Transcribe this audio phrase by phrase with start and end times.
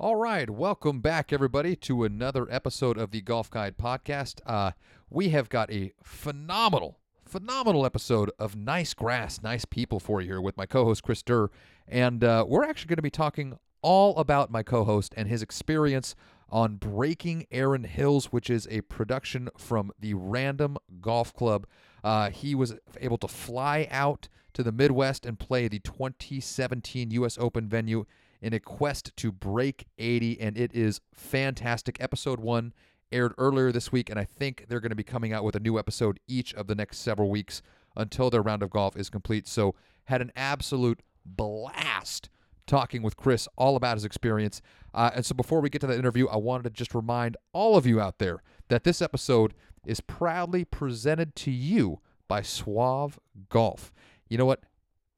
[0.00, 4.38] All right, welcome back, everybody, to another episode of the Golf Guide Podcast.
[4.46, 4.70] Uh,
[5.10, 10.40] we have got a phenomenal, phenomenal episode of nice grass, nice people for you here
[10.40, 11.50] with my co-host Chris Durr,
[11.88, 16.14] and uh, we're actually going to be talking all about my co-host and his experience
[16.48, 21.66] on Breaking Erin Hills, which is a production from the Random Golf Club.
[22.04, 27.36] Uh, he was able to fly out to the Midwest and play the 2017 U.S.
[27.36, 28.06] Open venue
[28.40, 31.96] in a quest to break 80, and it is fantastic.
[32.00, 32.72] Episode one
[33.10, 35.60] aired earlier this week, and I think they're going to be coming out with a
[35.60, 37.62] new episode each of the next several weeks
[37.96, 39.48] until their round of golf is complete.
[39.48, 39.74] So,
[40.04, 42.28] had an absolute blast
[42.66, 44.62] talking with Chris all about his experience.
[44.94, 47.76] Uh, and so, before we get to that interview, I wanted to just remind all
[47.76, 49.54] of you out there that this episode
[49.86, 53.18] is proudly presented to you by Suave
[53.48, 53.92] Golf.
[54.28, 54.62] You know what?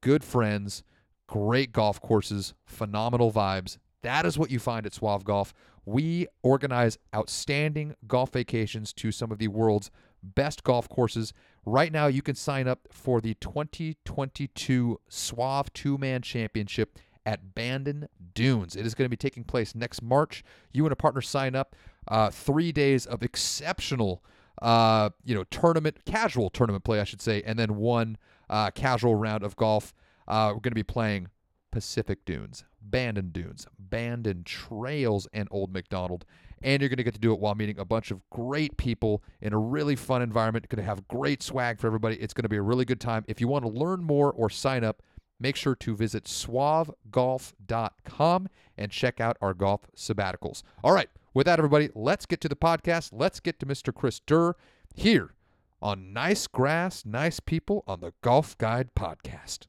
[0.01, 0.83] Good friends
[1.31, 3.79] great golf courses, phenomenal vibes.
[4.03, 5.55] That is what you find at Suave Golf.
[5.87, 9.93] We organize outstanding golf vacations to some of the world's
[10.25, 11.33] best golf courses.
[11.65, 18.09] Right now, you can sign up for the 2022 Suave Two Man Championship at Bandon
[18.35, 18.75] Dunes.
[18.75, 20.43] It is going to be taking place next March.
[20.73, 21.77] You and a partner sign up.
[22.09, 24.25] Uh, three days of exceptional,
[24.63, 29.15] uh, you know, tournament, casual tournament play, I should say, and then one uh, casual
[29.15, 29.95] round of golf.
[30.31, 31.27] Uh, we're going to be playing
[31.73, 36.25] Pacific Dunes, Bandon Dunes, Bandon Trails, and Old Macdonald.
[36.63, 39.25] And you're going to get to do it while meeting a bunch of great people
[39.41, 40.69] in a really fun environment.
[40.69, 42.15] Going to have great swag for everybody.
[42.17, 43.25] It's going to be a really good time.
[43.27, 45.03] If you want to learn more or sign up,
[45.41, 50.63] make sure to visit suavegolf.com and check out our golf sabbaticals.
[50.85, 53.11] All right, with that, everybody, let's get to the podcast.
[53.13, 53.93] Let's get to Mr.
[53.93, 54.55] Chris Durr
[54.95, 55.35] here
[55.83, 59.67] on Nice Grass, Nice People on the Golf Guide Podcast.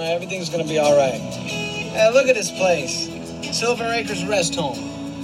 [0.00, 1.18] Everything's gonna be all right.
[1.18, 3.08] Hey, look at this place.
[3.50, 4.76] Silver Acres Rest Home.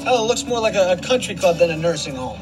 [0.04, 2.40] Oh, it looks more like a, a country club than a nursing home.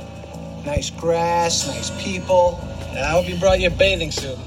[0.64, 2.58] Nice grass, nice people.
[2.88, 4.38] And I hope you brought your bathing suit.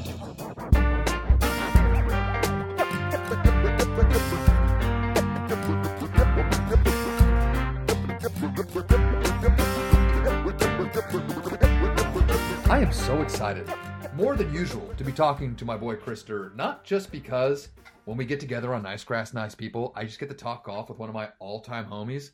[12.67, 13.69] I am so excited,
[14.15, 17.67] more than usual, to be talking to my boy Krister, Not just because
[18.05, 20.87] when we get together on Nice Grass, Nice People, I just get to talk golf
[20.87, 22.29] with one of my all time homies,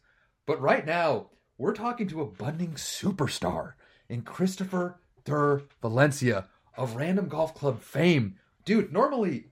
[0.45, 3.73] but right now, we're talking to a budding superstar
[4.09, 6.45] in Christopher Durr Valencia
[6.77, 8.35] of Random Golf Club fame.
[8.63, 9.45] Dude, normally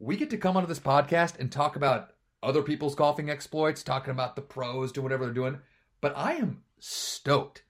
[0.00, 4.10] we get to come onto this podcast and talk about other people's golfing exploits, talking
[4.10, 5.58] about the pros, doing whatever they're doing,
[6.00, 7.62] but I am stoked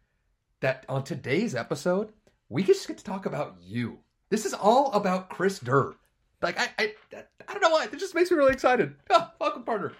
[0.60, 2.14] that on today's episode,
[2.48, 3.98] we just get to talk about you.
[4.28, 5.94] This is all about Chris Durr.
[6.42, 6.94] Like I, I,
[7.48, 7.84] I don't know why.
[7.84, 8.94] It just makes me really excited.
[9.10, 9.92] Oh, welcome, partner.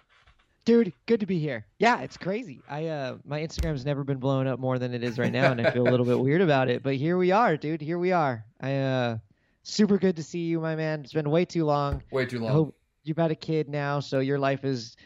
[0.64, 1.64] Dude, good to be here.
[1.78, 2.60] Yeah, it's crazy.
[2.69, 5.64] I uh my Instagram's never been blowing up more than it is right now, and
[5.64, 6.82] I feel a little bit weird about it.
[6.82, 7.81] But here we are, dude.
[7.81, 8.44] Here we are.
[8.60, 9.19] I uh
[9.62, 11.03] super good to see you, my man.
[11.03, 12.03] It's been way too long.
[12.10, 12.53] Way too I long.
[12.53, 14.97] hope you've had a kid now, so your life is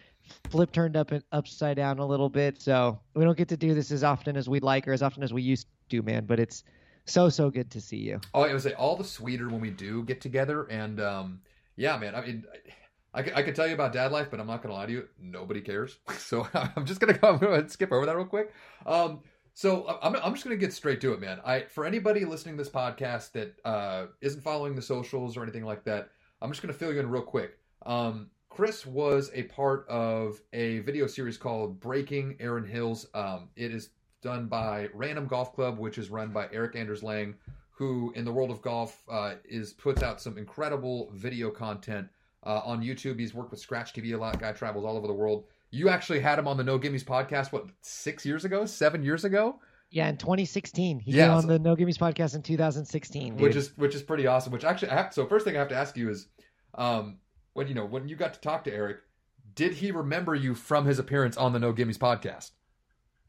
[0.48, 2.62] flip turned up and upside down a little bit.
[2.62, 5.22] So we don't get to do this as often as we'd like or as often
[5.22, 6.24] as we used to, man.
[6.24, 6.64] But it's
[7.04, 8.20] so so good to see you.
[8.34, 11.40] Oh, I would say all the sweeter when we do get together, and um,
[11.76, 12.14] yeah, man.
[12.14, 12.44] I mean,
[13.14, 14.92] I, I, I could tell you about dad life, but I'm not gonna lie to
[14.92, 15.08] you.
[15.20, 15.98] Nobody cares.
[16.18, 18.52] So I'm just gonna go, I'm skip over that real quick.
[18.86, 19.20] Um,
[19.54, 21.40] so I'm, I'm just gonna get straight to it, man.
[21.44, 25.64] I for anybody listening to this podcast that uh, isn't following the socials or anything
[25.64, 27.58] like that, I'm just gonna fill you in real quick.
[27.84, 33.06] Um, Chris was a part of a video series called Breaking Erin Hills.
[33.14, 33.90] Um, it is
[34.22, 37.34] done by Random Golf Club, which is run by Eric Anders Lang,
[37.70, 42.08] who in the world of golf uh, is puts out some incredible video content
[42.44, 43.18] uh, on YouTube.
[43.18, 44.38] He's worked with Scratch TV a lot.
[44.38, 45.44] Guy travels all over the world.
[45.70, 49.24] You actually had him on the No Gimmies podcast, what, six years ago, seven years
[49.24, 49.60] ago?
[49.92, 53.32] Yeah, in 2016, he Yeah, came on so- the No Gimmies podcast in 2016.
[53.36, 53.40] Dude.
[53.40, 54.52] which is which is pretty awesome.
[54.52, 56.28] Which actually, I have, so first thing I have to ask you is,
[56.74, 57.18] um,
[57.54, 58.98] when you know when you got to talk to Eric,
[59.54, 62.50] did he remember you from his appearance on the No Gimmies podcast?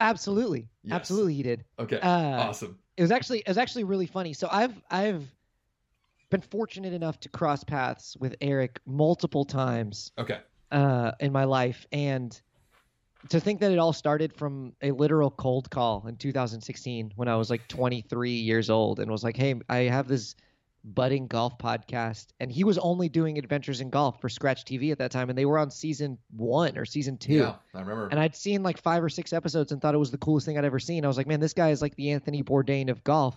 [0.01, 0.95] Absolutely, Yes.
[0.95, 1.65] absolutely, he did.
[1.80, 2.77] Okay, Uh, awesome.
[2.98, 4.33] it was actually it was actually really funny.
[4.33, 5.33] So I've I've
[6.30, 10.39] been fortunate enough to cross paths with Eric multiple times Okay,
[10.71, 12.42] uh, in my life, and
[13.30, 17.36] to think that it all started from a literal cold call in 2016 when I
[17.36, 20.36] was like 23 years old and was like, "Hey, I have this
[20.83, 24.98] budding golf podcast," and he was only doing adventures in golf for Scratch TV at
[25.00, 27.33] that time, and they were on season one or season two.
[27.36, 28.07] yeah, I remember.
[28.10, 30.57] And I'd seen like five or six episodes and thought it was the coolest thing
[30.57, 31.06] I'd ever seen.
[31.06, 33.36] I was like, man, this guy is like the Anthony Bourdain of golf.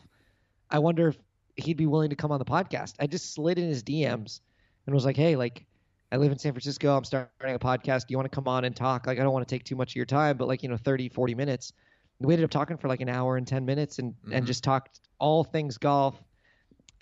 [0.70, 1.18] I wonder if
[1.56, 2.94] he'd be willing to come on the podcast.
[2.98, 4.40] I just slid in his DMs
[4.86, 5.66] and was like, hey, like,
[6.10, 6.96] I live in San Francisco.
[6.96, 8.06] I'm starting a podcast.
[8.06, 9.06] Do you want to come on and talk?
[9.06, 10.76] Like, I don't want to take too much of your time, but like, you know,
[10.76, 11.72] 30, 40 minutes.
[12.18, 14.32] And we ended up talking for like an hour and 10 minutes and, Mhm.
[14.36, 16.22] and just talked all things golf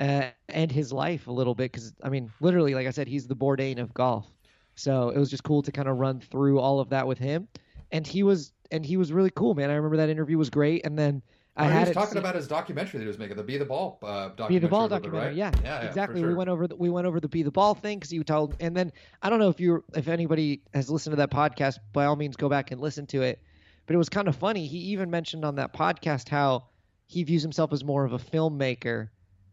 [0.00, 1.73] uh, and his life a little bit.
[1.73, 4.27] Cause I mean, literally, like I said, he's the Bourdain of golf.
[4.75, 7.49] So it was just cool to kind of run through all of that with him.
[7.91, 9.71] And he was, and he was really cool, man.
[9.71, 10.87] I remember that interview was great.
[10.87, 11.23] And then
[11.56, 13.59] I Oh, he had was talking about his documentary that he was making, the Be
[13.59, 14.55] the Ball uh, documentary.
[14.55, 15.29] be the ball bit, documentary.
[15.29, 15.37] right?
[15.37, 16.25] Yeah, yeah, yeah, for exactly.
[16.25, 18.56] We went over the, we went over the be the ball thing because you told,
[18.61, 18.91] and then
[19.21, 21.79] I don't know if you if anybody has listened to that podcast.
[21.93, 23.43] By all means, go back and listen to it.
[23.85, 24.67] But it was kind of funny.
[24.67, 26.69] He even mentioned on that podcast how
[27.06, 29.11] he views himself as more of a filmmaker.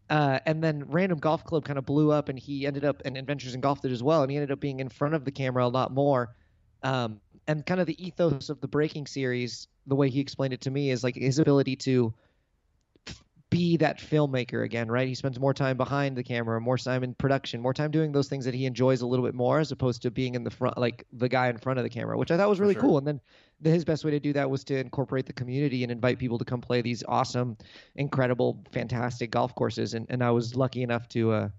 [0.10, 3.16] Uh, and then Random Golf Club kind of blew up, and he ended up, and
[3.16, 5.32] Adventures in Golf did as well, and he ended up being in front of the
[5.32, 6.36] camera a lot more.
[6.82, 10.62] Um, and kind of the ethos of the Breaking series, the way he explained it
[10.62, 12.14] to me, is like his ability to
[13.50, 15.08] be that filmmaker again, right?
[15.08, 18.28] He spends more time behind the camera, more time in production, more time doing those
[18.28, 20.78] things that he enjoys a little bit more, as opposed to being in the front,
[20.78, 22.82] like the guy in front of the camera, which I thought was really sure.
[22.82, 22.98] cool.
[23.00, 23.20] And then
[23.62, 26.38] the, his best way to do that was to incorporate the community and invite people
[26.38, 27.58] to come play these awesome,
[27.96, 29.96] incredible, fantastic golf courses.
[29.96, 31.50] And and I was lucky enough to uh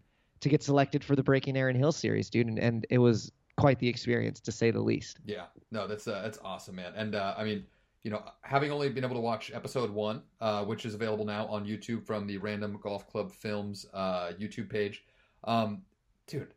[0.41, 3.79] to get selected for the Breaking Erin Hill series, dude, and, and it was quite
[3.79, 5.19] the experience to say the least.
[5.27, 6.93] Yeah, no, that's uh, that's awesome, man.
[6.97, 7.65] And uh, I mean,
[8.03, 11.47] you know, having only been able to watch episode one, uh, which is available now
[11.47, 15.05] on YouTube from the Random Golf Club Films uh, YouTube page,
[15.45, 15.83] um,
[16.27, 16.55] dude,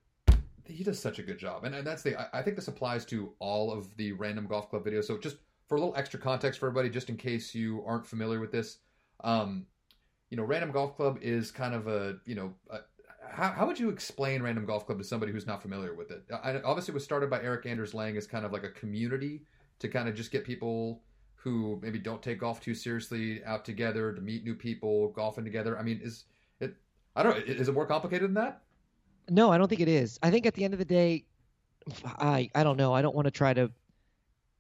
[0.66, 1.66] he does such a good job.
[1.66, 4.70] And, and that's the I, I think this applies to all of the Random Golf
[4.70, 5.06] Club videos.
[5.06, 5.38] So just
[5.68, 8.78] for a little extra context for everybody, just in case you aren't familiar with this,
[9.24, 9.66] um,
[10.30, 12.54] you know, Random Golf Club is kind of a you know.
[12.70, 12.80] A,
[13.30, 16.24] how, how would you explain Random Golf Club to somebody who's not familiar with it?
[16.44, 19.42] I, obviously, it was started by Eric Anders Lang as kind of like a community
[19.80, 21.02] to kind of just get people
[21.44, 25.78] who maybe don't take golf too seriously out together to meet new people, golfing together.
[25.78, 26.24] I mean, is
[26.62, 26.74] it?
[27.16, 27.44] I don't know.
[27.54, 28.62] Is it more complicated than that?
[29.30, 30.18] No, I don't think it is.
[30.24, 31.26] I think at the end of the day,
[32.06, 32.94] I I don't know.
[32.94, 33.70] I don't want to try to.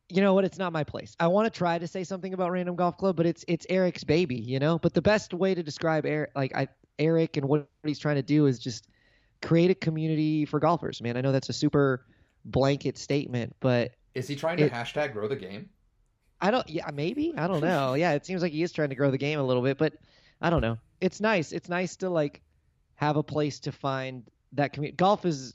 [0.09, 0.43] You know what?
[0.43, 1.15] It's not my place.
[1.19, 4.03] I want to try to say something about Random Golf Club, but it's it's Eric's
[4.03, 4.77] baby, you know.
[4.77, 6.67] But the best way to describe Eric, like I,
[6.99, 8.89] Eric and what he's trying to do is just
[9.41, 11.01] create a community for golfers.
[11.01, 12.05] Man, I know that's a super
[12.45, 15.69] blanket statement, but Is he trying to It- hashtag grow the game?
[16.43, 16.67] I don't.
[16.69, 17.33] Yeah, maybe.
[17.37, 17.93] I don't know.
[17.95, 19.93] Yeah, it seems like he is trying to grow the game a little bit, but
[20.41, 20.77] I don't know.
[21.01, 21.51] It's nice.
[21.53, 22.41] It's nice to like
[22.95, 24.23] have a place to find
[24.53, 24.95] that community.
[24.97, 25.53] Golf is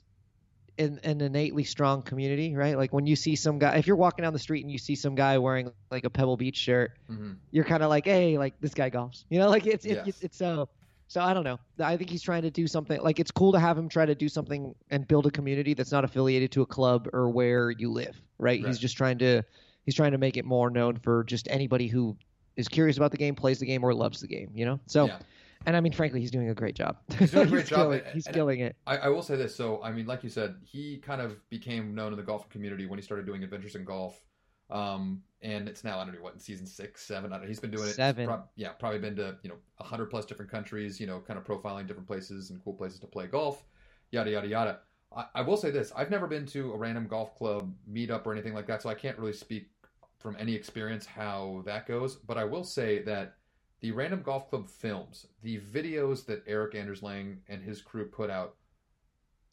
[0.78, 2.76] an, an innately strong community, right?
[2.76, 4.94] Like when you see some guy, if you're walking down the street and you see
[4.94, 8.54] some guy wearing like a Pebble Beach shirt, hmm you're kind of like, hey, like
[8.60, 9.24] this guy golfs.
[9.30, 10.08] You know, like it's it, Yes.
[10.08, 10.68] it's it's so.
[11.10, 11.58] So I don't know.
[11.78, 13.00] I think he's trying to do something.
[13.00, 15.90] Like it's cool to have him try to do something and build a community that's
[15.92, 18.20] not affiliated to a club or where you live.
[18.38, 18.60] Right?
[18.60, 18.66] Right.
[18.66, 19.42] He's just trying to
[19.88, 22.14] he's trying to make it more known for just anybody who
[22.56, 24.50] is curious about the game, plays the game, or loves the game.
[24.54, 24.78] You know.
[24.84, 25.16] So yeah.
[25.64, 26.98] and I mean, frankly, he's doing a great job.
[27.18, 28.76] He's doing a great job, Killing, he's and- killing it.
[28.86, 29.56] I, I will say this.
[29.56, 32.84] So, I mean, like you said, he kind of became known in the golf community
[32.84, 34.22] when he started doing Adventures in Golf.
[34.68, 37.32] Um, and it's now I don't know what in season six, seven.
[37.32, 37.48] I don't know.
[37.48, 37.94] He's been doing it.
[37.94, 38.26] Seven.
[38.26, 41.00] prob- yeah, probably been to you know a hundred plus different countries.
[41.00, 43.64] You know, kind of profiling different places and cool places to play golf.
[44.10, 44.80] Yada yada yada.
[45.16, 48.32] I, I will say this: I've never been to a random golf club meetup or
[48.32, 49.70] anything like that, so I can't really speak
[50.18, 52.16] from any experience how that goes.
[52.16, 53.34] But I will say that
[53.80, 58.30] the Random Golf Club films, the videos that Eric Anders Lang and his crew put
[58.30, 58.56] out,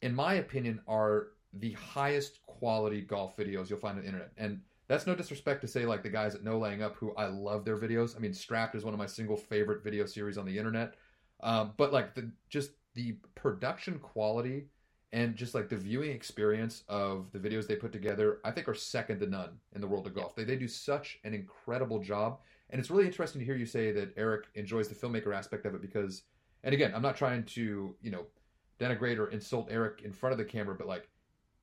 [0.02, 4.32] in my opinion, are the highest quality golf videos you'll find on the internet.
[4.36, 7.26] And that's no disrespect to say like the guys at No Laying Up who I
[7.26, 8.16] love their videos.
[8.16, 10.94] I mean, Strapped is one of my single favorite video series on the internet.
[11.40, 14.66] Um, but like the just the production quality
[15.12, 18.74] and just like the viewing experience of the videos they put together, I think are
[18.74, 20.34] second to none in the world of golf.
[20.34, 22.40] They they do such an incredible job.
[22.70, 25.74] And it's really interesting to hear you say that Eric enjoys the filmmaker aspect of
[25.74, 26.22] it because,
[26.64, 28.26] and again, I'm not trying to, you know,
[28.80, 31.08] denigrate or insult Eric in front of the camera, but like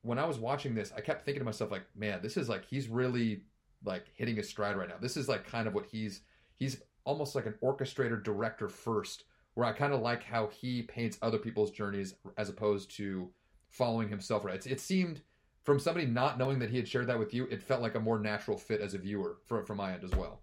[0.02, 2.66] when I was watching this, I kept thinking to myself, like, man, this is like
[2.66, 3.44] he's really
[3.84, 4.96] like hitting his stride right now.
[5.00, 6.22] This is like kind of what he's
[6.56, 11.18] he's almost like an orchestrator director first, where I kind of like how he paints
[11.22, 13.30] other people's journeys as opposed to
[13.70, 14.46] following himself.
[14.46, 14.56] Right?
[14.56, 15.22] It's, it seemed
[15.64, 18.00] from somebody not knowing that he had shared that with you, it felt like a
[18.00, 20.42] more natural fit as a viewer from from my end as well.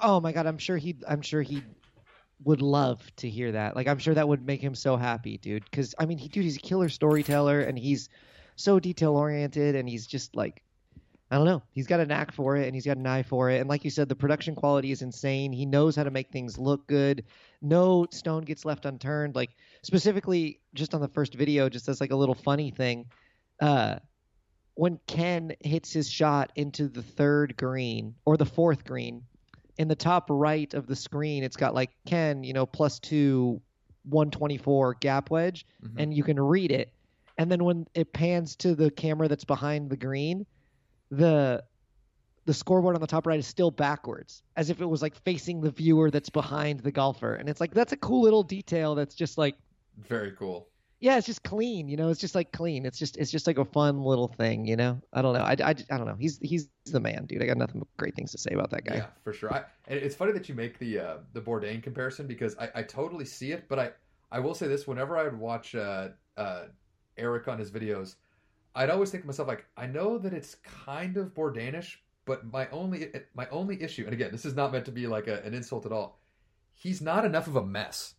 [0.00, 1.62] Oh my god, I'm sure he I'm sure he
[2.44, 3.76] would love to hear that.
[3.76, 5.70] Like I'm sure that would make him so happy, dude.
[5.70, 8.08] Cuz I mean, he dude, he's a killer storyteller and he's
[8.56, 10.62] so detail oriented and he's just like
[11.32, 11.62] I don't know.
[11.72, 13.58] He's got a knack for it and he's got an eye for it.
[13.60, 15.50] And like you said, the production quality is insane.
[15.50, 17.24] He knows how to make things look good.
[17.62, 19.34] No stone gets left unturned.
[19.34, 19.48] Like
[19.82, 23.06] specifically just on the first video, just as like a little funny thing,
[23.60, 23.96] uh
[24.74, 29.22] when Ken hits his shot into the third green or the fourth green,
[29.78, 33.60] in the top right of the screen, it's got like Ken, you know, plus two,
[34.04, 35.94] 124 gap wedge, Mhm.
[35.96, 36.92] and you can read it.
[37.38, 40.44] and then when it pans to the camera that's behind the green,
[41.12, 41.62] the
[42.44, 45.60] the scoreboard on the top right is still backwards, as if it was like facing
[45.60, 47.34] the viewer that's behind the golfer.
[47.34, 49.54] And it's like that's a cool little detail that's just like
[50.08, 50.66] Very cool.
[50.98, 52.08] yeah, it's just clean, you know.
[52.08, 52.84] It's just like clean.
[52.86, 55.00] It's just it's just like a fun little thing, you know.
[55.12, 55.42] I don't know.
[55.42, 56.16] I, I, I don't know.
[56.18, 57.42] He's he's the man, dude.
[57.42, 58.96] I got nothing but great things to say about that guy.
[58.96, 59.52] Yeah, for sure.
[59.52, 62.82] I, and it's funny that you make the uh, the Bourdain comparison because I, I
[62.82, 63.90] totally see it, but I,
[64.32, 66.64] I will say this: whenever I would watch uh, uh,
[67.18, 68.16] Eric on his videos,
[68.74, 72.68] I'd always think to myself like, I know that it's kind of Bourdainish, but my
[72.70, 75.54] only my only issue, and again, this is not meant to be like a, an
[75.54, 76.20] insult at all.
[76.74, 78.14] He's not enough of a mess.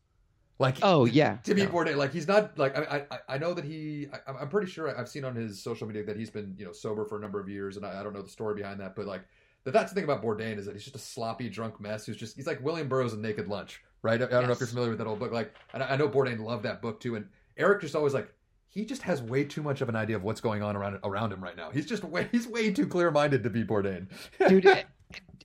[0.60, 1.38] Like Oh yeah.
[1.44, 1.72] to be No.
[1.72, 4.98] Bourdain, like he's not like I I, I know that he I, I'm pretty sure
[4.98, 7.40] I've seen on his social media that he's been you know sober for a number
[7.40, 9.24] of years, and I, I don't know the story behind that, but like
[9.64, 12.18] that that's the thing about Bourdain is that he's just a sloppy drunk mess who's
[12.18, 14.22] just he's like William Burroughs in Naked Lunch, right?
[14.22, 15.96] I, I don't know if you're familiar with that old book, like and I, I
[15.96, 18.32] know Bourdain loved that book too, and Eric just always like
[18.74, 21.32] he just has way too much of an idea of what's going on around around
[21.32, 21.70] him right now.
[21.72, 24.08] He's just way he's way too clear minded to be Bourdain.
[24.48, 24.84] dude E-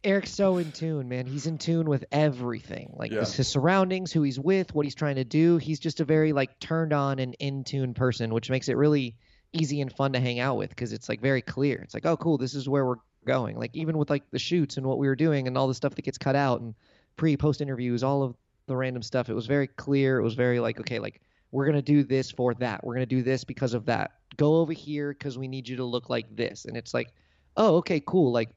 [0.05, 3.21] eric's so in tune man he's in tune with everything like Yeah.
[3.21, 6.33] his, his surroundings who he's with what he's trying to do he's just a very
[6.33, 9.17] like turned on and in tune person which makes it really
[9.53, 12.17] easy and fun to hang out with because it's like very clear it's like oh
[12.17, 15.09] cool this is where we're going like even with like the shoots and what we
[15.09, 16.75] were doing and all the stuff that gets cut out and
[17.17, 18.37] pre post interviews all of
[18.69, 21.77] the random stuff it was very clear it was very like okay like we're going
[21.77, 24.73] to do this for that we're going to do this because of that go over
[24.73, 27.13] here because we need you to look like this and it's like
[27.57, 28.51] oh okay cool like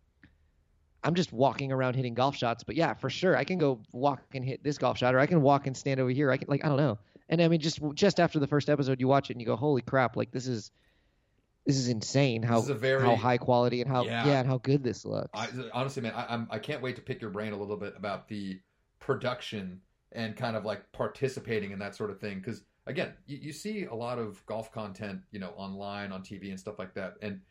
[1.04, 4.22] I'm just walking around hitting golf shots, but yeah, for sure, I can go walk
[4.36, 6.30] and hit this golf shot, or I can walk and stand over here.
[6.32, 7.00] I can like I don't know.
[7.28, 9.56] And I mean, just just after the first episode, you watch it and you go,
[9.56, 10.16] holy crap!
[10.16, 10.70] Like this is
[11.66, 12.44] this is insane.
[12.44, 14.28] How is very- how high quality and how Yeah.
[14.28, 15.30] yeah, and how good this looks.
[15.34, 17.96] I, honestly, man, I, I'm I can't wait to pick your brain a little bit
[17.98, 18.60] about the
[19.00, 19.82] production
[20.12, 22.38] and kind of like participating in that sort of thing.
[22.38, 26.50] Because again, you, you see a lot of golf content, you know, online on TV
[26.50, 27.42] and stuff like that, and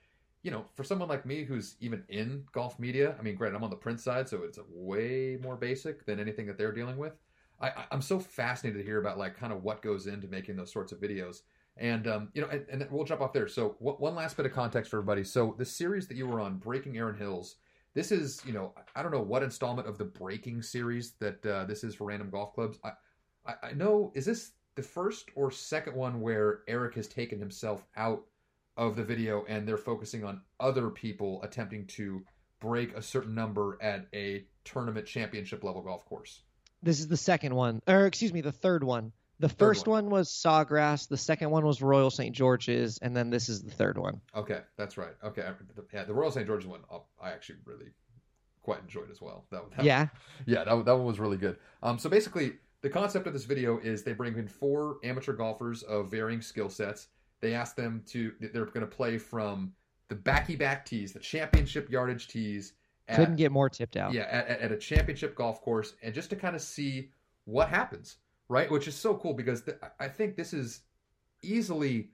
[0.42, 3.64] you know, for someone like me who's even in golf media, I mean, granted, I'm
[3.64, 7.12] on the print side, so it's way more basic than anything that they're dealing with.
[7.60, 10.72] I, I'm so fascinated to hear about like kind of what goes into making those
[10.72, 11.42] sorts of videos.
[11.76, 13.48] And um, you know, and, and we'll jump off there.
[13.48, 15.24] So, w- one last bit of context for everybody.
[15.24, 17.56] So, the series that you were on, Breaking Erin Hills,
[17.94, 21.64] this is, you know, I don't know what installment of the Breaking series that uh,
[21.64, 22.78] this is for Random Golf Clubs.
[22.82, 27.84] I, I know, is this the first or second one where Eric has taken himself
[27.96, 28.22] out
[28.76, 32.22] of the video and they're focusing on other people attempting to
[32.60, 36.42] break a certain number at a tournament championship level golf course?
[36.82, 39.12] This is the second one, or excuse me, the third one.
[39.38, 40.04] The first one.
[40.04, 40.12] one.
[40.12, 41.08] was Sawgrass.
[41.08, 42.34] The second one was Royal St.
[42.34, 44.20] George's, and then this is the third one.
[44.36, 45.14] Okay, that's right.
[45.24, 45.42] Okay,
[45.92, 46.46] yeah, the Royal St.
[46.46, 47.86] George's one, uh, I actually really
[48.62, 49.46] quite enjoyed as well.
[49.50, 50.08] That, that Yeah,
[50.46, 51.56] yeah, that, that one was really good.
[51.82, 55.82] Um, so basically, the concept of this video is they bring in four amateur golfers
[55.82, 57.08] of varying skill sets.
[57.40, 59.72] They ask them to, they're going to play from
[60.08, 62.74] the backy back tees, the championship yardage tees.
[63.08, 64.12] At, couldn't get more tipped out.
[64.12, 67.10] yeah, at, at- a championship golf course, and just to kind of see
[67.44, 68.16] what happens,
[68.48, 68.70] right?
[68.70, 70.82] Which is so cool because th- I think this is
[71.42, 72.10] easily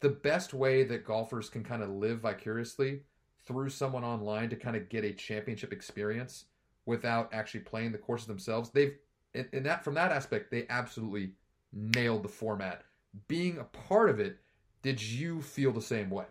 [0.00, 3.00] the best way that golfers can kind of live vicariously
[3.46, 6.46] through someone online to kind of get a championship experience
[6.86, 8.70] without actually playing the courses themselves.
[8.70, 8.96] They've
[9.34, 11.32] in, in that from that aspect, they absolutely
[11.72, 12.82] nailed the format.
[13.28, 14.38] Being a part of it,
[14.82, 16.26] did you feel the same way?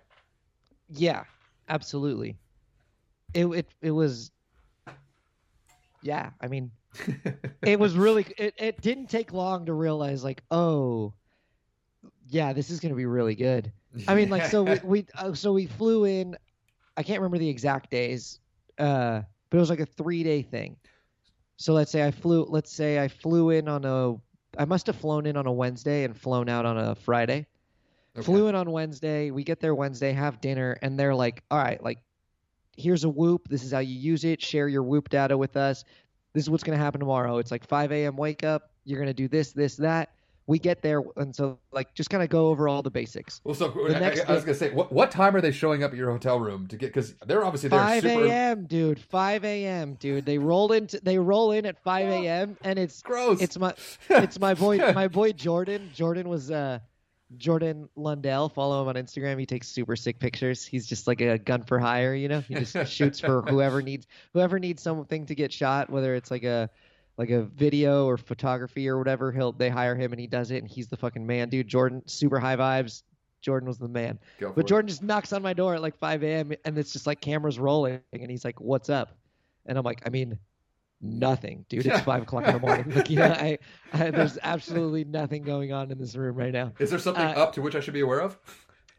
[0.89, 1.23] Yeah,
[1.67, 2.37] absolutely.
[3.33, 4.31] It it it was.
[6.01, 6.71] Yeah, I mean,
[7.63, 8.25] it was really.
[8.37, 11.13] It it didn't take long to realize, like, oh,
[12.27, 13.71] yeah, this is gonna be really good.
[14.07, 16.37] I mean, like, so we we uh, so we flew in.
[16.95, 18.39] I can't remember the exact days,
[18.77, 20.77] uh, but it was like a three day thing.
[21.59, 22.45] So let's say I flew.
[22.45, 24.15] Let's say I flew in on a.
[24.57, 27.47] I must have flown in on a Wednesday and flown out on a Friday.
[28.15, 28.25] Okay.
[28.25, 29.29] Flew in on Wednesday.
[29.29, 31.99] We get there Wednesday, have dinner, and they're like, "All right, like,
[32.77, 33.49] here's a Whoop.
[33.49, 34.41] This is how you use it.
[34.41, 35.83] Share your Whoop data with us.
[36.33, 37.39] This is what's going to happen tomorrow.
[37.39, 38.15] It's like 5 a.m.
[38.15, 38.71] wake up.
[38.85, 40.11] You're going to do this, this, that.
[40.49, 43.39] We get there, and so like just kind of go over all the basics.
[43.43, 45.51] Well, so The I, next I, I was gonna say, what what time are they
[45.51, 46.87] showing up at your hotel room to get?
[46.87, 48.65] Because they're obviously there 5 super a.m.
[48.65, 48.99] dude.
[48.99, 49.93] 5 a.m.
[49.93, 50.25] dude.
[50.25, 52.57] They roll into they roll in at 5 a.m.
[52.63, 53.41] and it's gross.
[53.41, 53.75] it's my
[54.09, 55.91] it's my boy my boy Jordan.
[55.93, 56.79] Jordan was uh
[57.37, 58.49] Jordan Lundell.
[58.49, 59.39] Follow him on Instagram.
[59.39, 60.65] He takes super sick pictures.
[60.65, 62.41] He's just like a gun for hire, you know.
[62.41, 66.43] He just shoots for whoever needs whoever needs something to get shot, whether it's like
[66.43, 66.71] a
[67.19, 69.29] like a video or photography or whatever.
[69.31, 71.67] He'll they hire him and he does it, and he's the fucking man, dude.
[71.67, 73.03] Jordan, super high vibes.
[73.41, 74.17] Jordan was the man.
[74.39, 74.67] But it.
[74.67, 76.53] Jordan just knocks on my door at like 5 a.m.
[76.65, 79.17] and it's just like cameras rolling, and he's like, "What's up?"
[79.65, 80.39] And I'm like, "I mean,
[81.01, 81.85] nothing, dude.
[81.85, 82.89] It's five o'clock in the morning.
[82.95, 83.59] Like, you know, I,
[83.93, 86.71] I, there's absolutely nothing going on in this room right now.
[86.79, 88.37] Is there something Uh, up to which I should be aware of?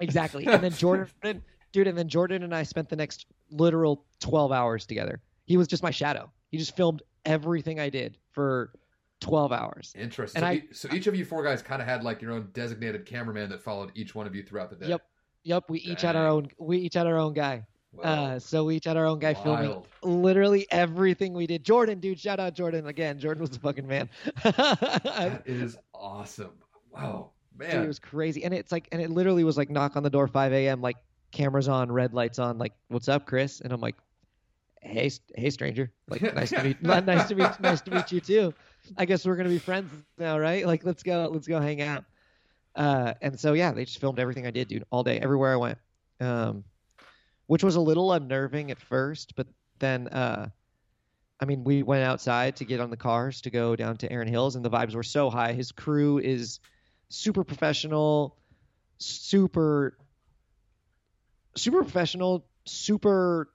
[0.03, 0.47] Exactly.
[0.47, 4.87] And then Jordan, dude, and then Jordan and I spent the next literal 12 hours
[4.87, 5.21] together.
[5.45, 6.33] He was just my shadow.
[6.51, 8.73] He just filmed everything I did for
[9.21, 9.93] 12 hours.
[9.99, 10.43] Interesting.
[10.43, 12.49] And so, I- so each of you four guys kind of had like your own
[12.53, 14.87] designated cameraman that followed each one of you throughout the day.
[14.89, 15.03] Yep.
[15.43, 17.65] Yep, we each had our own we each had our own guy.
[17.93, 18.03] Wow.
[18.05, 21.65] Uh so we each had our own guy filming literally everything we did.
[21.65, 23.19] Jordan, dude, shout out Jordan again.
[23.19, 24.09] Jordan was the fucking man.
[24.43, 26.53] That is awesome.
[26.93, 27.71] Wow, man.
[27.71, 28.45] Dude, it was crazy.
[28.45, 30.97] And it's like, and it literally was like knock on the door, 5 a.m., like
[31.33, 33.61] cameras on, red lights on, like, what's up, Chris?
[33.61, 33.95] And I'm like,
[34.81, 35.93] hey, hey, stranger.
[36.09, 38.55] Like, nice to meet, nice to meet, nice to meet you too.
[38.97, 40.67] I guess we're gonna be friends now, right?
[40.67, 42.05] Like, let's go, let's go hang out.
[42.75, 45.57] Uh, and so yeah, they just filmed everything I did, dude, all day, everywhere I
[45.57, 45.79] went.
[46.21, 46.65] Um,
[47.47, 49.47] which was a little unnerving at first, but
[49.81, 50.51] then, uh,
[51.41, 54.29] I mean, we went outside to get on the cars to go down to Erin
[54.29, 55.55] Hills, and the vibes were so high.
[55.55, 56.61] His crew is
[57.09, 58.37] super professional,
[58.99, 59.97] super,
[61.57, 63.49] super professional, super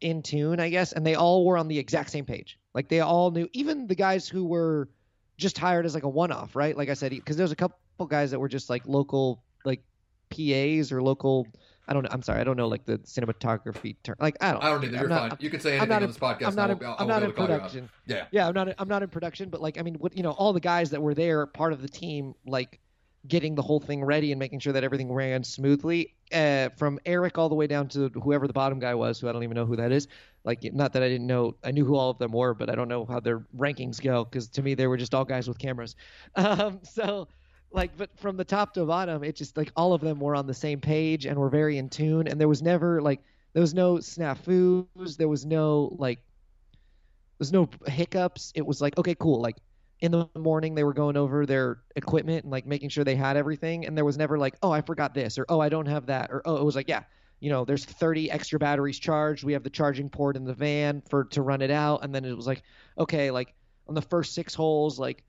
[0.00, 0.92] in tune, I guess.
[0.92, 2.58] And they all were on the exact same page.
[2.74, 4.88] Like they all knew, even the guys who were
[5.36, 6.76] just hired as like a one-off, right?
[6.76, 9.82] Like I said, because there's a couple guys that were just like local, like
[10.30, 11.46] PAs or local.
[11.86, 12.08] I don't know.
[12.12, 12.40] I'm sorry.
[12.40, 14.16] I don't know like the cinematography term.
[14.18, 14.64] Like I don't.
[14.64, 14.84] I don't.
[14.84, 15.38] I'm You're not- fine.
[15.40, 16.46] You can say I'm anything not on this podcast.
[16.48, 16.70] I'm not.
[16.70, 17.56] In, I'll- I'll I'm not in to call you out.
[17.60, 17.90] production.
[18.06, 18.26] Yeah.
[18.30, 18.68] Yeah, I'm not.
[18.78, 21.02] I'm not in production, but like, I mean, what you know, all the guys that
[21.02, 22.80] were there, part of the team, like
[23.26, 26.14] getting the whole thing ready and making sure that everything ran smoothly.
[26.32, 29.32] Uh, from Eric all the way down to whoever the bottom guy was, who I
[29.32, 30.08] don't even know who that is.
[30.44, 32.74] Like, not that I didn't know, I knew who all of them were, but I
[32.74, 35.58] don't know how their rankings go because to me they were just all guys with
[35.58, 35.96] cameras.
[36.36, 37.28] Um, so.
[37.72, 40.46] Like, but from the top to bottom, it just like all of them were on
[40.46, 42.28] the same page and were very in tune.
[42.28, 43.20] And there was never like,
[43.52, 45.16] there was no snafus.
[45.16, 46.20] There was no like,
[47.38, 48.52] there's no hiccups.
[48.54, 49.40] It was like, okay, cool.
[49.40, 49.56] Like
[50.04, 53.38] in the morning, they were going over their equipment and like making sure they had
[53.38, 53.86] everything.
[53.86, 56.30] And there was never like, oh, I forgot this, or oh, I don't have that,
[56.30, 57.04] or oh, it was like, yeah,
[57.40, 59.44] you know, there's 30 extra batteries charged.
[59.44, 62.04] We have the charging port in the van for to run it out.
[62.04, 62.62] And then it was like,
[62.98, 63.54] okay, like
[63.88, 65.24] on the first six holes, like,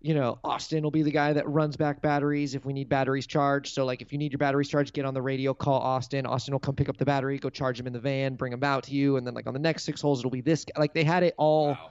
[0.00, 3.26] you know, Austin will be the guy that runs back batteries if we need batteries
[3.26, 3.74] charged.
[3.74, 6.24] So like if you need your batteries charged, get on the radio, call Austin.
[6.24, 8.62] Austin will come pick up the battery, go charge them in the van, bring them
[8.62, 10.64] out to you, and then like on the next six holes it'll be this.
[10.64, 10.80] guy.
[10.80, 11.90] Like they had it all Wow.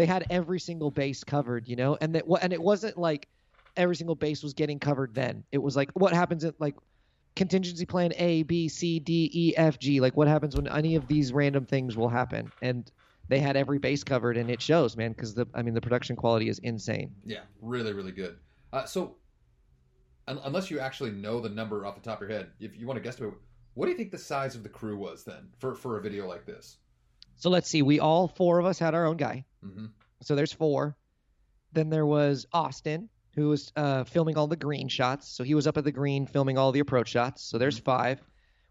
[0.00, 3.28] They had every single base covered, you know, and that and it wasn't like
[3.76, 5.14] every single base was getting covered.
[5.14, 6.74] Then it was like what happens at like
[7.36, 10.00] contingency plan A, B, C, D, E, F, G.
[10.00, 12.90] Like what happens when any of these random things will happen, and
[13.28, 16.16] they had every base covered, and it shows, man, because the I mean the production
[16.16, 17.14] quality is insane.
[17.24, 18.38] Yeah, really, really good.
[18.72, 19.16] Uh, so,
[20.26, 22.86] un- unless you actually know the number off the top of your head, if you
[22.86, 23.20] want to guess,
[23.74, 26.26] what do you think the size of the crew was then for for a video
[26.26, 26.78] like this?
[27.36, 29.44] So let's see, we all four of us had our own guy.
[29.62, 29.86] Hmm
[30.22, 30.96] So there's four.
[31.72, 35.28] Then there was Austin, who was uh, filming all the green shots.
[35.28, 37.42] So he was up at the green filming all the approach shots.
[37.42, 38.20] So there's five.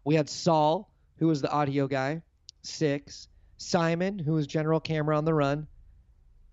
[0.04, 2.22] We had Saul, who was the audio guy,
[2.62, 3.28] six.
[3.56, 5.66] Simon, who was general camera on the run.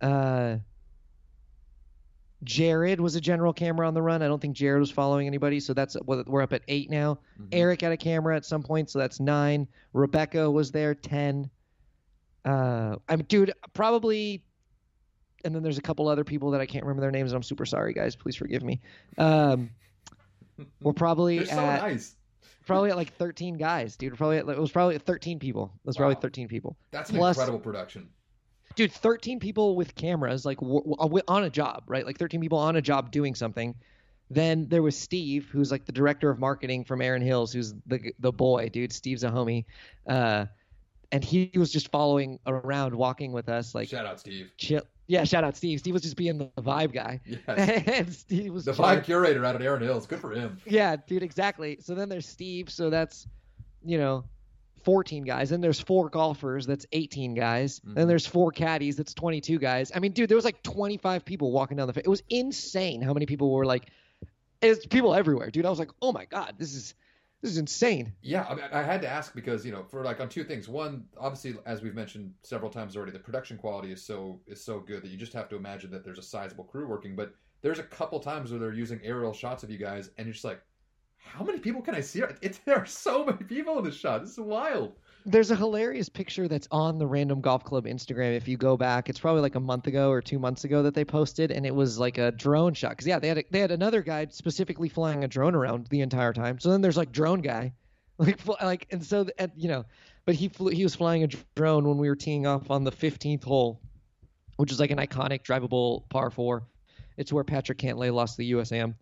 [0.02, 0.58] Uh,
[2.43, 4.21] Jared was a general camera on the run.
[4.21, 7.19] I don't think Jared was following anybody, so that's we're up at eight now.
[7.39, 7.47] Mhm.
[7.52, 9.67] Eric had a camera at some point, so that's nine.
[9.93, 11.50] Rebecca was there, ten.
[12.45, 14.43] Uh, I'm dude, probably.
[15.45, 17.43] And then there's a couple other people that I can't remember their names, and I'm
[17.43, 18.15] super sorry, guys.
[18.15, 18.82] Please forgive me.
[19.17, 19.69] Um,
[20.82, 22.15] we're probably so at nice.
[22.65, 24.13] probably at like 13 guys, dude.
[24.13, 25.71] We're probably at, it was probably 13 people.
[25.76, 28.10] It was probably 13 people, That's an plus- incredible production.
[28.76, 28.91] dude.
[28.91, 32.06] 13 people with cameras, like w- w- on a job, right?
[32.06, 33.76] Like 13 people on a job doing something.
[34.32, 38.12] Then there was Steve, who's like the director of marketing from Erin Hills, who's the
[38.19, 38.91] the boy, dude.
[38.91, 39.65] Steve's a homie,
[40.10, 40.47] uh,
[41.12, 44.52] and he was just following around, walking with us, like Shout out, Steve.
[44.58, 44.82] chill.
[45.10, 45.80] Yeah, shout out Steve.
[45.80, 47.39] Steve was just being the vibe guy, Yes.
[47.48, 48.98] and Steve was the chilling.
[49.00, 50.06] vibe curator out at Erin Hills.
[50.06, 50.58] Good for him.
[50.65, 51.78] Yeah, dude, exactly.
[51.82, 53.26] So then there's Steve, so that's
[53.86, 54.26] you know,
[54.84, 55.50] 14 guys.
[55.50, 57.80] Then there's four golfers, that's 18 guys.
[57.80, 57.96] Mhm.
[57.96, 59.91] Then there's four caddies, that's 22 guys.
[59.96, 61.93] I mean, dude, there was like 25 people walking down the.
[61.93, 63.89] Fa- it was insane how many people were like.
[64.62, 65.65] It's people everywhere, dude.
[65.65, 66.96] I was like, oh my god, this is
[67.41, 68.13] this is insane.
[68.21, 70.67] Yeah, I, I had to ask because you know, for like on two things.
[70.67, 74.80] One, obviously, as we've mentioned several times already, the production quality is so is so
[74.80, 77.15] good that you just have to imagine that there's a sizable crew working.
[77.15, 80.34] But there's a couple times where they're using aerial shots of you guys, and you're
[80.34, 80.62] just like,
[81.17, 82.21] how many people can I see?
[82.41, 84.21] It, there are so many people in this shot.
[84.21, 84.93] This is wild.
[85.30, 88.38] There's a hilarious picture that's on the Random Golf Club Instagram.
[88.38, 90.94] If you go back, it's probably like a month ago or two months ago that
[90.94, 92.92] they posted, and it was like a drone shot.
[92.92, 96.00] Because yeah, they had a, they had another guy specifically flying a drone around the
[96.00, 96.62] entire time.
[96.62, 97.74] So then there's like drone guy,
[98.18, 99.84] like like, and so and, you know,
[100.26, 102.92] but he flew, he was flying a drone when we were teeing off on the
[102.94, 103.82] 15th hole,
[104.56, 106.63] which is like an iconic drivable par four.
[107.18, 108.96] It's where Patrick Cantlay lost the USAM.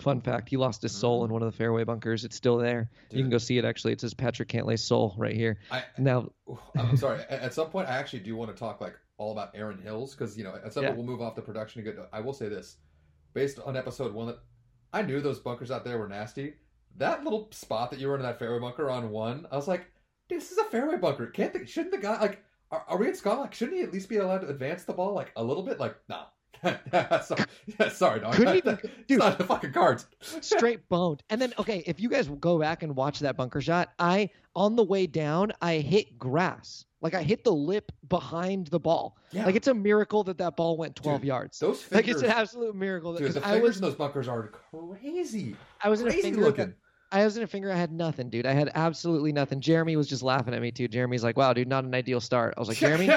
[0.00, 1.26] Fun fact: he lost his soul mm-hmm.
[1.26, 2.24] in one of the fairway bunkers.
[2.24, 2.90] It's still there.
[3.10, 3.64] You can go see it.
[3.64, 5.58] Actually, it says Patrick Cantlay's soul right here.
[5.70, 6.30] I, Now,
[6.76, 7.20] I'm sorry.
[7.28, 10.36] At some point, I actually do want to talk like all about Erin Hills because
[10.36, 10.90] you know at some Yeah.
[10.90, 12.06] point we'll move off the production and go.
[12.12, 12.76] I will say this,
[13.34, 14.38] based on episode one, that
[14.92, 16.54] I knew those bunkers out there were nasty.
[16.96, 19.86] That little spot that you were in that fairway bunker on one, I was like,
[20.28, 21.26] this is a fairway bunker.
[21.26, 22.42] Can't the, shouldn't the guy like?
[22.72, 23.42] Are, are we in Scotland?
[23.42, 25.80] Like, shouldn't he at least be allowed to advance the ball like a little bit?
[25.80, 26.26] Like, nah.
[27.22, 27.44] sorry,
[27.90, 28.34] sorry, dog.
[28.34, 29.18] Couldn't even- it's dude.
[29.18, 30.06] not the fucking cards.
[30.20, 31.22] straight boned.
[31.30, 34.76] And then okay, if you guys go back and watch that bunker shot, I on
[34.76, 36.84] the way down, I hit grass.
[37.02, 39.16] Like I hit the lip behind the ball.
[39.32, 41.58] Yeah, Like it's a miracle that that ball went 12 Dude, yards.
[41.58, 43.32] those Like it's an absolute miracle dude.
[43.32, 46.74] The I fingers was in those bunkers are crazy, I was in a finger looking.
[47.12, 48.46] I was in a finger I had nothing, dude.
[48.46, 49.60] I had absolutely nothing.
[49.60, 50.86] Jeremy was just laughing at me too.
[50.86, 53.08] Jeremy's like, "Wow, dude, not an ideal start." I was like, "Jeremy,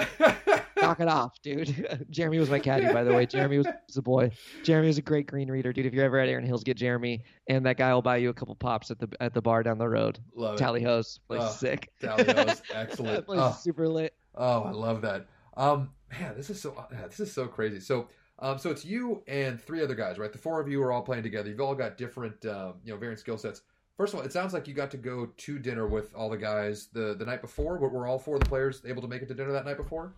[0.88, 3.26] knock it off, dude." Jeremy was my caddy, by the way.
[3.26, 4.32] Jeremy was, was a boy.
[4.63, 5.86] Jeremy was a great green reader, dude.
[5.86, 8.34] If you're ever at Erin Hills, get Jeremy, and that guy will buy you a
[8.34, 10.19] couple pops at the at the bar down the road.
[10.36, 10.58] Love it.
[10.58, 11.89] Tally Ho's, place Oh, is sick.
[12.02, 13.26] Tally Ho's, that excellent.
[13.26, 14.13] place Oh, is super lit.
[14.36, 15.28] oh, I love that.
[15.56, 17.80] Um, man, this is so this is so crazy.
[17.80, 18.08] So,
[18.39, 20.32] um, so it's you and three other guys, right?
[20.32, 21.50] The four of you are all playing together.
[21.50, 23.62] You've all got different, um, you know, varying skill sets.
[23.96, 26.38] First of all, it sounds like you got to go to dinner with all the
[26.38, 27.78] guys the the night before.
[27.78, 29.78] Were, were all four of the players able to make it to dinner that night
[29.78, 30.15] before?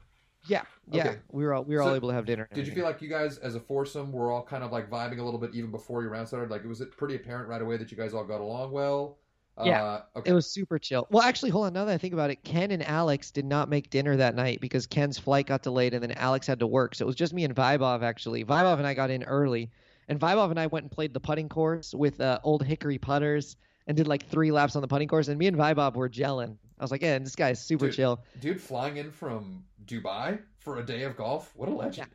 [0.47, 1.07] Yeah, yeah.
[1.07, 1.17] Okay.
[1.31, 2.47] We were all we were So, all able to have dinner.
[2.53, 5.19] Did you feel like you guys, as a foursome, were all kind of like vibing
[5.19, 6.49] a little bit even before your round started?
[6.49, 9.17] Like, was it pretty apparent right away that you guys all got along well?
[9.63, 9.83] Yeah.
[9.83, 10.31] Uh, okay.
[10.31, 11.07] It was super chill.
[11.09, 11.73] Well, actually, hold on.
[11.73, 14.59] Now that I think about it, Ken and Alex did not make dinner that night
[14.59, 16.93] because Ken's flight got delayed and then Alex had to work.
[16.95, 18.43] So it was just me and Vibov, actually.
[18.43, 19.71] Vibov and I got in early.
[20.09, 23.55] And Vibov and I went and played the putting course with uh, old Hickory putters
[23.87, 25.29] and did like three laps on the putting course.
[25.29, 26.57] And me and Vibov were gelling.
[26.77, 28.19] I was like, yeah, this guy's super Dude, chill.
[28.41, 31.51] Dude, flying in from Dubai for a day of golf.
[31.55, 32.09] What a legend!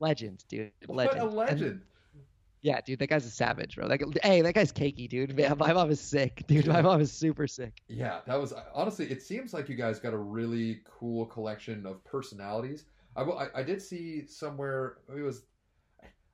[0.00, 0.72] Legend, dude.
[0.86, 1.62] What Legend.
[1.62, 1.82] And-
[2.64, 3.86] yeah, dude, that guy's a savage, bro.
[3.86, 5.36] Like, hey, that guy's cakey, dude.
[5.36, 6.66] Man, my mom is sick, dude.
[6.66, 7.74] My mom is super sick.
[7.88, 9.04] Yeah, that was honestly.
[9.10, 12.86] It seems like you guys got a really cool collection of personalities.
[13.16, 15.42] I, I, I did see somewhere it was.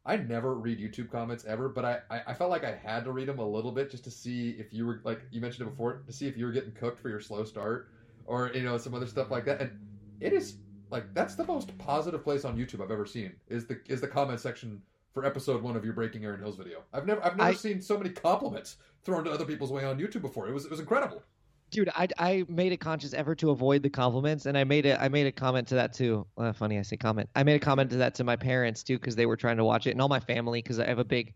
[0.07, 3.12] I never read YouTube comments ever, but I, I, I felt like I had to
[3.12, 5.70] read them a little bit just to see if you were like you mentioned it
[5.70, 7.88] before to see if you were getting cooked for your slow start
[8.24, 9.61] or you know some other stuff like that.
[9.62, 9.72] And
[10.20, 10.56] it is
[10.90, 14.09] like that's the most positive place on YouTube I've ever seen is the is the
[14.09, 16.83] comment section for episode one of your Breaking Erin Hills video.
[16.92, 19.98] I've never I've never I- seen so many compliments thrown to other people's way on
[19.98, 20.48] YouTube before.
[20.48, 21.22] It was it was incredible.
[21.70, 25.00] dude I, I made a conscious effort to avoid the compliments and i made a
[25.00, 27.64] i made a comment to that too uh, funny i say comment i made a
[27.64, 30.00] comment to that to my parents too because they were trying to watch it and
[30.02, 31.33] all my family because i have a big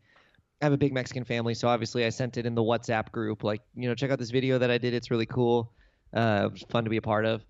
[0.61, 3.44] i have a big mexican family so obviously i sent it in the whatsapp group
[3.44, 5.73] like you know check out this video that i did it's really cool
[6.16, 7.44] uh it was fun to be a part of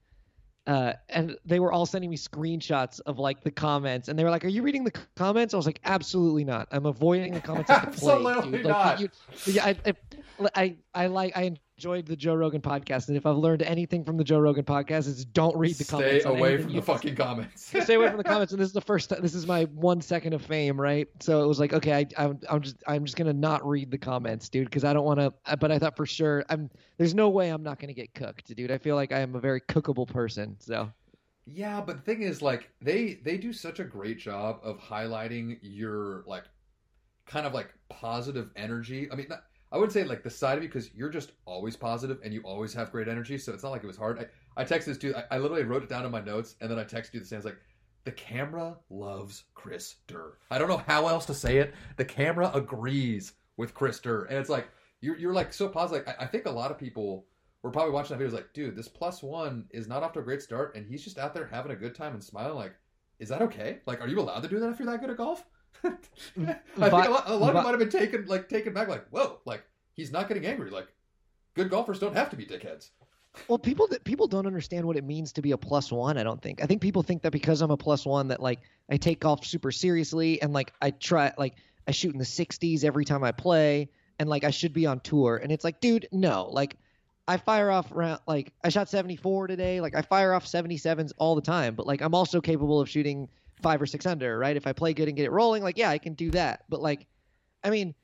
[0.67, 4.31] uh, and they were all sending me screenshots of like the comments, and they were
[4.31, 6.69] like, "Are you reading the comments?" I was like, "Absolutely not.
[6.71, 8.63] I'm avoiding the comments like the Absolutely.
[8.63, 9.01] Like, not.
[9.01, 9.09] you-
[9.47, 13.37] yeah, I, I, I, I like, I enjoyed the Joe Rogan podcast, and if I've
[13.37, 16.25] learned anything from the Joe Rogan podcast, it's don't read the Stay comments.
[16.25, 17.63] on away from the fucking comments.
[17.83, 19.11] Stay away from the comments, and this is the first.
[19.11, 21.07] Time, this is my one second of fame, right?
[21.21, 23.99] So it was like, okay, I, I'm, I'm just, I'm just gonna not read the
[23.99, 25.57] comments, dude, because I don't want to.
[25.59, 26.71] But I thought for sure, I'm.
[26.97, 28.71] There's no way I'm not gonna get cooked, dude.
[28.71, 30.91] I feel like I am a very cookable person, so.
[31.47, 35.59] Yeah, but the thing is, like, they they do such a great job of highlighting
[35.61, 36.45] your like,
[37.27, 39.07] kind of like positive energy.
[39.13, 39.43] I mean, not,
[39.75, 42.41] I wouldn't say like the side of you because you're just always positive and you
[42.43, 43.37] always have great energy.
[43.37, 44.21] So it's not like it was hard.
[44.57, 45.17] I, I texted this dude.
[45.17, 47.27] I, I literally wrote it down in my notes and then I texted you the
[47.27, 47.41] same.
[47.41, 47.59] Like
[48.05, 50.39] the camera loves Chris Durr.
[50.49, 51.75] I don't know how else to say it.
[51.97, 54.69] The camera agrees with Chris Durr, and it's like
[55.01, 56.07] you're you're like so positive.
[56.07, 57.27] Like, I, I think a lot of people
[57.63, 58.37] were probably watching that video.
[58.37, 61.19] Like, dude, this plus one is not off to a great start, and he's just
[61.19, 62.57] out there having a good time and smiling.
[62.57, 62.75] Like,
[63.19, 63.79] is that okay?
[63.87, 65.45] Like, are you allowed to do that if you're that good at golf?
[65.83, 65.99] Mm,
[66.81, 68.73] I think a lot, a lot of Vi- them might have been taken like taken
[68.73, 68.89] back.
[68.89, 70.71] Like, whoa, like he's not getting angry.
[70.71, 70.89] Like,
[71.55, 72.91] good golfers don't have to be dickheads.
[73.49, 76.17] Well, people that people don't understand what it means to be a plus one.
[76.17, 76.63] I don't think.
[76.63, 79.45] I think people think that because I'm a plus one, that like I take golf
[79.45, 81.55] super seriously and like I try like
[81.89, 85.01] I shoot in the 60s every time I play, and like I should be on
[85.01, 85.37] tour.
[85.37, 86.49] And it's like, dude, no.
[86.51, 86.77] Like
[87.27, 89.81] I fire off around like I shot 74 today.
[89.81, 91.75] Like I fire off 77s all the time.
[91.75, 93.29] But like I'm also capable of shooting
[93.63, 94.57] five or six under, right?
[94.57, 96.65] If I play good and get it rolling, like yeah, I can do that.
[96.69, 97.07] But like,
[97.63, 97.95] I mean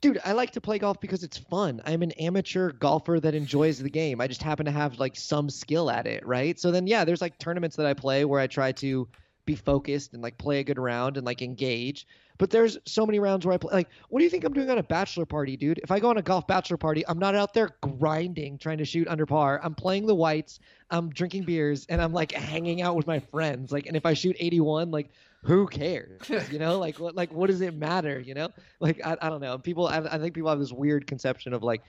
[0.00, 3.78] dude i like to play golf because it's fun i'm an amateur golfer that enjoys
[3.78, 6.86] the game i just happen to have like some skill at it right so then
[6.86, 9.08] yeah there's like tournaments that i play where i try to
[9.48, 12.06] be focused and like play a good round and like engage.
[12.36, 14.70] But there's so many rounds where I play like, what do you think I'm doing
[14.70, 15.80] on a bachelor party, dude?
[15.82, 18.84] If I go on a golf bachelor party, I'm not out there grinding trying to
[18.84, 19.58] shoot under par.
[19.64, 23.72] I'm playing the whites, I'm drinking beers, and I'm like hanging out with my friends.
[23.72, 25.10] Like, and if I shoot 81, like
[25.42, 26.20] who cares?
[26.28, 28.20] You know, like what like what does it matter?
[28.20, 29.56] You know, like I, I don't know.
[29.58, 31.82] People, I, I think people have this weird conception of like,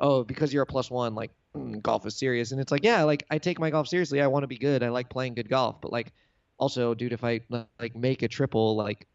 [0.00, 3.04] oh, because you're a plus one, like mm, golf is serious, and it's like, yeah,
[3.04, 4.20] like I take my golf seriously.
[4.20, 4.82] I want to be good.
[4.82, 6.12] I like playing good golf, but like
[6.58, 7.40] also, dude, if I
[7.78, 9.06] like make a triple, like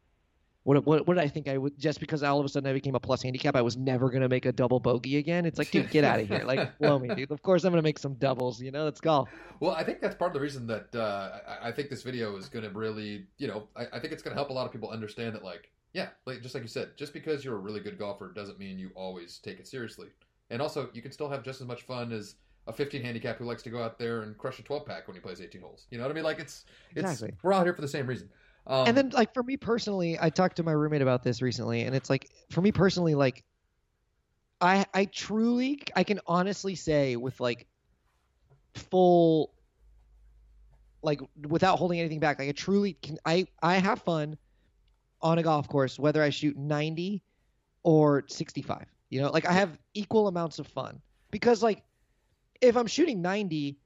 [0.64, 2.74] what, what, what did I think I would just because all of a sudden I
[2.74, 5.46] became a plus handicap, I was never gonna make a double bogey again.
[5.46, 7.32] It's like, dude, get out of here, like blow me, dude.
[7.32, 8.88] Of course I'm gonna make some doubles, you know.
[8.88, 9.30] It's golf.
[9.60, 12.36] Well, I think that's part of the reason that uh, I, I think this video
[12.36, 14.90] is gonna really, you know, I, I think it's gonna help a lot of people
[14.90, 17.98] understand that, like, yeah, like just like you said, just because you're a really good
[17.98, 20.10] golfer doesn't mean you always take it seriously.
[20.52, 22.36] And also, you can still have just as much fun as
[22.68, 25.16] a 15 handicap who likes to go out there and crush a 12 pack when
[25.16, 25.88] he plays 18 holes.
[25.90, 26.24] You know what I mean?
[26.24, 27.34] Like it's it's Exactly.
[27.44, 28.30] we're out here for the same reason.
[28.68, 31.82] Um, and then like for me personally, I talked to my roommate about this recently,
[31.82, 33.44] and it's like for me personally, like
[34.62, 37.68] I I truly I can honestly say with like
[38.76, 39.54] full
[41.02, 44.38] like without holding anything back, like I truly can I I have fun
[45.22, 47.24] on a golf course whether I shoot 90
[47.84, 48.86] or 65.
[49.10, 51.84] You know, like I have equal amounts of fun because like
[52.62, 53.78] if I'm shooting 90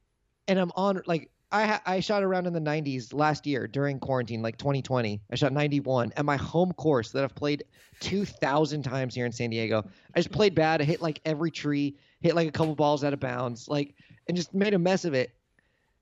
[0.48, 4.42] and I'm on like I I shot around in the 90s last year during quarantine,
[4.42, 5.22] like 2020.
[5.32, 7.64] I shot 91 at my home course that I've played
[8.00, 9.84] 2,000 times here in San Diego.
[10.16, 10.82] I just played bad.
[10.82, 13.96] I hit like every tree, hit like a couple balls out of bounds, like
[14.28, 15.36] and just made a mess of it.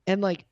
[0.06, 0.46] And like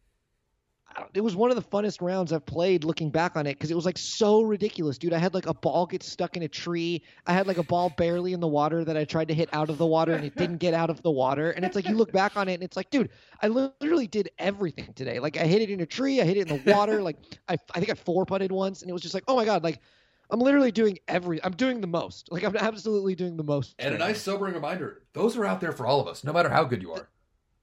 [1.15, 3.75] it was one of the funnest rounds I've played looking back on it because it
[3.75, 5.13] was like so ridiculous, dude.
[5.13, 7.03] I had like a ball get stuck in a tree.
[7.27, 9.71] I had like a ball barely in the water that I tried to hit out
[9.71, 11.51] of the water and it didn't get out of the water.
[11.53, 13.11] And it's like you look back on it and it's like, dude,
[13.43, 15.19] I literally did everything today.
[15.19, 17.03] Like I hit it in a tree, I hit it in the water.
[17.03, 17.17] like
[17.49, 19.63] I, I think I four putted once, and it was just like, oh my god,
[19.63, 19.81] like
[20.31, 21.43] I'm literally doing every.
[21.43, 22.31] I'm doing the most.
[22.31, 23.75] Like I'm absolutely doing the most.
[23.79, 26.49] and a nice sobering reminder: those are out there for all of us, no matter
[26.49, 27.09] how good you are.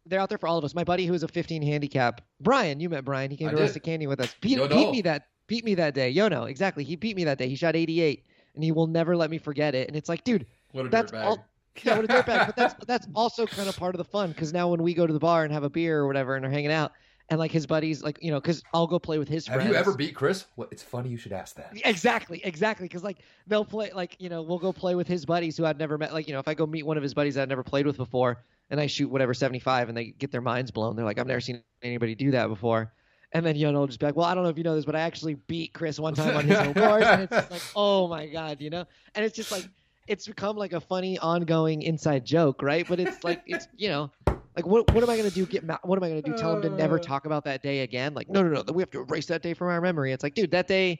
[0.09, 0.73] They're out there for all of us.
[0.75, 3.29] My buddy who was a 15 handicap, Brian, you met Brian.
[3.31, 3.63] He came I to did.
[3.63, 4.35] Rustic Canyon with us.
[4.41, 6.09] Beat, Yo, beat me that beat me that day.
[6.09, 6.83] Yo, no, exactly.
[6.83, 7.47] He beat me that day.
[7.47, 9.87] He shot 88, and he will never let me forget it.
[9.87, 11.23] And it's like, dude, What a That's dirtbag.
[11.23, 11.45] all-
[11.83, 12.45] yeah, what a dirtbag.
[12.47, 15.05] But that's that's also kind of part of the fun because now when we go
[15.05, 16.91] to the bar and have a beer or whatever and are hanging out,
[17.29, 19.69] and like his buddies, like you know, because I'll go play with his Have friends.
[19.69, 20.45] you ever beat Chris?
[20.55, 21.71] Well, it's funny you should ask that.
[21.85, 22.85] Exactly, exactly.
[22.87, 25.77] Because like they'll play, like you know, we'll go play with his buddies who I'd
[25.77, 26.13] never met.
[26.13, 27.97] Like you know, if I go meet one of his buddies I'd never played with
[27.97, 30.95] before, and I shoot whatever seventy five, and they get their minds blown.
[30.95, 32.93] They're like, I've never seen anybody do that before.
[33.33, 34.85] And then you know, just be like, well, I don't know if you know this,
[34.85, 37.61] but I actually beat Chris one time on his home course, and it's just like,
[37.75, 38.85] oh my god, you know.
[39.15, 39.67] And it's just like,
[40.07, 42.87] it's become like a funny, ongoing inside joke, right?
[42.87, 44.11] But it's like, it's you know.
[44.55, 44.91] Like what?
[44.91, 45.45] What am I gonna do?
[45.45, 46.35] Get ma- what am I gonna do?
[46.35, 47.01] Tell him to never uh.
[47.01, 48.15] talk about that day again?
[48.15, 48.73] Like no, no, no.
[48.73, 50.11] We have to erase that day from our memory.
[50.13, 50.99] It's like, dude, that day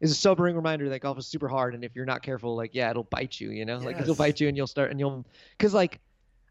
[0.00, 2.74] is a sobering reminder that golf is super hard, and if you're not careful, like
[2.74, 3.50] yeah, it'll bite you.
[3.50, 5.24] You know, like it'll bite you, and you'll start, and you'll,
[5.56, 6.00] because like,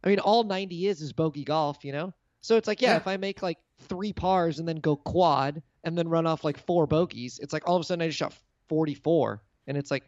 [0.03, 1.83] I mean, all 90 is is bogey golf.
[1.83, 2.97] You know, so it's like yeah, Yeah.
[2.97, 6.57] if I make like three pars and then go quad and then run off like
[6.57, 8.33] four bogeys, it's like all of a sudden I just shot
[8.67, 10.03] 44, and it's like,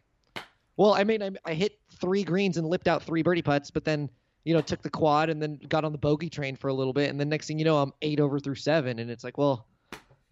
[0.78, 3.86] well, I mean, I, I hit three greens and lipped out three birdie putts, but
[3.86, 4.10] then
[4.44, 6.94] you know took the quad and then got on the bogey train for a little
[6.94, 9.38] bit, and then next thing you know, I'm eight over through seven, and it's like,
[9.38, 9.68] well.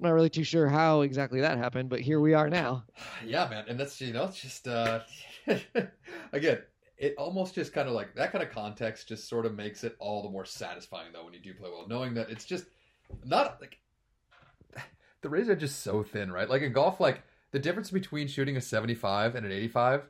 [0.02, 2.86] I'm not really too sure how exactly that happened, but here we are now.
[3.26, 5.02] Yeah, man, and that's you know, it's just uh
[6.32, 6.60] again,
[6.99, 9.95] it almost just kind of like that kind of context just sort of makes it
[9.99, 12.65] all the more satisfying though when you do play well, knowing that it's just
[13.23, 13.79] not like
[15.21, 16.49] the rays are just so thin, right?
[16.49, 20.03] Like in golf, like the difference between shooting a 75 and an 85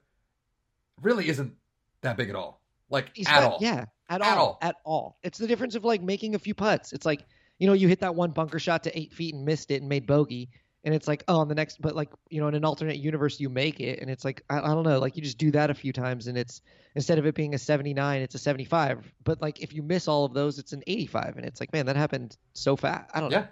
[1.01, 1.53] really isn't
[2.01, 2.61] that big at all.
[2.89, 3.57] Like at not- all.
[3.61, 4.59] Yeah, at, At all, all.
[4.61, 5.17] At all.
[5.23, 6.91] It's the difference of like making a few putts.
[6.91, 7.25] It's like,
[7.59, 9.89] you know, you hit that one bunker shot to eight feet and missed it and
[9.89, 10.49] made bogey.
[10.85, 13.39] And it's like, oh, on the next, but like, you know, in an alternate universe,
[13.39, 13.99] you make it.
[13.99, 16.27] And it's like, I, I don't know, like you just do that a few times
[16.27, 16.61] and it's,
[16.95, 19.11] instead of it being a 79, it's a 75.
[19.25, 21.35] But like, if you miss all of those, it's an 85.
[21.35, 23.09] And it's like, man, that happened so fast.
[23.13, 23.39] I don't Yeah.
[23.41, 23.47] know.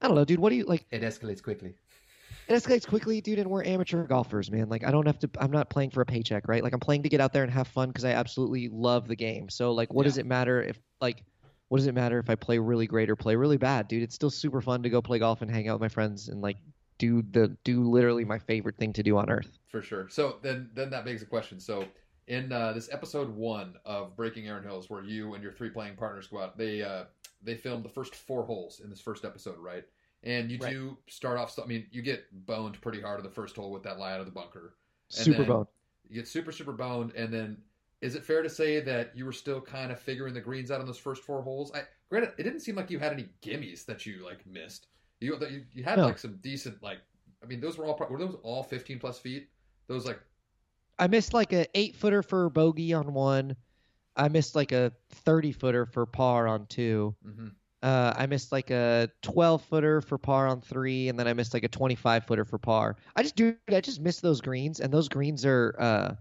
[0.00, 0.40] I don't know, dude.
[0.40, 0.84] What do you like?
[0.90, 1.74] It escalates quickly.
[2.48, 4.68] It escalates quickly, dude, and we're amateur golfers, man.
[4.68, 6.62] Like I don't have to I'm not playing for a paycheck, right?
[6.62, 9.14] Like I'm playing to get out there and have fun because I absolutely love the
[9.14, 9.48] game.
[9.48, 10.08] So like what Yeah.
[10.08, 11.22] does it matter if like
[11.72, 14.02] what does it matter if I play really great or play really bad, dude?
[14.02, 16.42] It's still super fun to go play golf and hang out with my friends and
[16.42, 16.58] like
[16.98, 19.58] do the do literally my favorite thing to do on earth.
[19.68, 20.10] For sure.
[20.10, 21.58] So then, then that begs a question.
[21.58, 21.86] So
[22.26, 25.96] in uh, this episode one of Breaking Erin Hills, where you and your three playing
[25.96, 27.04] partners go out, they uh,
[27.42, 29.84] they filmed the first four holes in this first episode, right?
[30.24, 30.72] And you Right.
[30.74, 31.58] do start off.
[31.58, 34.20] I mean, you get boned pretty hard in the first hole with that lie out
[34.20, 34.74] of the bunker.
[35.16, 35.66] And Super then- bone.
[36.10, 37.56] You get super super boned, and then
[38.02, 40.80] is it fair to say that you were still kind of figuring the greens out
[40.80, 41.72] on those first four holes?
[41.74, 44.88] I granted, it didn't seem like you had any gimmies that you like missed.
[45.20, 46.06] You you, you had No.
[46.06, 46.98] like some decent like
[47.42, 49.48] I mean, those were all were those all 15 plus feet?
[49.86, 50.20] Those like
[50.98, 53.56] I missed like a eight footer for bogey on one.
[54.14, 57.14] I missed like a thirty footer for par on two.
[57.26, 57.52] mhm.
[57.82, 61.54] Uh, I missed like a twelve footer for par on three, and then I missed
[61.54, 62.96] like a twenty five footer for par.
[63.16, 63.56] I just do.
[63.70, 66.14] I just missed those greens, and those greens are uh,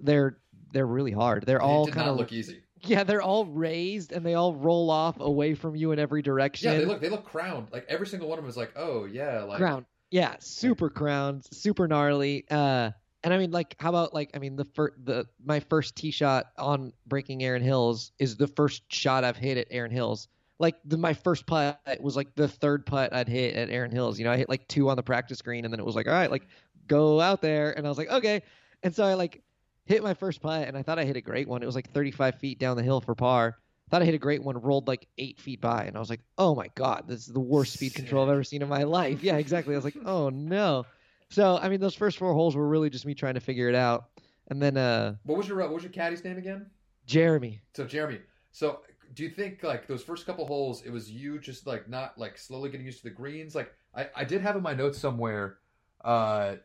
[0.00, 0.38] they're
[0.72, 1.44] they're really hard.
[1.46, 2.62] They're it all kind of look easy.
[2.82, 6.72] yeah, they're all raised, and they all roll off away from you in every direction.
[6.72, 7.68] Yeah, they look they look crowned.
[7.72, 9.86] Like every single one of them is like, oh yeah, like crown.
[10.10, 12.44] Yeah, super crowned, super gnarly.
[12.50, 12.92] Uh,
[13.24, 16.12] and I mean, like, how about like, I mean, the first, the my first tee
[16.12, 20.28] shot on breaking Erin Hills is the first shot I've hit at Erin Hills.
[20.58, 24.18] Like the my first putt was like the third putt I'd hit at Erin Hills.
[24.18, 26.06] You know, I hit like two on the practice green, and then it was like,
[26.06, 26.46] all right, like
[26.86, 28.42] go out there, and I was like, okay.
[28.82, 29.42] And so I like
[29.86, 31.62] hit my first putt, and I thought I hit a great one.
[31.62, 33.56] It was like 35 feet down the hill for par.
[33.88, 36.20] Thought I hit a great one, rolled like eight feet by, and I was like,
[36.36, 39.22] "Oh my god, this is the worst speed control I've ever seen in my life."
[39.22, 39.74] Yeah, exactly.
[39.74, 40.86] I was like, "Oh no."
[41.30, 43.76] So I mean, those first four holes were really just me trying to figure it
[43.76, 44.06] out,
[44.48, 46.66] and then uh, What was your what was your caddy's name again?
[47.06, 47.60] Jeremy.
[47.74, 48.20] So Jeremy.
[48.50, 48.80] So
[49.14, 52.38] do you think like those first couple holes, it was you just like not like
[52.38, 53.54] slowly getting used to the greens?
[53.54, 55.58] Like I, I did have in my notes somewhere.
[56.04, 56.56] Uh,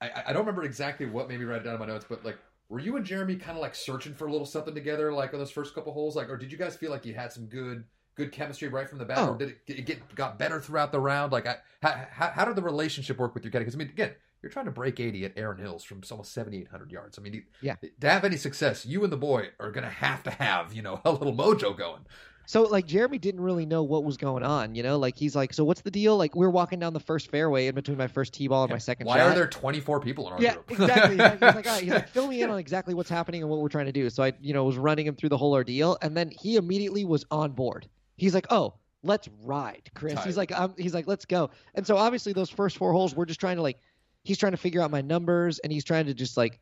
[0.00, 2.24] I I don't remember exactly what made me write it down in my notes, but
[2.24, 2.38] like
[2.72, 5.38] were you and Jeremy kind of like searching for a little something together, like on
[5.38, 7.84] those first couple holes, like, or did you guys feel like you had some good
[8.14, 9.32] good chemistry right from the bat, Oh.
[9.32, 11.32] or did it, did it get got better throughout the round?
[11.32, 13.64] Like, I, how, how how did the relationship work with your caddy?
[13.64, 14.12] Because I mean, again.
[14.42, 17.16] You're trying to break 80 at Erin Hills from almost 7,800 yards.
[17.16, 17.76] I mean, Yeah.
[18.00, 20.82] to have any success, you and the boy are going to have to have, you
[20.82, 22.00] know, a little mojo going.
[22.46, 24.98] So like Jeremy didn't really know what was going on, you know?
[24.98, 27.74] Like he's like, "So what's the deal?" Like we're walking down the first fairway in
[27.74, 29.28] between my first tee ball and my second Why shot.
[29.28, 30.72] are there 24 people in our yeah, group?
[30.72, 31.10] exactly.
[31.10, 31.82] He's like, he's like, all right.
[31.82, 34.08] He's like, fill me in on exactly what's happening and what we're trying to do.
[34.10, 37.04] So I, you know, was running him through the whole ordeal, and then he immediately
[37.04, 37.88] was on board.
[38.16, 40.24] He's like, "Oh, let's ride, Chris." Tight.
[40.26, 43.26] He's like, um, he's like, "Let's go." And so obviously those first four holes, we're
[43.26, 43.78] just trying to like,
[44.24, 46.60] he's trying to figure out my numbers, and he's trying to just like,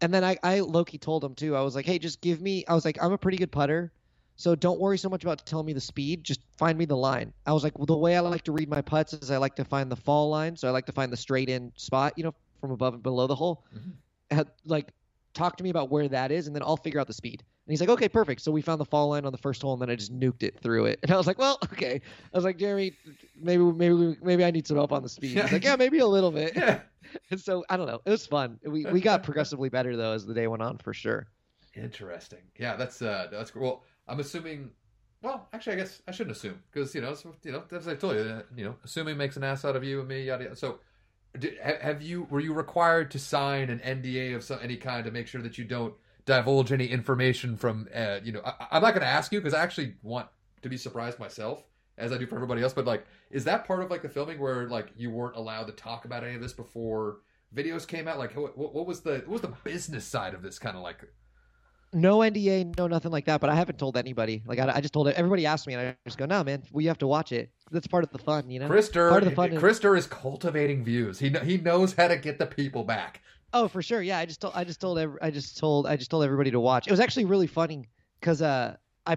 [0.00, 1.56] and then I, I Loki told him too.
[1.56, 3.92] I was like, "Hey, just give me." I was like, "I'm a pretty good putter."
[4.40, 6.24] So don't worry so much about telling me the speed.
[6.24, 7.34] Just find me the line.
[7.44, 9.54] I was like, well, the way I like to read my putts is I like
[9.56, 10.56] to find the fall line.
[10.56, 13.26] So I like to find the straight in spot, you know, from above and below
[13.26, 13.66] the hole.
[13.76, 14.48] Mhm.
[14.64, 14.94] Like,
[15.34, 17.42] talk to me about where that is, and then I'll figure out the speed.
[17.42, 18.40] And he's like, okay, perfect.
[18.40, 20.42] So we found the fall line on the first hole, and then I just nuked
[20.42, 21.00] it through it.
[21.02, 22.00] And I was like, well, okay.
[22.32, 22.92] I was like, Jeremy,
[23.38, 25.36] maybe maybe maybe I need some help on the speed.
[25.36, 26.56] He's like, yeah, maybe a little bit.
[26.56, 26.80] Yeah.
[27.30, 28.00] And so I don't know.
[28.06, 28.58] It was fun.
[28.64, 31.26] We we got progressively better though as the day went on for sure.
[31.74, 32.40] Interesting.
[32.58, 33.62] Yeah, that's uh that's cool.
[33.62, 34.70] Well, I'm assuming.
[35.22, 37.94] Well, actually, I guess I shouldn't assume because you know, it's, you know, as I
[37.94, 40.24] told you, uh, you know, assuming makes an ass out of you and me.
[40.24, 40.56] Yada yada.
[40.56, 40.80] So,
[41.38, 45.04] did, ha- have you were you required to sign an NDA of some any kind
[45.04, 45.94] to make sure that you don't
[46.24, 47.88] divulge any information from?
[47.94, 50.28] Uh, you know, I, I'm not going to ask you because I actually want
[50.62, 51.62] to be surprised myself
[51.98, 52.72] as I do for everybody else.
[52.72, 55.72] But like, is that part of like the filming where like you weren't allowed to
[55.72, 57.18] talk about any of this before?
[57.54, 58.18] Videos came out.
[58.18, 61.04] Like, what, what was the what was the business side of this kind of like?
[61.92, 63.40] No NDA, no nothing like that.
[63.40, 64.42] But I haven't told anybody.
[64.46, 65.16] Like I, I just told it.
[65.16, 67.50] Everybody asked me, and I just go, "No, man, we have to watch it.
[67.72, 70.06] That's part of the fun, you know." Durr, Part of the fun is- Chris is
[70.06, 71.18] cultivating views.
[71.18, 73.22] He he knows how to get the people back.
[73.52, 74.02] Oh, for sure.
[74.02, 76.60] Yeah, I just told I just told I just told I just told everybody to
[76.60, 76.86] watch.
[76.86, 77.88] It was actually really funny
[78.20, 79.16] because uh I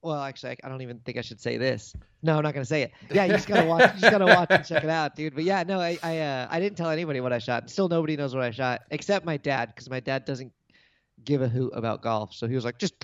[0.00, 1.96] well actually I, I don't even think I should say this.
[2.22, 2.92] No, I'm not gonna say it.
[3.12, 3.92] Yeah, you just gotta watch.
[3.96, 5.34] You just gotta watch and check it out, dude.
[5.34, 7.68] But yeah, no, I I uh, I didn't tell anybody what I shot.
[7.68, 10.52] Still nobody knows what I shot except my dad because my dad doesn't
[11.24, 12.34] give a hoot about golf.
[12.34, 12.94] So he was like, just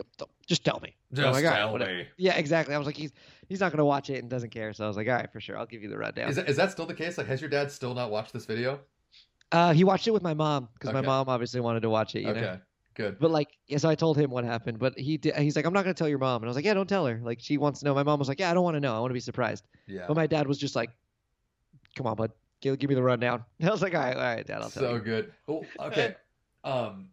[0.46, 0.94] just tell me.
[1.12, 2.06] Just like, tell whatever." me.
[2.16, 2.74] Yeah, exactly.
[2.74, 3.12] I was like, he's
[3.48, 4.72] he's not gonna watch it and doesn't care.
[4.72, 6.28] So I was like, all right, for sure, I'll give you the rundown.
[6.28, 7.18] Is that, is that still the case?
[7.18, 8.80] Like, has your dad still not watched this video?
[9.52, 12.22] uh, he watched it with my mom because my mom obviously wanted to watch it.
[12.22, 12.58] You okay, know?
[12.94, 13.18] good.
[13.20, 15.72] But like, yeah, so I told him what happened, but he did, he's like, I'm
[15.72, 17.20] not gonna tell your mom, and I was like, yeah, don't tell her.
[17.22, 17.94] Like, she wants to know.
[17.94, 18.96] My mom was like, yeah, I don't want to know.
[18.96, 19.64] I want to be surprised.
[19.86, 20.90] Yeah, But my dad was just like,
[21.94, 23.44] come on, bud, give, give me the rundown.
[23.60, 25.00] And I was like, all right, all right, dad, I'll tell you, so you.
[25.00, 25.32] good.
[25.46, 26.16] Well, okay.
[26.64, 27.10] Um,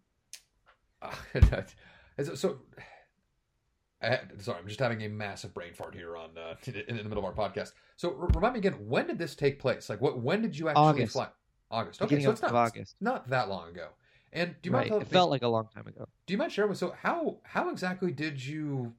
[2.24, 2.60] so, so
[4.02, 7.04] I, sorry, I'm just having a massive brain fart here on uh, in, in the
[7.04, 7.74] middle of our podcast.
[7.98, 9.90] So, r- remind me again, when did this take place?
[9.90, 10.20] Like, what?
[10.22, 11.14] When did you actually August.
[11.14, 11.28] fly?
[11.70, 12.02] August.
[12.02, 12.96] Okay, Beginning so it's not August.
[13.00, 13.88] not that long ago.
[14.34, 14.84] And do you mind?
[14.84, 14.88] Right.
[14.90, 16.08] telling It me- felt like a long time ago.
[16.26, 18.94] Do you mind sharing with so how how exactly did you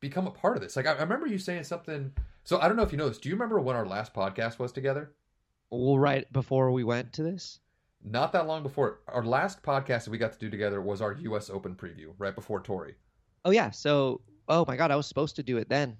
[0.00, 0.76] become a part of this?
[0.76, 2.12] Like I, I remember you saying something.
[2.44, 3.18] So I don't know if you know this.
[3.18, 5.12] Do you remember when our last podcast was together?
[5.70, 7.60] Well, right before we went to this.
[8.04, 11.12] Not that long before our last podcast that we got to do together was our
[11.12, 11.50] U.S.
[11.50, 12.94] Open preview, right before Torrey.
[13.44, 13.70] Oh yeah.
[13.70, 15.96] So, oh my God, I was supposed to do it then.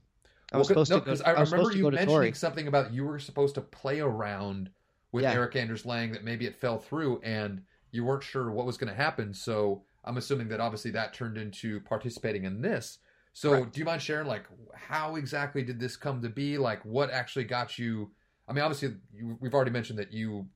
[0.52, 1.10] I was Well, supposed no, to go.
[1.10, 4.00] 'cause I I remember to you to mentioning something about you were supposed to play
[4.00, 4.70] around
[5.12, 5.32] with Yeah.
[5.32, 8.88] Eric Anders Lang that maybe it fell through and you weren't sure what was going
[8.88, 9.34] to happen.
[9.34, 12.98] So I'm assuming that obviously that turned into participating in this.
[13.32, 14.44] So do you mind sharing like
[14.74, 16.58] how exactly did this come to be?
[16.58, 18.10] Like what actually got you
[18.48, 20.46] I mean, obviously, you, we've already mentioned that you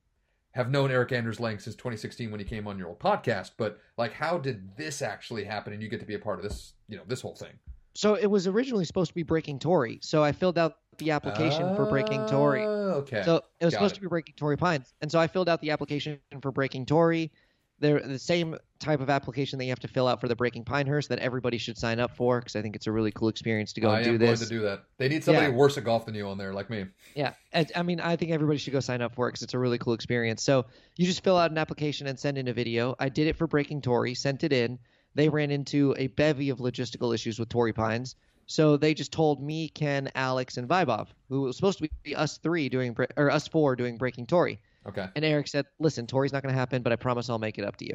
[0.53, 3.53] have known Eric Anders Lang since 2016 when he came on your old podcast.
[3.57, 6.42] But like, how did this actually happen, and you get to be a part of
[6.42, 6.74] this?
[6.88, 7.53] You know, this whole thing.
[7.94, 9.98] So it was originally supposed to be Breaking Torrey.
[10.03, 12.62] So I filled out the application for Breaking Torrey.
[12.64, 13.22] Oh, Okay.
[13.24, 13.96] So it was Got supposed it.
[13.96, 17.32] to be Breaking Torrey Pines, and so I filled out the application for Breaking Torrey.
[17.78, 20.64] They're the same type of application that you have to fill out for the Breaking
[20.64, 23.72] Pinehurst that everybody should sign up for because I think it's a really cool experience
[23.74, 24.85] to go I and am do going to do that.
[24.99, 25.53] They need somebody Yeah.
[25.53, 26.87] worse at golf than you on there, like me.
[27.14, 29.55] Yeah, I, I mean, I think everybody should go sign up for it because it's
[29.55, 30.43] a really cool experience.
[30.43, 30.66] So
[30.97, 32.95] you just fill out an application and send in a video.
[32.99, 34.78] I did it for Breaking Torrey, sent it in.
[35.14, 38.16] They ran into a bevy of logistical issues with Torrey Pines,
[38.47, 42.39] so they just told me, Ken, Alex, and Vibov, who was supposed to be us
[42.39, 44.59] three doing or us four doing Breaking Torrey.
[44.87, 45.07] Okay.
[45.14, 47.64] And Eric said, "Listen, Torrey's not going to happen, but I promise I'll make it
[47.64, 47.95] up to you."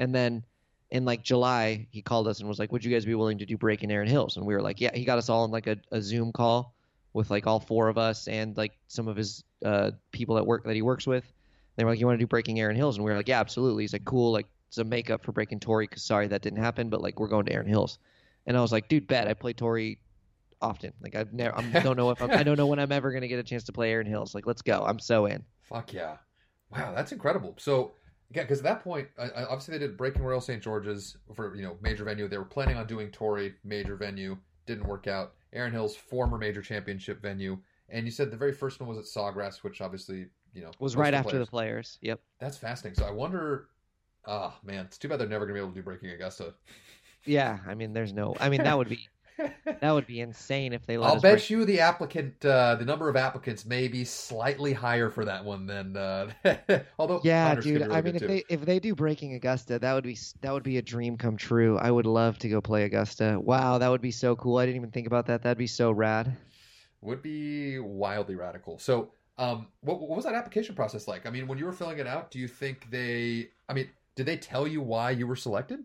[0.00, 0.44] And then
[0.90, 3.46] in like July, he called us and was like, "Would you guys be willing to
[3.46, 5.68] do Breaking Erin Hills?" And we were like, "Yeah." He got us all in like
[5.68, 6.74] a, a Zoom call
[7.12, 10.64] with like all four of us and like some of his uh, people that work
[10.64, 11.24] that he works with.
[11.76, 13.40] They were like, "You want to do Breaking Erin Hills?" And we were like, "Yeah,
[13.40, 14.46] absolutely." He's like, "Cool." Like
[14.78, 17.52] a makeup for Breaking Torrey because sorry that didn't happen, but like we're going to
[17.52, 17.98] Erin Hills.
[18.46, 19.98] And I was like, "Dude, bet I play Torrey."
[20.62, 23.12] Often, like I've never, I don't know if I'm, I don't know when I'm ever
[23.12, 24.34] gonna get a chance to play Erin Hills.
[24.34, 24.84] Like, let's go!
[24.86, 25.42] I'm so in.
[25.62, 26.16] Fuck yeah!
[26.70, 27.54] Wow, that's incredible.
[27.58, 27.92] So
[28.32, 30.62] yeah, because at that point, obviously they did Breaking Royal St.
[30.62, 32.28] George's for you know major venue.
[32.28, 35.34] They were planning on doing Torrey major venue, didn't work out.
[35.52, 37.58] Erin Hill's former major championship venue,
[37.88, 40.94] and you said the very first one was at Sawgrass, which obviously you know was
[40.96, 41.98] right of after the players.
[41.98, 41.98] players.
[42.02, 42.20] Yep.
[42.38, 43.02] That's fascinating.
[43.02, 43.68] So I wonder.
[44.26, 46.54] Ah man, it's too bad they're never gonna be able to do Breaking Augusta.
[47.24, 47.58] Yeah.
[47.66, 48.36] I mean, there's no.
[48.38, 49.08] I mean, that would be
[49.80, 52.84] that would be insane if they let I'll bet break- you the applicant, uh, the
[52.84, 55.96] number of applicants may be slightly higher for that one than.
[55.96, 56.30] Uh,
[56.98, 57.80] although Yeah, Hunter's dude.
[57.82, 58.28] really I mean, if too.
[58.28, 61.36] they if they do Breaking Augusta, that would be that would be a dream come
[61.36, 61.78] true.
[61.78, 63.38] I would love to go play Augusta.
[63.40, 64.58] Wow, that would be so cool.
[64.58, 65.42] I didn't even think about that.
[65.42, 66.36] That'd be so rad.
[67.00, 68.78] would be wildly radical.
[68.78, 71.24] So, um, what, what was that application process like?
[71.26, 73.48] I mean, when you were filling it out, do you think they?
[73.68, 75.80] I mean, did they tell you why you were selected?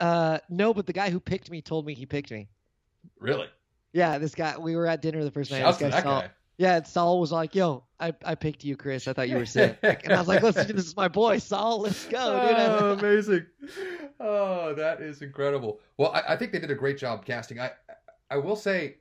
[0.00, 2.48] Uh, no, but the guy who picked me told me he picked me.
[3.18, 3.48] Really?
[3.92, 4.58] Yeah, this guy.
[4.58, 5.60] We were at dinner the first night.
[5.60, 6.30] Shouts This guy that Saul, guy.
[6.56, 9.08] Yeah, and Saul was like, "Yo, I, I picked you, Chris.
[9.08, 11.80] I thought you were sick." and I was like, "Listen, this is my boy, Saul.
[11.80, 13.46] Let's go, oh, dude." amazing!
[14.20, 15.80] Oh, that is incredible.
[15.96, 17.60] Well, I, I think they did a great job casting.
[17.60, 17.70] I
[18.30, 18.96] I will say,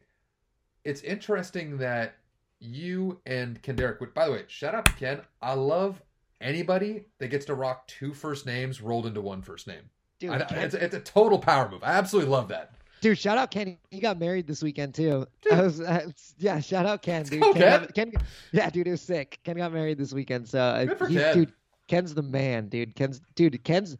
[0.83, 2.15] it's interesting that
[2.59, 3.99] you and Ken Derrick.
[3.99, 5.21] Which, by the way, shout out to Ken.
[5.41, 6.01] I love
[6.39, 9.89] anybody that gets to rock two first names rolled into one first name.
[10.31, 11.83] Dude, I- it's, it's a total power move.
[11.83, 12.71] I absolutely love that.
[13.01, 13.77] Dude, shout out Ken.
[13.91, 15.27] He got married this weekend too.
[15.41, 15.51] Dude.
[15.53, 16.09] I was, uh,
[16.39, 17.41] yeah, shout out Ken, dude.
[17.41, 17.79] Ken, Ken.
[17.81, 18.11] got- Ken,
[18.53, 19.39] yeah, dude, it was sick.
[19.43, 21.35] Ken got married this weekend, so uh, Good Ken.
[21.35, 21.53] dude,
[21.89, 22.95] Ken's the man, dude.
[22.95, 23.97] Ken's, dude, Ken's,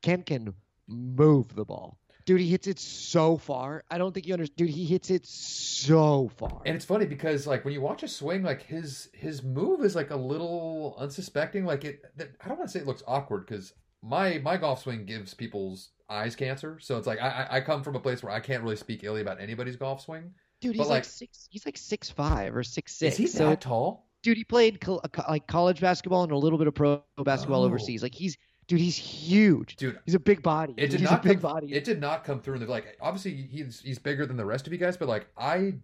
[0.00, 0.54] Ken can
[0.88, 2.40] move the ball, dude.
[2.40, 3.84] He hits it so far.
[3.90, 4.70] I don't think you understand, dude.
[4.70, 6.62] He hits it so far.
[6.64, 9.94] And it's funny because like when you watch a swing, like his his move is
[9.94, 11.66] like a little unsuspecting.
[11.66, 12.02] Like it,
[12.42, 15.90] I don't want to say it looks awkward because my my golf swing gives people's
[16.08, 16.78] eyes cancer.
[16.80, 19.20] So it's like I I come from a place where I can't really speak illy
[19.20, 20.32] about anybody's golf swing.
[20.60, 21.48] dude, he's like, like- six.
[21.50, 23.14] He's like six five or six six.
[23.14, 24.06] Is he so, that tall?
[24.22, 27.62] dude, he played uh, co- like college basketball and a little bit of pro basketball
[27.62, 27.66] Oh.
[27.66, 28.02] overseas.
[28.02, 28.36] Like he's,
[28.66, 29.76] dude, he's huge.
[29.76, 30.74] Dude, He's a big body.
[30.76, 31.72] it did he's not a big come, body.
[31.72, 32.96] It did not come through in the like.
[33.00, 35.74] Obviously, he's he's bigger than the rest of you guys, but like I,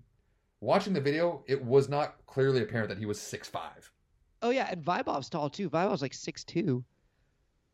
[0.60, 3.90] watching the video, it was not clearly apparent that he was six five.
[4.42, 5.70] Oh yeah, and Vibov's tall too.
[5.70, 6.84] Vibov's like six two.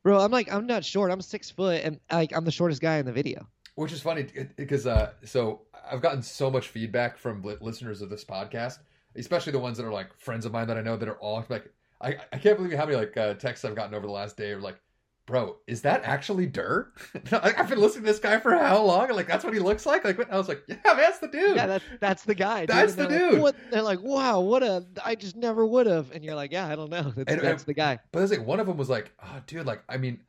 [0.03, 1.11] Bro, I'm like I'm not short.
[1.11, 3.47] I'm six foot, and like I'm the shortest guy in the video.
[3.75, 4.27] Which is funny
[4.57, 8.79] because uh, so I've gotten so much feedback from listeners of this podcast,
[9.17, 11.45] especially the ones that are like friends of mine that I know that are all
[11.49, 14.37] like, I, I can't believe how many like uh, texts I've gotten over the last
[14.37, 14.53] day.
[14.53, 14.81] Of like,
[15.29, 16.91] bro, is that actually Durr?
[17.33, 19.11] I've been listening to this guy for how long?
[19.11, 20.03] Like that's what he looks like.
[20.05, 21.55] Like I was like, yeah, that's the dude.
[21.55, 22.61] Yeah, that's that's the guy.
[22.61, 22.71] Dude.
[22.71, 23.41] That's the like, dude.
[23.41, 23.55] What?
[23.71, 24.85] They're like, wow, what a!
[25.05, 26.11] I just never would have.
[26.13, 27.03] And you're like, yeah, I don't know.
[27.17, 27.99] That's, And- that's and- the guy.
[28.11, 30.21] But I was like, one of them was like, oh, dude, like, I mean,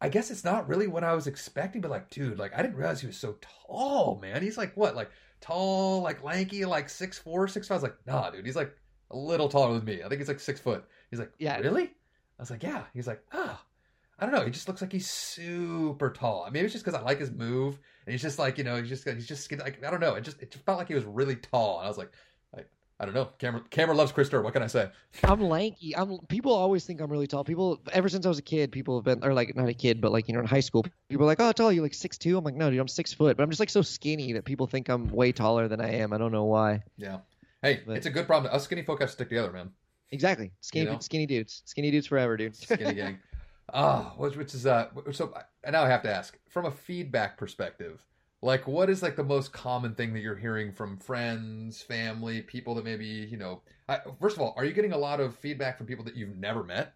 [0.00, 2.76] I guess it's not really what I was expecting, but like, dude, like, I didn't
[2.76, 4.42] realize he was so tall, man.
[4.42, 5.10] He's like, what, like,
[5.40, 7.76] tall, like, lanky, like, six four, six five.
[7.76, 8.76] I was like, nah, dude, he's like
[9.10, 10.02] a little taller than me.
[10.04, 10.84] I think he's like six foot.
[11.10, 11.58] He's like, Yeah.
[11.60, 11.84] really?
[11.84, 12.82] I was like, yeah.
[12.92, 13.60] He's like, ah.
[14.18, 14.44] I don't know.
[14.44, 16.48] He just looks like he's super tall.
[16.50, 18.88] Maybe it's just because I like his move, and he's just like you know, he's
[18.88, 20.14] just he's just like I don't know.
[20.14, 22.10] It just it just felt like he was really tall, and I was like,
[22.56, 22.62] I,
[22.98, 23.26] I don't know.
[23.38, 24.42] Camera camera loves Chris Durr.
[24.42, 24.90] What can I say?
[25.22, 25.96] I'm lanky.
[25.96, 26.18] I'm.
[26.28, 27.44] People always think I'm really tall.
[27.44, 30.00] People ever since I was a kid, people have been or like not a kid,
[30.00, 31.82] but like you know in high school, people are like, oh, tall you?
[31.82, 32.36] Like six two.
[32.36, 34.66] I'm like, no, dude, I'm six foot, but I'm just like so skinny that people
[34.66, 36.12] think I'm way taller than I am.
[36.12, 36.82] I don't know why.
[36.96, 37.18] Yeah.
[37.62, 38.52] Hey, But- it's a good problem.
[38.52, 39.70] Us skinny folk have to stick together, man.
[40.10, 40.52] Exactly.
[40.60, 40.98] Skinny, You know?
[41.00, 41.62] skinny dudes.
[41.66, 42.56] Skinny dudes forever, dude.
[42.56, 43.18] Skinny gang.
[43.72, 45.32] Ah, which, which is uh, so.
[45.64, 48.04] And now I have to ask, from a feedback perspective,
[48.42, 52.74] Like, what is like the most common thing that you're hearing from friends, family, people
[52.76, 53.62] that maybe you know?
[53.88, 56.36] I, first of all, are you getting a lot of feedback from people that you've
[56.36, 56.94] never met?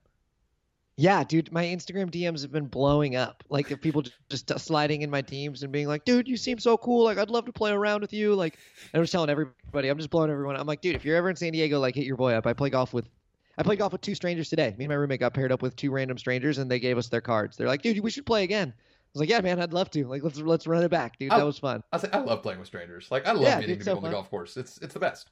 [0.99, 3.43] Yeah, dude, my Instagram DMs have been blowing up.
[3.49, 6.59] Like, if people just, just sliding in my teams and being like, "Dude, you seem
[6.59, 7.05] so cool.
[7.05, 8.59] Like, I'd love to play around with you." Like,
[8.93, 10.57] I was telling everybody, I'm just blowing everyone.
[10.57, 12.47] I'm like, dude, if you're ever in San Diego, like, hit your boy up.
[12.47, 13.09] I play golf with,
[13.59, 14.75] I played golf with two strangers today.
[14.79, 17.09] Me and my roommate got paired up with two random strangers, and they gave us
[17.09, 17.57] their cards.
[17.57, 18.73] They're like, dude, we should play again.
[18.77, 18.83] I
[19.15, 20.07] was like, yeah, man, I'd love to.
[20.07, 21.33] Like, let's let's run it back, dude.
[21.33, 21.83] I- That was fun.
[21.93, 23.09] I say I love playing with strangers.
[23.11, 24.57] Like, I love Yeah, meeting dude, people so on the golf course.
[24.57, 25.31] It's it's the best.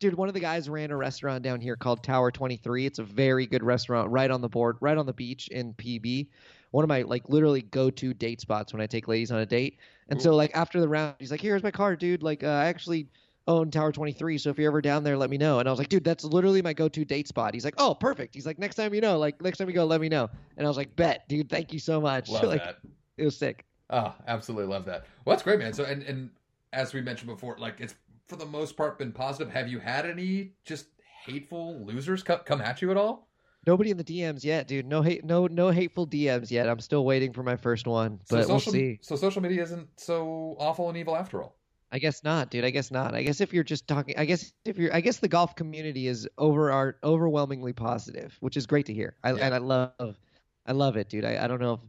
[0.00, 2.86] Dude, one of the guys ran a restaurant down here called Tower 23.
[2.86, 6.28] It's a very good restaurant right on the board, right on the beach in PB.
[6.70, 9.78] One of my like literally go-to date spots when I take ladies on a date.
[10.08, 12.22] And so like after the round, he's like, "Here's my card, dude.
[12.22, 13.08] Like uh, I actually
[13.48, 15.78] own Tower 23, so if you're ever down there, let me know." And I was
[15.80, 18.76] like, "Dude, that's literally my go-to date spot." He's like, "Oh, perfect." He's like, "Next
[18.76, 20.94] time you know, like next time you go, let me know." And I was like,
[20.94, 21.48] "Bet, dude.
[21.50, 22.76] Thank you so much." Love like that.
[23.16, 23.64] it was sick.
[23.90, 25.06] Ah, absolutely love that.
[25.24, 25.72] Well, that's great, man.
[25.72, 26.30] So, and and
[26.72, 27.94] as we mentioned before, like it's
[28.28, 29.52] for the most part been positive.
[29.52, 30.86] Have you had any just
[31.24, 33.28] hateful losers come come at you at all?
[33.66, 34.86] Nobody in the DMs yet, dude.
[34.86, 36.68] No hate, no no hateful DMs yet.
[36.68, 38.98] I'm still waiting for my first one, So but we'll social, see.
[39.02, 41.57] So social media isn't so awful and evil after all.
[41.90, 42.64] I guess not, dude.
[42.64, 43.14] I guess not.
[43.14, 46.06] I guess if you're just talking, I guess if you're, I guess the golf community
[46.06, 49.16] is over are overwhelmingly positive, which is great to hear.
[49.24, 49.46] I, Yeah.
[49.46, 50.18] And I love,
[50.66, 51.24] I love it, dude.
[51.24, 51.80] I, I don't know if,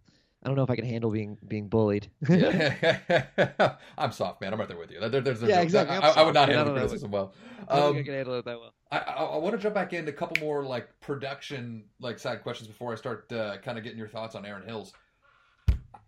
[0.41, 2.09] I don't know if I can handle being being bullied.
[2.29, 3.75] Yeah.
[3.97, 4.53] I'm soft, man.
[4.53, 5.01] I'm right there with you.
[5.01, 5.97] There, there's, there's Yeah, no- exactly.
[5.97, 7.33] I, I would not handle criticism well.
[7.67, 8.73] I I Um, can handle it that well.
[8.89, 12.41] I, I, I want to jump back into a couple more like production like side
[12.41, 14.93] questions before I start uh, kind of getting your thoughts on Erin Hills.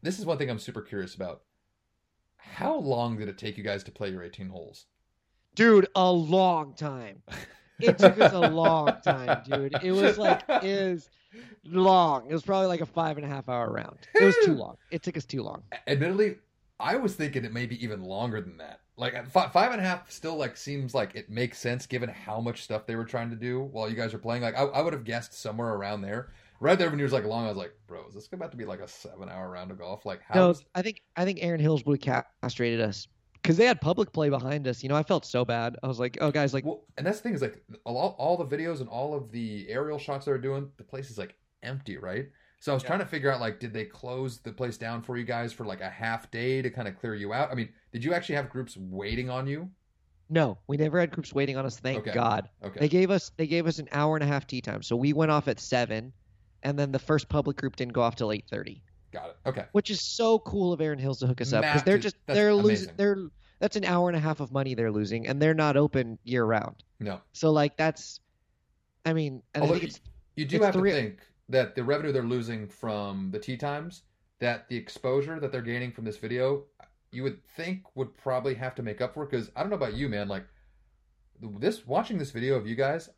[0.02, 1.42] This is one thing I'm super curious about.
[2.42, 4.86] How long did it take you guys to play your 18 holes?
[5.56, 7.22] Dude, a long time.
[7.80, 9.76] It took us a long time, dude.
[9.84, 11.10] It was like is
[11.66, 12.30] long.
[12.30, 13.98] It was probably like a five and a half hour round.
[14.16, 14.78] It was too long.
[14.92, 15.64] It took us too long.
[15.88, 16.36] Admittedly,
[16.80, 18.82] I was thinking it may be even longer than that.
[18.98, 22.62] Like five and a half still like seems like it makes sense given how much
[22.62, 24.44] stuff they were trying to do while you guys are playing.
[24.44, 26.30] Like I, I would have guessed somewhere around there.
[26.62, 28.58] Right there when you was like long, I was like, bro, is this about to
[28.58, 30.06] be like a seven hour round of golf?
[30.06, 30.36] Like how?
[30.36, 33.82] No, is- I think I think Erin Hills would have castrated us because they had
[33.82, 34.84] public play behind us.
[34.84, 35.76] You know, I felt so bad.
[35.82, 38.38] I was like, oh, guys, like, well, and that's the thing is like all, all
[38.38, 41.36] the videos and all of the aerial shots they were doing, the place is like
[41.64, 42.28] empty, right?
[42.60, 42.90] So I was Yeah.
[42.90, 45.66] trying to figure out like, did they close the place down for you guys for
[45.66, 47.52] like a half day to kind of clear you out?
[47.52, 49.68] I mean, did you actually have groups waiting on you?
[50.30, 51.80] no, we never had groups waiting on us.
[51.80, 52.12] Thank Okay.
[52.14, 52.48] God.
[52.64, 54.96] Okay, They gave us they gave us an hour and a half tea time, so
[54.96, 56.14] we went off at seven,
[56.64, 58.84] and then the first public group didn't go off till eight thirty.
[59.12, 59.38] got it.
[59.46, 62.16] Okay, which is so cool of Erin Hills to hook us up because they're just
[62.28, 63.18] they're losing they're
[63.60, 66.44] that's an hour and a half of money they're losing and they're not open year
[66.44, 66.84] round.
[67.00, 67.22] no.
[67.32, 68.20] So like that's,
[69.06, 70.02] I mean, and I think it's
[70.36, 73.58] You do It's have the to think that the revenue they're losing from the tea
[73.58, 74.02] times,
[74.40, 76.64] that the exposure that they're gaining from this video,
[77.12, 79.26] you would think would probably have to make up for.
[79.26, 80.28] Because I don't know about you, man.
[80.28, 80.46] Like
[81.40, 83.10] this, watching this video of you guys,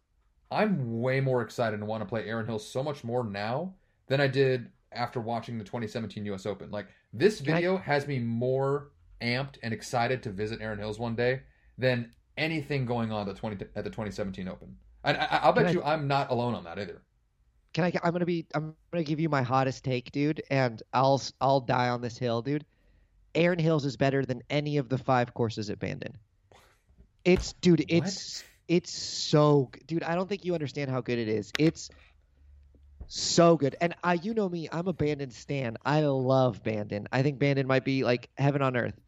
[0.52, 3.74] I'm way more excited and want to play Erin Hill so much more now
[4.08, 6.46] than I did after watching the 2017 U.S.
[6.46, 6.70] Open.
[6.72, 8.89] Like this Can I- video has me more
[9.22, 11.41] amped and excited to visit Erin Hills one day
[11.78, 14.76] than anything going on at the 20 at the 2017 Open.
[15.04, 17.02] And I, I'll bet I- you I'm not alone on that either.
[17.74, 21.22] can I I'm gonna be I'm gonna give you my hottest take, dude, and I'll
[21.41, 22.66] I'll die on this hill, dude.
[23.36, 26.16] Erin Hills is better than any of the five courses at Bandon.
[27.26, 30.03] It's dude, it's it's so dude.
[30.03, 31.51] I don't think you understand how good it is.
[31.59, 31.89] It's
[33.07, 35.78] so good, and I you know me, I'm a Bandon stan.
[35.86, 37.07] I love Bandon.
[37.11, 38.99] I think Bandon might be like heaven on earth.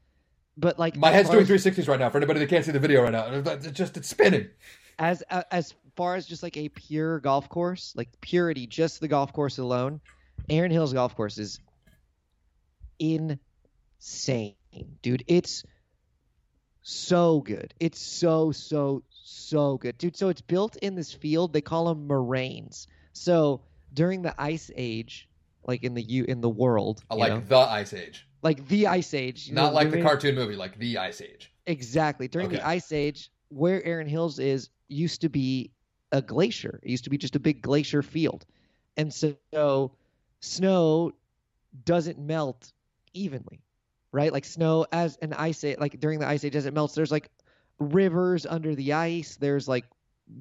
[0.57, 2.09] But like My head's doing as- 360s right now.
[2.09, 4.47] For anybody that can't see the video right now, it's just it's spinning.
[4.99, 9.07] as uh, as far as just like a pure golf course, like purity, just the
[9.07, 9.99] golf course alone,
[10.49, 11.59] Erin Hills golf course is
[12.99, 14.55] insane,
[15.01, 15.23] dude.
[15.27, 15.63] It's
[16.81, 17.73] so good.
[17.79, 20.15] It's so so so good, dude.
[20.15, 21.51] So it's built in this field.
[21.53, 22.87] They call them moraines.
[23.13, 23.61] So
[23.93, 25.27] during the ice age,
[25.65, 28.67] like in the u in the world, oh, you Like know, the Ice Age, like
[28.67, 31.51] the ice age, not know, like the cartoon movie, like the Ice Age.
[31.65, 32.27] Exactly.
[32.27, 32.57] During Okay.
[32.57, 35.71] the Ice Age, where Erin Hills is used to be
[36.11, 36.79] a glacier.
[36.83, 38.45] It used to be just a big glacier field.
[38.97, 39.91] And so
[40.39, 41.11] snow
[41.83, 42.71] doesn't melt
[43.13, 43.63] evenly,
[44.11, 44.31] right?
[44.31, 47.11] Like snow as an ice age, like during the ice age as it melts, there's
[47.11, 47.31] like
[47.79, 49.35] rivers under the ice.
[49.35, 49.85] There's like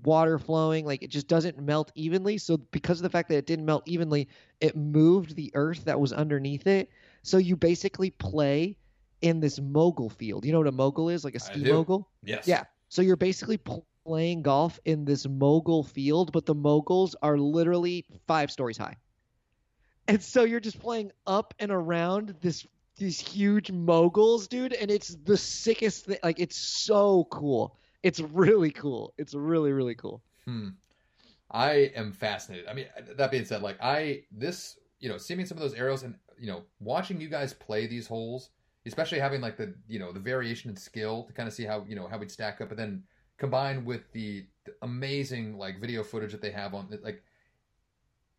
[0.03, 0.87] water flowing.
[0.87, 2.39] Like it just doesn't melt evenly.
[2.39, 4.29] So because of the fact that it didn't melt evenly,
[4.61, 6.91] it moved the earth that was underneath it.
[7.23, 8.77] So you basically play
[9.21, 10.45] in this mogul field.
[10.45, 11.25] You know what a mogul is?
[11.25, 12.09] Like a ski mogul?
[12.23, 12.47] Yes.
[12.47, 12.65] Yeah.
[12.89, 18.05] So you're basically pl- playing golf in this mogul field, but the moguls are literally
[18.27, 18.97] five stories high.
[20.07, 22.67] And so you're just playing up and around this
[22.97, 26.19] these huge moguls, dude, and it's the sickest thing.
[26.23, 27.77] Like it's so cool.
[28.03, 29.15] It's really cool.
[29.19, 30.23] It's really really cool.
[30.45, 30.71] Hmm.
[31.51, 32.67] I am fascinated.
[32.69, 32.87] I mean,
[33.17, 36.49] that being said, like I this you know seeing some of those arrows and you
[36.49, 38.51] know watching you guys play these holes,
[38.87, 41.85] especially having like the you know the variation in skill to kind of see how
[41.89, 43.03] you know how we'd stack up, but then
[43.39, 47.23] combined with the, the amazing like video footage that they have on like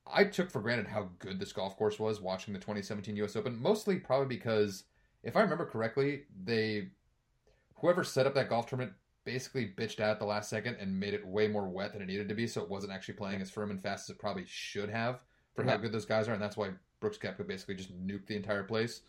[0.07, 3.59] I took for granted how good this golf course was watching the 2017 US Open,
[3.59, 4.83] mostly probably because
[5.23, 6.89] if I remember correctly, they
[7.77, 8.93] whoever set up that golf tournament
[9.25, 12.05] basically bitched out at the last second and made it way more wet than it
[12.05, 14.45] needed to be, so it wasn't actually playing as firm and fast as it probably
[14.47, 15.23] should have
[15.55, 18.35] for how good those guys are, and that's why Brooks Koepka basically just nuked the
[18.35, 19.01] entire place.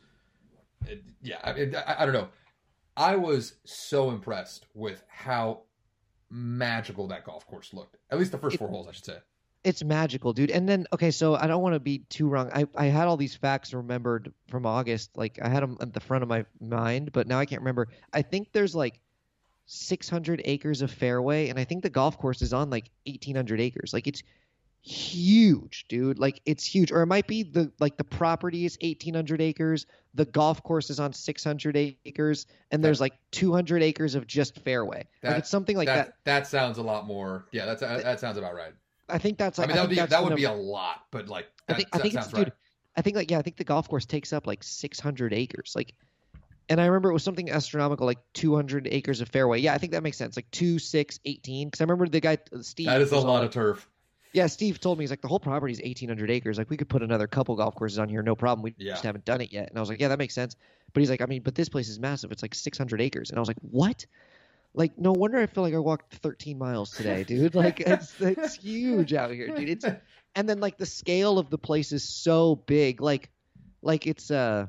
[0.87, 2.29] It- yeah, I, mean, I, I don't know.
[2.97, 5.63] I was so impressed with how
[6.31, 7.97] magical that golf course looked.
[8.11, 9.19] At least the first four holes, I should say.
[9.67, 10.53] It's magical, dude.
[10.53, 12.51] And then okay, so I don't want to be too wrong.
[12.55, 15.17] I I had all these facts remembered from August.
[15.17, 17.89] Like I had them at the front of my mind, but now I can't remember.
[18.13, 19.01] I think there's like
[19.67, 23.93] 600 acres of fairway, and I think the golf course is on like 1,800 acres.
[23.93, 24.23] Like it's
[24.83, 26.21] huge, dude.
[26.21, 26.93] Like it's huge.
[26.93, 31.01] Or it might be the like the property is 1,800 acres, the golf course is
[31.01, 35.09] on 600 acres, and there's like 200 acres of just fairway.
[35.23, 36.07] That- like it's something like that.
[36.07, 37.47] that, that sounds a lot more.
[37.51, 38.73] Yeah, that's that sounds about right.
[39.09, 39.59] I think that's.
[39.59, 41.77] I Like, mean, that would be that would be a lot, but like I that,
[41.77, 42.45] think I think sounds it's right.
[42.45, 42.53] dude.
[42.97, 45.73] I think like yeah, I think the golf course takes up like 600 acres.
[45.77, 45.95] Like,
[46.69, 49.61] and I remember it was something astronomical, like 200 acres of fairway.
[49.61, 50.35] Yeah, I think that makes sense.
[50.37, 51.69] Like two, six, 18.
[51.69, 52.87] Because I remember the guy uh, Steve.
[52.87, 53.89] That is a lot like- of turf.
[54.33, 56.59] Yeah, Steve told me he's like the whole property is 1,800 acres.
[56.59, 58.63] Like we could put another couple golf courses on here, no problem.
[58.63, 58.93] We Yeah.
[58.93, 59.71] just haven't done it yet.
[59.71, 60.57] And I was like, yeah, that makes sense.
[60.93, 62.33] But he's like, I mean, but this place is massive.
[62.33, 63.31] It's like 600 acres.
[63.31, 64.05] And I was like, what?
[64.77, 67.55] Like, no wonder I feel like I walked 13 miles today, dude.
[67.55, 69.69] Like, it's it's huge out here, dude.
[69.71, 69.85] It's
[70.37, 73.31] and then like the scale of the place is so big like
[73.83, 74.67] like it's uh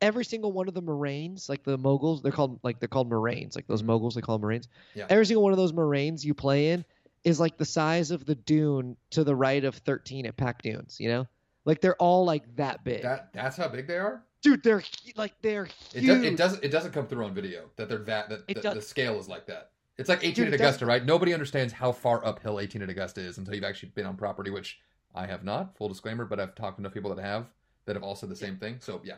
[0.00, 3.56] every single one of the moraines like the moguls they're called like they're called moraines
[3.56, 5.06] like those moguls they call them moraines Yeah.
[5.10, 6.84] every single one of those moraines you play in
[7.24, 10.98] is like the size of the dune to the right of 13 at Pac Dunes
[11.00, 11.26] you know
[11.64, 14.24] like they're all like that big that that's how big they are.
[14.42, 14.82] Dude they're
[15.16, 17.98] like they're It, huge does, it doesn't it doesn't come through on video that they're
[17.98, 19.70] that that the, the scale is like that.
[19.98, 21.04] It's like 18 Dude, at Augusta, right?
[21.04, 24.50] Nobody understands how far uphill 18 at Augusta is until you've actually been on property,
[24.50, 24.80] which
[25.14, 25.76] I have not.
[25.76, 27.46] Full disclaimer, but I've talked to enough people that have
[27.84, 28.78] that have all said the same thing.
[28.80, 29.16] So yeah,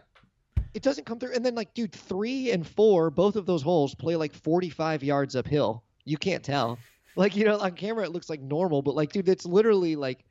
[0.74, 1.32] it doesn't come through.
[1.34, 5.36] And then like, dude, three and four, both of those holes play like 45 yards
[5.36, 5.84] uphill.
[6.04, 6.78] You can't tell.
[7.16, 10.24] Like, you know, on camera it looks like normal, but like, dude, it's literally like,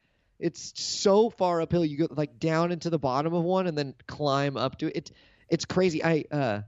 [0.43, 1.85] it's so far uphill.
[1.85, 4.93] You go like down into the bottom of one and then climb up to it.
[4.95, 5.11] It's
[5.49, 6.03] it's crazy.
[6.03, 6.61] I uh,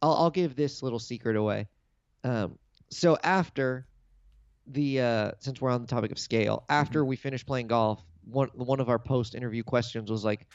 [0.00, 1.68] I'll I'll give this little secret away.
[2.24, 3.86] Um, so after
[4.66, 8.48] the uh, since we're on the topic of scale, after we finished playing golf, one
[8.54, 10.46] one of our post interview questions was like,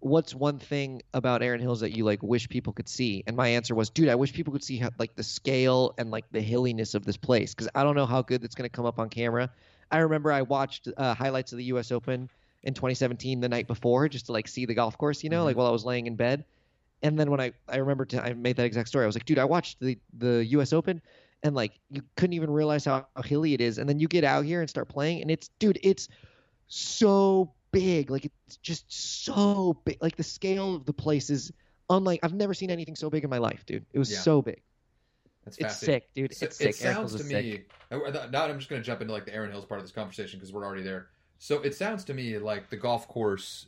[0.00, 3.24] what's one thing about Erin Hills that you like wish people could see?
[3.26, 6.10] And my answer was, dude, I wish people could see how, like the scale and
[6.10, 8.76] like the hilliness of this place because I don't know how good that's going to
[8.76, 9.50] come up on camera.
[9.90, 11.90] I remember I watched uh, highlights of the U.S.
[11.92, 12.28] Open
[12.62, 15.46] in 2017 the night before just to like see the golf course, you know, Mhm.
[15.46, 16.44] like while I was laying in bed.
[17.02, 19.04] And then when I I remember to, I made that exact story.
[19.04, 20.72] I was like, dude, I watched the the U.S.
[20.72, 21.00] Open
[21.44, 23.78] and like you couldn't even realize how, how hilly it is.
[23.78, 26.08] And then you get out here and start playing, and it's dude, it's
[26.66, 28.10] so big.
[28.10, 28.84] Like it's just
[29.24, 30.02] so big.
[30.02, 31.52] Like the scale of the place is
[31.90, 33.86] unlike I've never seen anything so big in my life, dude.
[33.92, 34.18] It was Yeah.
[34.20, 34.60] so big.
[35.56, 36.30] That's It's sick, dude.
[36.30, 36.68] It's sick.
[36.68, 37.44] It sounds to sick.
[37.44, 37.64] me.
[37.90, 39.92] uh, Now I'm just going to jump into like the Erin Hills part of this
[39.92, 41.08] conversation because we're already there.
[41.38, 43.66] So it sounds to me like the golf course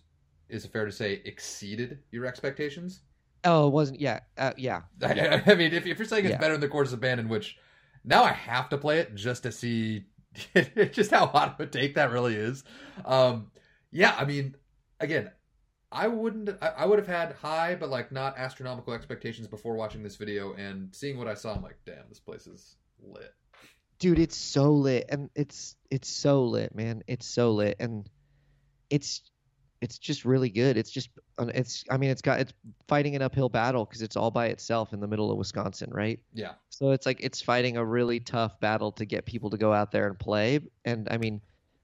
[0.48, 3.00] is it fair to say exceeded your expectations.
[3.44, 4.00] Oh, it wasn't.
[4.00, 4.82] Yeah, uh, yeah.
[5.02, 6.38] I, I mean, if, if you're saying it's Yeah.
[6.38, 7.56] better than the course of Bandon, which
[8.04, 10.06] now I have to play it just to see
[10.92, 12.64] just how hot of a take that really is.
[13.04, 13.50] Um,
[13.92, 14.56] yeah, I mean,
[14.98, 15.30] again,
[15.92, 16.50] I wouldn't.
[16.62, 20.54] I, I would have had high, but like not astronomical expectations before watching this video
[20.54, 21.54] and seeing what I saw.
[21.54, 23.34] I'm like, damn, this place is lit.
[23.98, 28.08] dude it's so lit and it's it's so lit man it's so lit and
[28.90, 29.22] it's
[29.80, 31.08] it's just really good it's just
[31.54, 32.52] it's i mean it's got it's
[32.88, 36.20] fighting an uphill battle because it's all by itself in the middle of wisconsin right
[36.34, 39.72] Yeah, so it's like it's fighting a really tough battle to get people to go
[39.72, 41.40] out there and play and i mean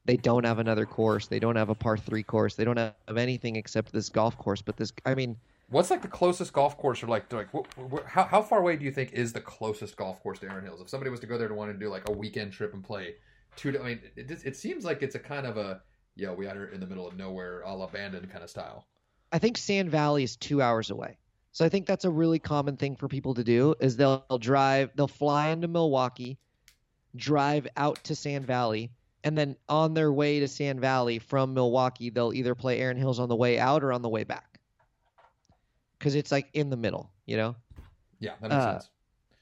[0.06, 3.16] they don't have another course they don't have a par three course they don't have
[3.16, 5.36] anything except this golf course but this i mean
[5.68, 8.76] What's like the closest golf course, or like, like wh- wh- how how far away
[8.76, 10.80] do you think is the closest golf course to Erin Hills?
[10.80, 12.84] If somebody was to go there to want to do like a weekend trip and
[12.84, 13.16] play
[13.56, 15.80] two, I mean, it, it, seems like it's a kind of a
[16.16, 18.86] yeah, we here in the middle of nowhere, all abandoned kind of style.
[19.32, 21.18] I think Sand Valley is two hours away.
[21.52, 24.90] So I think that's a really common thing for people to do is they'll drive,
[24.94, 26.38] they'll fly into Milwaukee,
[27.16, 28.90] drive out to Sand Valley,
[29.26, 33.18] and then on their way to Sand Valley from Milwaukee, they'll either play Erin Hills
[33.18, 34.58] on the way out or on the way back.
[35.98, 37.56] because it's like in the middle, you know.
[38.20, 38.90] Yeah, that makes Uh, sense.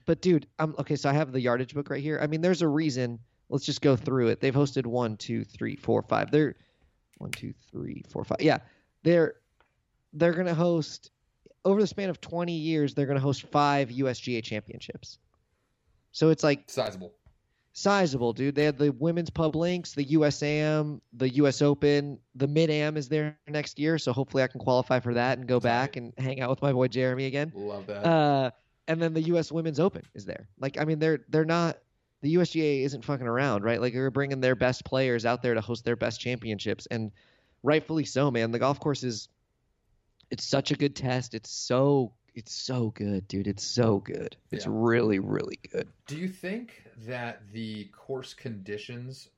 [0.06, 0.96] But dude, I'm okay.
[0.96, 2.18] So I have the yardage book right here.
[2.22, 3.18] I mean, there's a reason.
[3.48, 4.40] Let's just go through it.
[4.40, 6.30] They've hosted one, two, three, four, five.
[6.30, 6.54] They're
[7.18, 8.38] one, two, three, four, five.
[8.40, 8.58] Yeah,
[9.02, 9.34] they're
[10.12, 11.10] they're gonna host
[11.64, 12.94] over the span of 20 years.
[12.94, 15.18] They're gonna host five USGA championships.
[16.12, 17.12] So it's like Sizable.
[17.74, 18.54] Sizable, dude.
[18.54, 23.08] They had the women's pub links, the USAM, the US Open, the Mid Am is
[23.08, 23.98] there next year.
[23.98, 26.72] So hopefully I can qualify for that and go back and hang out with my
[26.72, 27.52] boy Jeremy again.
[27.54, 28.06] Love that.
[28.06, 28.50] Uh,
[28.86, 29.50] and then the U.S.
[29.50, 30.48] Women's Open is there.
[30.58, 31.78] Like, I mean, they're they're not
[32.22, 33.80] the USGA isn't fucking around, right?
[33.80, 37.10] Like, they're bringing their best players out there to host their best championships, and
[37.62, 38.50] rightfully so, man.
[38.50, 39.28] The golf course is
[40.30, 41.34] it's such a good test.
[41.34, 43.46] It's so it's so good, dude.
[43.46, 44.36] It's so good.
[44.50, 44.72] It's Yeah.
[44.74, 45.88] really really good.
[46.06, 49.28] Do you think that the course conditions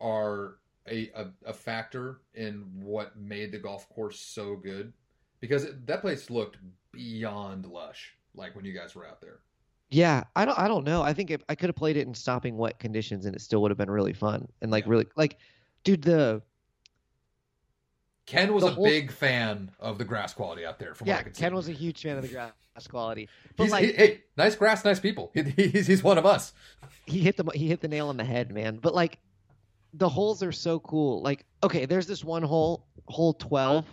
[0.00, 0.58] are
[0.90, 4.92] a, a, a factor in what made the golf course so good?
[5.40, 6.58] Because it, that place looked
[6.92, 9.40] beyond lush, like when you guys were out there.
[9.90, 11.02] Yeah, I don't I don't know.
[11.02, 13.62] I think if I could have played it in stopping wet conditions, and it still
[13.62, 14.90] would have been really fun and like Yeah.
[14.90, 15.38] really like,
[15.84, 16.02] dude.
[16.02, 16.42] The
[18.28, 21.14] Ken was The a whole- big fan of the grass quality out there, from what
[21.14, 21.40] yeah, I could see.
[21.40, 22.52] Ken was a huge fan of the grass
[22.88, 25.30] quality, but He's, like he- hey, nice grass, nice people.
[25.34, 26.52] He, he's, he's one of us.
[27.06, 28.76] he hit the he hit the nail on the head, man.
[28.76, 29.18] But like
[29.94, 31.22] the holes are so cool.
[31.22, 33.84] Like okay, there's this one hole, hole 12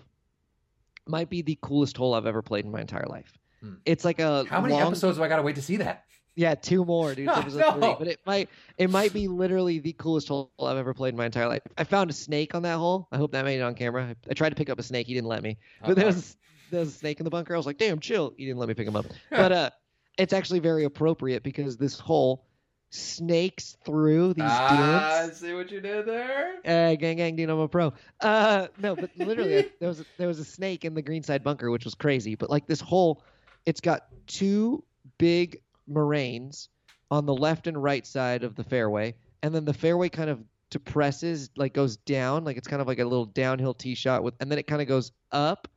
[1.07, 3.37] might be the coolest hole I've ever played in my entire life.
[3.61, 3.75] Hmm.
[3.85, 6.03] It's like a How many long, episodes do I got to wait to see that?
[6.35, 7.27] Yeah, two more, dude.
[7.27, 7.51] No, three.
[7.97, 11.25] But it might it might be literally the coolest hole I've ever played in my
[11.25, 11.61] entire life.
[11.77, 13.07] I found a snake on that hole.
[13.11, 14.07] I hope that made it on camera.
[14.09, 15.07] I, I tried to pick up a snake.
[15.07, 15.57] He didn't let me.
[15.85, 16.13] But there Uh-uh.
[16.13, 16.37] was
[16.71, 17.53] there was a snake in the bunker.
[17.53, 18.33] I was like, damn, chill.
[18.37, 19.05] He didn't let me pick him up.
[19.29, 19.69] But uh,
[20.17, 22.45] it's actually very appropriate because this hole
[22.89, 25.37] snakes through these Ah, dunes.
[25.37, 26.55] see what you did there?
[26.65, 27.93] Uh, gang, gang, dude, I'm a pro.
[28.21, 31.85] Uh, no, but literally, there was there was a snake in the greenside bunker, which
[31.85, 32.35] was crazy.
[32.35, 33.23] But like this hole,
[33.65, 34.83] it's got two
[35.17, 36.69] big moraines
[37.11, 39.13] on the left and right side of the fairway,
[39.43, 42.99] and then the fairway kind of depresses, like goes down, like it's kind of like
[42.99, 45.67] a little downhill tee shot with, and then it kind of goes up,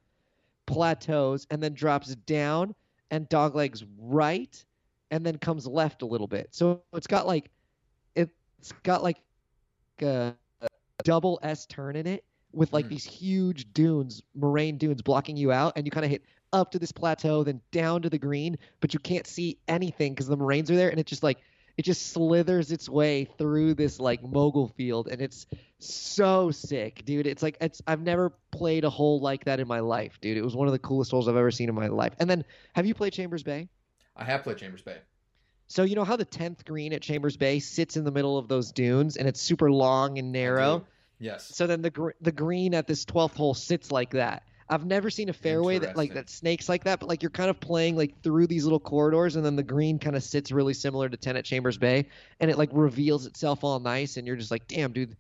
[0.67, 2.75] plateaus, and then drops down
[3.11, 4.65] and doglegs right,
[5.11, 6.49] and then comes left a little bit.
[6.51, 7.51] So it's got like,
[8.17, 9.19] it's got like
[10.03, 10.35] a
[11.05, 12.91] double S turn in it with like Mm.
[12.91, 16.23] these huge dunes, moraine dunes blocking you out, and you kind of hit
[16.53, 20.27] up to this plateau, then down to the green, but you can't see anything because
[20.27, 21.39] the moraines are there, and it just like
[21.77, 25.47] it just slithers its way through this like mogul field, and it's
[25.79, 27.27] so sick, dude.
[27.27, 30.37] It's like it's I've never played a hole like that in my life, dude.
[30.37, 32.15] It was one of the coolest holes I've ever seen in my life.
[32.19, 32.45] And then,
[32.75, 33.69] have you played Chambers Bay?
[34.17, 34.99] I have played Chambers Bay.
[35.69, 38.49] So you know how the tenth green at Chambers Bay sits in the middle of
[38.49, 40.87] those dunes, and it's super long and narrow.
[41.21, 41.55] Yes.
[41.55, 44.43] So then the gr- the green at this 12th hole sits like that.
[44.71, 47.49] I've never seen a fairway that like that snakes like that, but like you're kind
[47.49, 50.75] of playing like through these little corridors, and then the green kind of sits really
[50.75, 52.07] similar to 10 at Chambers Bay,
[52.41, 55.17] and it like reveals itself all nice, and you're just like, damn, dude.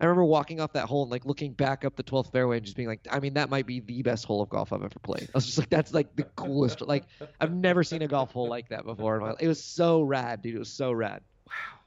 [0.00, 2.64] I remember walking off that hole and like looking back up the 12th fairway and
[2.64, 4.98] just being like, I mean, that might be the best hole of golf I've ever
[5.02, 5.24] played.
[5.24, 6.80] I was just like, that's like the coolest.
[6.82, 7.02] Like
[7.40, 9.18] I've never seen a golf hole like that before.
[9.18, 9.34] my.
[9.40, 10.54] It was so rad, dude.
[10.54, 11.22] It was so rad.
[11.48, 11.80] Wow.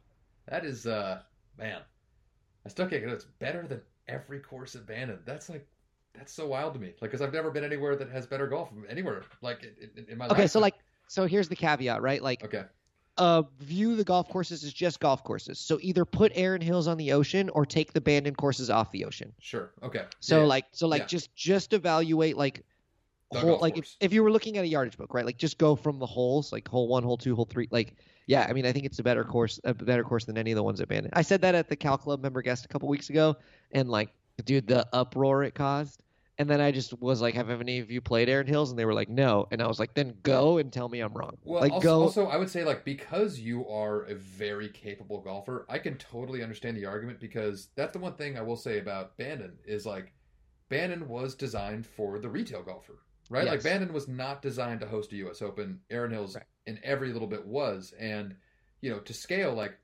[0.50, 1.20] That is uh
[1.58, 1.80] man.
[2.66, 3.14] I still can't get it.
[3.14, 5.20] It's better than every course at Bandon.
[5.26, 5.66] That's like
[6.14, 6.94] that's so wild to me.
[7.02, 10.26] Like cuz I've never been anywhere that has better golf anywhere like in, in, my
[10.28, 10.34] life.
[10.34, 10.76] Okay, so like,
[11.08, 12.22] so here's the caveat, right?
[12.22, 12.64] Like, Okay.
[13.18, 15.60] uh, view the golf courses as just golf courses.
[15.60, 19.06] So either put Erin Hills on the ocean or take the abandoned courses off the
[19.06, 19.34] ocean.
[19.40, 19.72] Sure.
[19.84, 20.06] Okay.
[20.20, 20.46] So Yeah.
[20.46, 21.08] like, so like, Yeah.
[21.08, 22.64] just just evaluate like,
[23.32, 25.26] The hole, golf like if, if you were looking at a yardage book, right?
[25.26, 27.68] Like just go from the holes, like hole one, hole two, hole three.
[27.72, 27.96] Like,
[28.28, 30.56] yeah, I mean, I think it's a better course, a better course than any of
[30.56, 31.12] the ones at Bandon.
[31.14, 33.36] I said that at the Cal Club member guest a couple weeks ago,
[33.72, 34.10] and like,
[34.46, 36.04] dude, the uproar it caused.
[36.38, 38.86] And then I just was like, "Have any of you played Erin Hills?" And they
[38.86, 41.62] were like, "No." And I was like, "Then go and tell me I'm wrong." Well,
[41.62, 42.02] like also, go.
[42.02, 46.42] also, I would say like because you are a very capable golfer, I can totally
[46.42, 50.14] understand the argument because that's the one thing I will say about Bandon is like
[50.70, 53.46] Bandon was designed for the retail golfer, right?
[53.46, 53.64] Like Yes.
[53.64, 55.44] Bandon was not designed to host a U.S.
[55.44, 55.80] Open.
[55.92, 56.46] Erin Hills Right.
[56.66, 58.36] in every little bit was, and
[58.82, 59.78] you know to scale like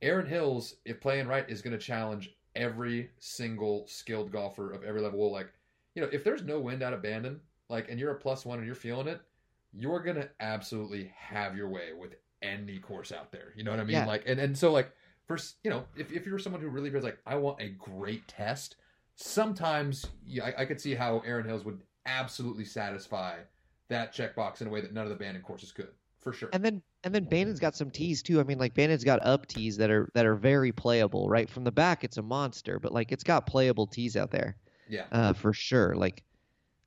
[0.00, 5.00] Erin Hills, if playing right, is going to challenge every single skilled golfer of every
[5.00, 5.30] level.
[5.32, 5.52] Like
[5.94, 8.58] you know if there's no wind out of Bandon, like and you're a plus one
[8.58, 9.20] and you're feeling it
[9.72, 13.52] you're gonna absolutely have your way with any course out there.
[13.56, 13.94] You know what I mean?
[13.94, 14.06] Yeah.
[14.06, 14.92] Like, and and so like
[15.26, 18.26] first, you know, if if you're someone who really feels like I want a great
[18.28, 18.76] test,
[19.14, 23.36] sometimes yeah, I, I could see how Erin Hills would absolutely satisfy
[23.88, 25.88] that checkbox in a way that none of the Bandon courses could,
[26.20, 26.50] for sure.
[26.52, 28.40] And then and then Bandon's got some tees too.
[28.40, 31.28] I mean, like Bandon's got up tees that are that are very playable.
[31.28, 34.56] Right from the back, it's a monster, but like it's got playable tees out there,
[34.88, 35.94] yeah, uh, for sure.
[35.94, 36.22] Like,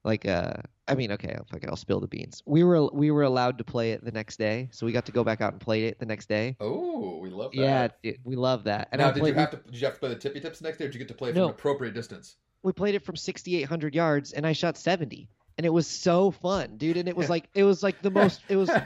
[0.04, 0.54] like uh,
[0.88, 2.42] I mean, okay, I'll, okay, I'll spill the beans.
[2.46, 5.12] We were we were allowed to play it the next day, so we got to
[5.12, 6.56] go back out and play it the next day.
[6.60, 7.58] Oh, we love that.
[7.58, 8.90] Yeah, dude, we love that.
[8.92, 9.58] And now, I did played, you have to?
[9.58, 11.14] Did you have to play the tippy tips next day, or did you get to
[11.14, 11.46] play from No.
[11.46, 12.38] an appropriate distance?
[12.64, 16.78] we played it from 6,800 yards, and I shot 70, and it was so fun,
[16.78, 16.98] dude.
[16.98, 18.44] And it was like it was like the most.
[18.50, 18.78] It was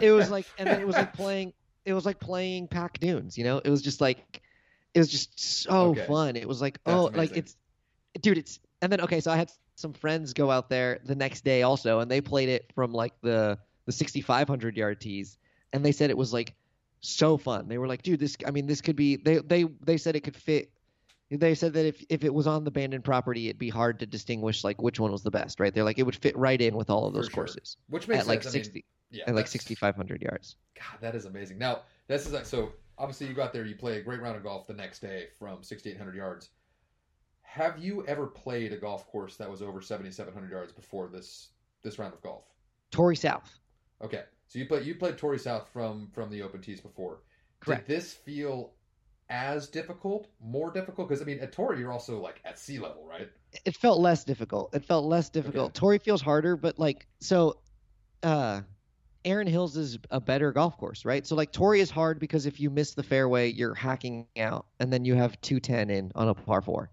[0.00, 1.52] it was like, and then it was like playing.
[1.84, 3.36] It was like playing Pac Dunes.
[3.36, 4.42] You know, it was just like
[4.94, 6.06] it was just so Okay.
[6.06, 6.36] fun.
[6.36, 7.56] It was like That's oh, like it's,
[8.20, 8.38] dude.
[8.38, 11.62] It's and then okay, so I had some friends go out there the next day
[11.62, 15.38] also, and they played it from like the the 6,500 yard tees,
[15.72, 16.54] and they said it was like
[17.00, 17.68] so fun.
[17.68, 18.36] They were like, dude, this.
[18.46, 19.16] I mean, this could be.
[19.16, 20.70] They they they said it could fit.
[21.30, 24.06] They said that if if it was on the abandoned property, it'd be hard to
[24.06, 25.74] distinguish like which one was the best, right?
[25.74, 27.34] They're like it would fit right in with all of those sure.
[27.44, 28.54] courses Which makes at like sense.
[28.54, 30.56] I mean, 60 yeah, at like 6,500 yards.
[30.74, 31.58] God, that is amazing.
[31.58, 32.72] Now, this is like so.
[32.98, 35.64] Obviously, you got there, you play a great round of golf the next day from
[35.64, 36.50] 6,800 yards.
[37.42, 41.48] Have you ever played a golf course that was over 7,700 yards before this
[41.82, 42.44] this round of golf?
[42.90, 43.58] Torrey South.
[44.02, 47.20] Okay, so you played you played Torrey South from from the Open Tees before.
[47.60, 47.86] Correct.
[47.88, 48.72] Did this feel
[49.28, 51.08] as difficult, more difficult?
[51.08, 53.30] Because I mean, at Torrey, you're also like at sea level, right?
[53.64, 54.74] it felt less difficult.
[54.74, 55.74] It felt less difficult.
[55.74, 57.58] Torrey feels harder, but like so
[58.22, 58.62] uh
[59.24, 61.26] Erin Hills is a better golf course, right?
[61.26, 64.92] So like Torrey is hard because if you miss the fairway, you're hacking out and
[64.92, 66.90] then you have 210 in on a par 4.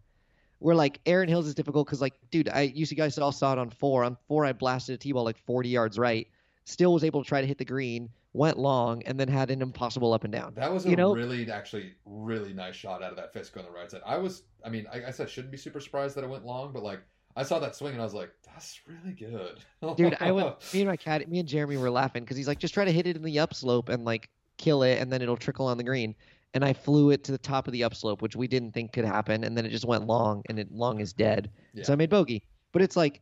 [0.59, 3.59] Where like Erin Hills is difficult cuz like dude, I you guys all saw it
[3.59, 4.03] on 4.
[4.03, 6.27] On 4 I blasted a tee-ball like 40 yards right.
[6.65, 9.61] Still was able to try to hit the green, went long and then had an
[9.61, 10.53] impossible up and down.
[10.55, 13.65] That was a You know- really, actually, really nice shot out of that fescue on
[13.65, 14.01] the right side.
[14.05, 16.71] I was, I mean, I guess I shouldn't be super surprised that it went long,
[16.71, 17.01] but like,
[17.35, 19.59] I saw that swing and I was like, that's really good.
[19.97, 20.55] Dude, I went.
[20.73, 22.91] Me and my cat, me and Jeremy were laughing because he's like, just try to
[22.91, 25.83] hit it in the upslope and like kill it, and then it'll trickle on the
[25.83, 26.13] green.
[26.53, 29.05] And I flew it to the top of the upslope, which we didn't think could
[29.05, 31.49] happen, and then it just went long, and it long is dead.
[31.73, 31.85] Yeah.
[31.85, 32.43] So I made bogey.
[32.73, 33.21] But it's like,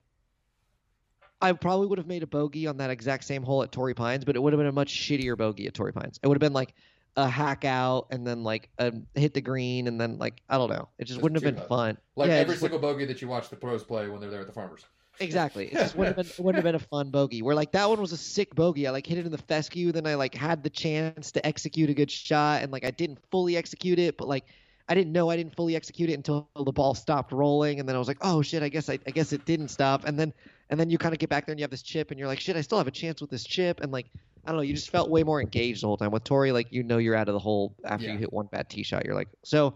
[1.42, 4.26] I probably would have made a bogey on that exact same hole at Torrey Pines,
[4.26, 6.20] but it would have been a much shittier bogey at Torrey Pines.
[6.22, 6.74] It would have been like
[7.18, 10.70] a hack out, and then like a hit the green, and then like I don't
[10.70, 10.90] know.
[10.98, 11.68] It just Just wouldn't have been much.
[11.70, 11.98] fun.
[12.16, 14.30] like yeah, every just would- single bogey that you watch the pros play when they're
[14.30, 14.86] there at the farmers.
[15.22, 15.66] Exactly.
[15.68, 17.42] It just wouldn't have been wouldn't have been a fun bogey.
[17.42, 18.88] Where like that one was a sick bogey.
[18.88, 21.90] I like hit it in the fescue, then I like had the chance to execute
[21.90, 24.46] a good shot, and like I didn't fully execute it, but like
[24.88, 27.96] I didn't know I didn't fully execute it until the ball stopped rolling, and then
[27.96, 30.34] I was like, oh shit, I guess I, I guess it didn't stop, and then
[30.70, 32.28] and then you kind of get back there and you have this chip, and you're
[32.28, 34.08] like, shit, I still have a chance with this chip, and like
[34.46, 36.12] I don't know, you just felt way more engaged the whole time.
[36.12, 38.14] With Torrey, like you know you're out of the hole after Yeah.
[38.14, 39.06] you hit one bad tee shot.
[39.06, 39.76] You're like so.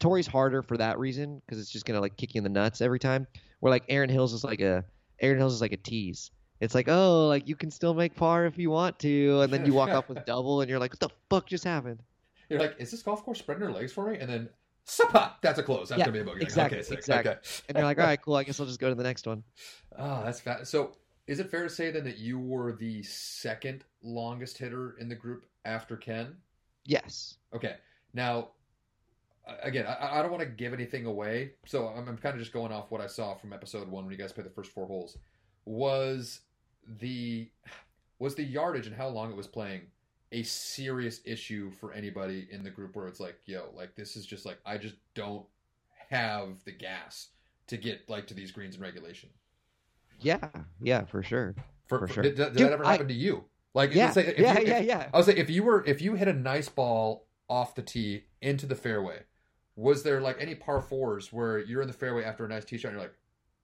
[0.00, 2.80] Torrey's harder for that reason because it's just gonna like kick you in the nuts
[2.80, 3.26] every time.
[3.60, 4.84] Where like Erin Hills is like a
[5.20, 6.30] Erin Hills is like a tease.
[6.60, 9.66] It's like, oh, like you can still make par if you want to, and then
[9.66, 12.00] you walk off with double, and you're like, what the fuck just happened?
[12.48, 14.18] You're like, is this golf course spreading her legs for me?
[14.18, 14.48] And then,
[14.88, 15.88] sapa, that's a close.
[15.88, 16.40] That's Yeah, gonna be a bogey.
[16.40, 17.30] Like, exactly, okay, exactly.
[17.32, 17.40] Okay.
[17.68, 18.36] And you're like, all right, cool.
[18.36, 19.42] I guess I'll just go to the next one.
[19.96, 20.66] Oh, that's fat.
[20.66, 20.92] So,
[21.26, 25.14] is it fair to say then that you were the second longest hitter in the
[25.14, 26.36] group after Ken?
[26.84, 27.36] Yes.
[27.54, 27.76] Okay.
[28.14, 28.50] Now,
[29.62, 32.52] again, I, I don't want to give anything away, so I'm, I'm kind of just
[32.52, 34.86] going off what I saw from episode one when you guys played the first four
[34.86, 35.18] holes.
[35.66, 36.40] Was
[37.00, 37.50] the
[38.18, 39.82] was the yardage and how long it was playing
[40.32, 44.26] a serious issue for anybody in the group where it's like, yo, like this is
[44.26, 45.46] just like I just don't
[46.10, 47.28] have the gas
[47.68, 49.30] to get like to these greens in regulation.
[50.20, 50.48] Yeah.
[50.80, 51.54] Yeah, for sure.
[51.86, 52.22] For, For sure.
[52.22, 53.44] did, did Dude, that ever I- happen to you?
[53.74, 54.10] Like, Yeah.
[54.10, 55.08] say if Yeah, you, yeah, if- yeah.
[55.12, 58.24] I was say if you were if you hit a nice ball off the tee
[58.42, 59.20] into the fairway,
[59.76, 62.76] was there like any par fours where you're in the fairway after a nice tee
[62.78, 63.14] shot and you're like,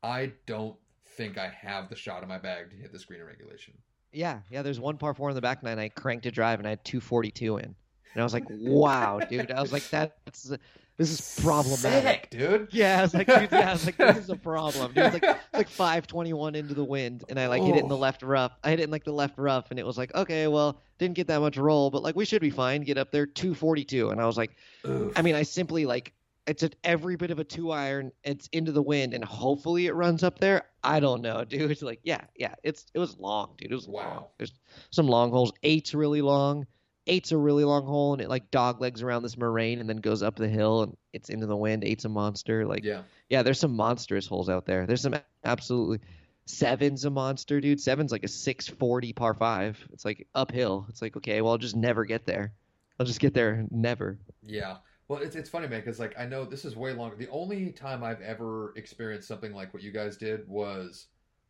[0.03, 0.77] I don't
[1.17, 3.75] think I have the shot in my bag to hit this green in regulation.
[4.15, 4.41] Yeah.
[4.51, 4.63] Yeah.
[4.63, 5.79] There's one par four in the back nine.
[5.79, 7.65] I cranked a drive and I had 242 in.
[7.65, 9.51] And I was like, wow, dude.
[9.51, 10.53] I was like, that's
[10.97, 12.29] this is problematic.
[12.31, 12.69] Sick, dude.
[12.71, 14.93] Yeah, I was like, dude, yeah, I was like, this is a problem.
[14.93, 17.75] Dude, it's like it's like five twenty one into the wind, and I like hit
[17.75, 18.53] it in the left rough.
[18.63, 21.17] I hit it in like the left rough, and it was like, okay, well, didn't
[21.17, 22.83] get that much roll, but like we should be fine.
[22.83, 24.53] Get up there, two forty two, and I was like,
[24.87, 25.13] Oof.
[25.17, 26.13] I mean, I simply like
[26.47, 28.13] it's at every bit of a two iron.
[28.23, 30.65] It's into the wind, and hopefully it runs up there.
[30.83, 31.71] I don't know, dude.
[31.71, 33.73] It's like, yeah, yeah, it's it was long, dude.
[33.73, 34.05] It was long.
[34.05, 34.29] Wow.
[34.39, 34.53] There's
[34.91, 35.53] some long holes.
[35.63, 36.67] Eight's really long.
[37.07, 39.99] Eight's a really long hole, and it like dog legs around this moraine, and then
[39.99, 41.85] goes up the hill, and it's into the wind.
[41.85, 42.67] Eight's a monster.
[42.67, 43.03] Like, yeah.
[43.29, 44.87] yeah, there's some monstrous holes out there.
[44.87, 45.15] There's some
[45.45, 46.01] absolutely.
[46.47, 47.81] Seven's a monster, dude.
[47.81, 49.83] Seven's like a 640 par five.
[49.95, 50.85] It's like uphill.
[50.91, 52.53] It's like, okay, well, I'll just never get there.
[53.01, 54.19] I'll just get there never.
[54.47, 54.77] Yeah.
[55.09, 57.17] Well, it's, it's funny, man, because like I know this is way longer.
[57.17, 61.09] The only time I've ever experienced something like what you guys did was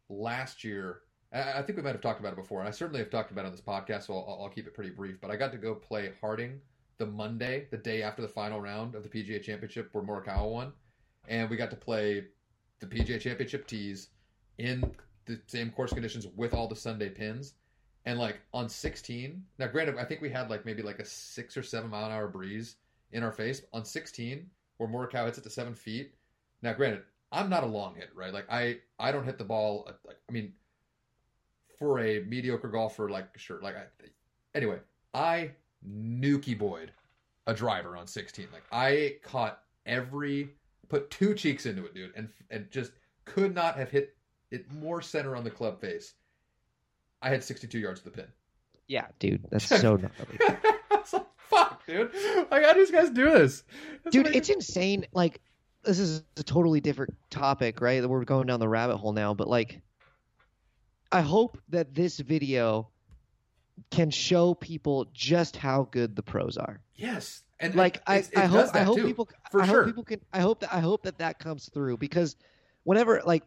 [0.08, 1.00] last year.
[1.32, 3.30] I I think we might have talked about it before, and I certainly have talked
[3.30, 5.20] about it on this podcast, so I'll, I'll keep it pretty brief.
[5.20, 6.60] But I got to go play Harding
[6.98, 10.72] the Monday, the day after the final round of the PGA Championship, where Morikawa won,
[11.28, 12.24] and we got to play
[12.80, 14.08] the PGA Championship tees
[14.58, 14.92] in
[15.26, 17.54] the same course conditions with all the Sunday pins.
[18.06, 21.56] And like on 16, now granted, I think we had like maybe like a six
[21.56, 22.76] or seven mile an hour breeze
[23.14, 23.62] in our face.
[23.72, 24.46] On 16,
[24.76, 26.14] where Morikawa hits it to seven feet.
[26.60, 27.02] Now, granted,
[27.32, 28.32] I'm not a long hit, right?
[28.32, 29.86] Like I, I don't hit the ball.
[29.88, 30.52] Uh, like I mean,
[31.78, 33.84] for a mediocre golfer, like sure, like I,
[34.54, 34.78] anyway,
[35.14, 35.52] I
[35.88, 36.92] nukey boyed
[37.46, 38.48] a driver on 16.
[38.52, 40.50] Like I caught every,
[40.88, 42.92] put two cheeks into it, dude, and and just
[43.24, 44.16] could not have hit
[44.50, 46.14] it more center on the club face.
[47.22, 48.26] I had 62 yards to the pin.
[48.86, 50.70] Yeah, dude, that's so gnarly.
[51.88, 52.50] I was like, fuck, dude.
[52.50, 53.64] Like, how do these guys do this?
[54.02, 54.38] That's dude amazing.
[54.38, 55.40] it's insane like
[55.84, 59.34] this is a totally different topic right that we're going down the rabbit hole now
[59.34, 59.80] but like
[61.12, 62.88] i hope that this video
[63.90, 67.42] can show people just how good the pros are yes.
[67.60, 69.76] And like i, it I hope i hope too, people for i sure.
[69.76, 72.36] hope people can i hope that i hope that that comes through because
[72.82, 73.44] whenever like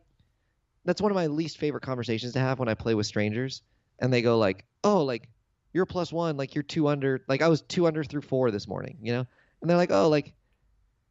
[0.85, 3.61] that's one of my least favorite conversations to have when i play with strangers
[3.99, 5.29] and they go like oh like
[5.77, 8.67] you're plus one like you're two under like i was two under through four this
[8.67, 9.23] morning you know
[9.61, 10.33] and they're like oh like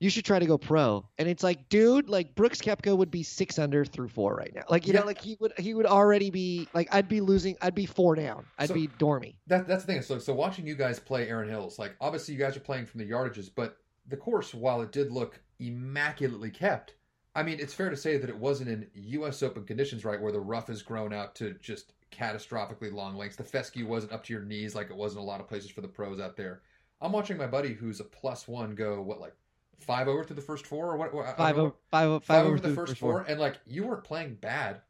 [0.01, 3.23] you should try to go pro and it's like dude like brooks koepka would be
[3.23, 5.01] six under through four right now like you Yeah.
[5.01, 8.17] know like he would he would already be like i'd be losing i'd be four
[8.17, 10.03] down i'd So- be dormy That, that's the thing.
[10.03, 12.99] So, so watching you guys play Erin Hills, like obviously you guys are playing from
[12.99, 13.77] the yardages, but
[14.09, 16.95] the course, while it did look immaculately kept,
[17.37, 19.43] I mean, it's fair to say that it wasn't in U.S.
[19.43, 23.37] Open conditions, right, where the rough is grown out to just catastrophically long lengths.
[23.37, 25.71] The fescue wasn't up to your knees like it was in a lot of places
[25.71, 26.63] for the pros out there.
[27.01, 29.35] I'm watching my buddy who's a plus one go what like
[29.79, 31.13] five over through the first four or what?
[31.13, 34.05] what five over five, five five over over the first four, and like you weren't
[34.05, 34.81] playing bad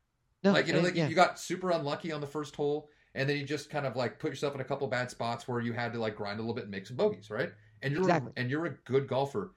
[0.47, 1.09] no like you know, like yeah.
[1.09, 4.19] you got super unlucky on the first hole, and then you just kind of like
[4.19, 6.55] put yourself in a couple bad spots where you had to like grind a little
[6.55, 7.51] bit and make some bogeys, right?
[7.83, 8.33] And you're Exactly.
[8.37, 9.55] and you're a good golfer,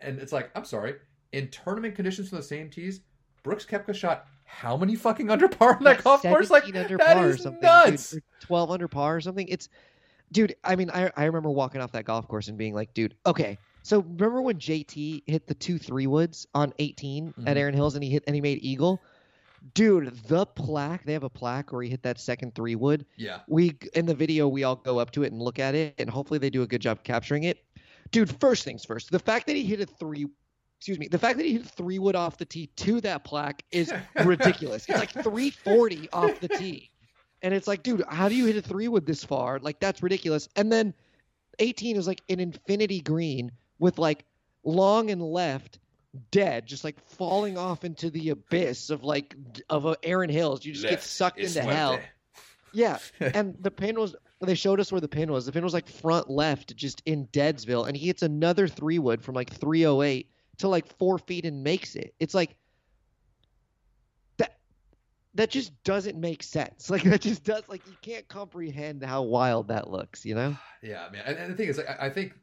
[0.00, 0.94] and it's like I'm sorry,
[1.32, 3.00] in tournament conditions from the same tees,
[3.42, 6.50] Brooks Koepka shot how many fucking under par on that Yeah, golf course?
[6.50, 8.10] Like 17 under that par or something, nuts.
[8.10, 9.46] Dude, or 12 under par or something.
[9.48, 9.68] It's,
[10.32, 13.14] dude, I mean, I, I remember walking off that golf course and being like, dude,
[13.26, 13.58] okay.
[13.82, 17.48] So remember when JT hit the two three woods on 18 Mhm.
[17.48, 19.00] at Erin Hills and he hit and he made eagle?
[19.74, 23.04] Dude, the plaque, they have a plaque where he hit that second three wood.
[23.16, 25.94] Yeah, We in the video we all go up to it and look at it
[25.98, 27.64] and hopefully they do a good job capturing it.
[28.10, 29.10] Dude, first things first.
[29.10, 30.26] The fact that he hit a three
[30.78, 33.64] excuse me, the fact that he hit three wood off the tee to that plaque
[33.72, 33.92] is
[34.24, 34.86] ridiculous.
[34.88, 36.90] It's like 340 off the tee.
[37.42, 39.58] And it's like, dude, how do you hit a three wood this far?
[39.58, 40.48] Like that's ridiculous.
[40.56, 40.94] And then
[41.58, 44.24] 18 is like an infinity green with like
[44.64, 45.78] long and left
[46.30, 49.34] dead, just like falling off into the abyss of like
[49.68, 50.64] of a Erin Hills.
[50.64, 51.98] You just get sucked into hell.
[52.72, 54.14] Yeah, and the pin was.
[54.40, 55.46] They showed us where the pin was.
[55.46, 59.24] The pin was like front left, just in Deadsville, and he hits another three wood
[59.24, 62.14] from like 308 to like four feet and makes it.
[62.20, 62.56] It's like
[64.38, 64.58] that.
[65.34, 66.90] That just doesn't make sense.
[66.90, 67.62] Like that just does.
[67.68, 70.24] Like you can't comprehend how wild that looks.
[70.24, 70.56] You know?
[70.80, 71.22] Yeah, man.
[71.26, 72.34] And, and the thing is, I, I think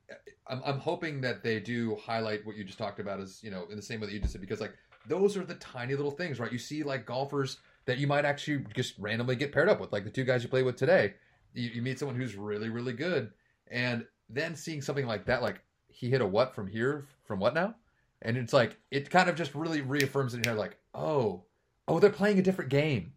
[0.47, 3.66] I'm, I'm hoping that they do highlight what you just talked about as you know
[3.70, 4.74] in the same way that you just said because like
[5.07, 6.51] those are the tiny little things, right?
[6.51, 10.03] You see like golfers that you might actually just randomly get paired up with, like
[10.03, 11.13] the two guys you play with today.
[11.53, 13.32] You, you meet someone who's really really good,
[13.72, 17.53] and then seeing something like that, like he hit a what from here from what
[17.53, 17.76] now,
[18.22, 21.43] and it's like it kind of just really reaffirms in here, like oh
[21.88, 23.13] oh they're playing a different game.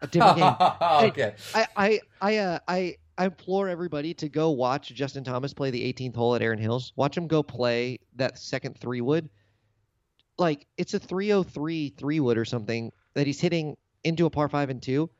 [0.00, 0.54] A different game.
[1.10, 1.34] okay.
[1.54, 5.92] I I I uh, I I implore everybody to go watch Justin Thomas play the
[5.92, 6.92] 18th hole at Erin Hills.
[6.96, 9.28] Watch him go play that second three wood.
[10.38, 14.70] Like it's a 303 three wood or something that he's hitting into a par five
[14.70, 15.10] and two.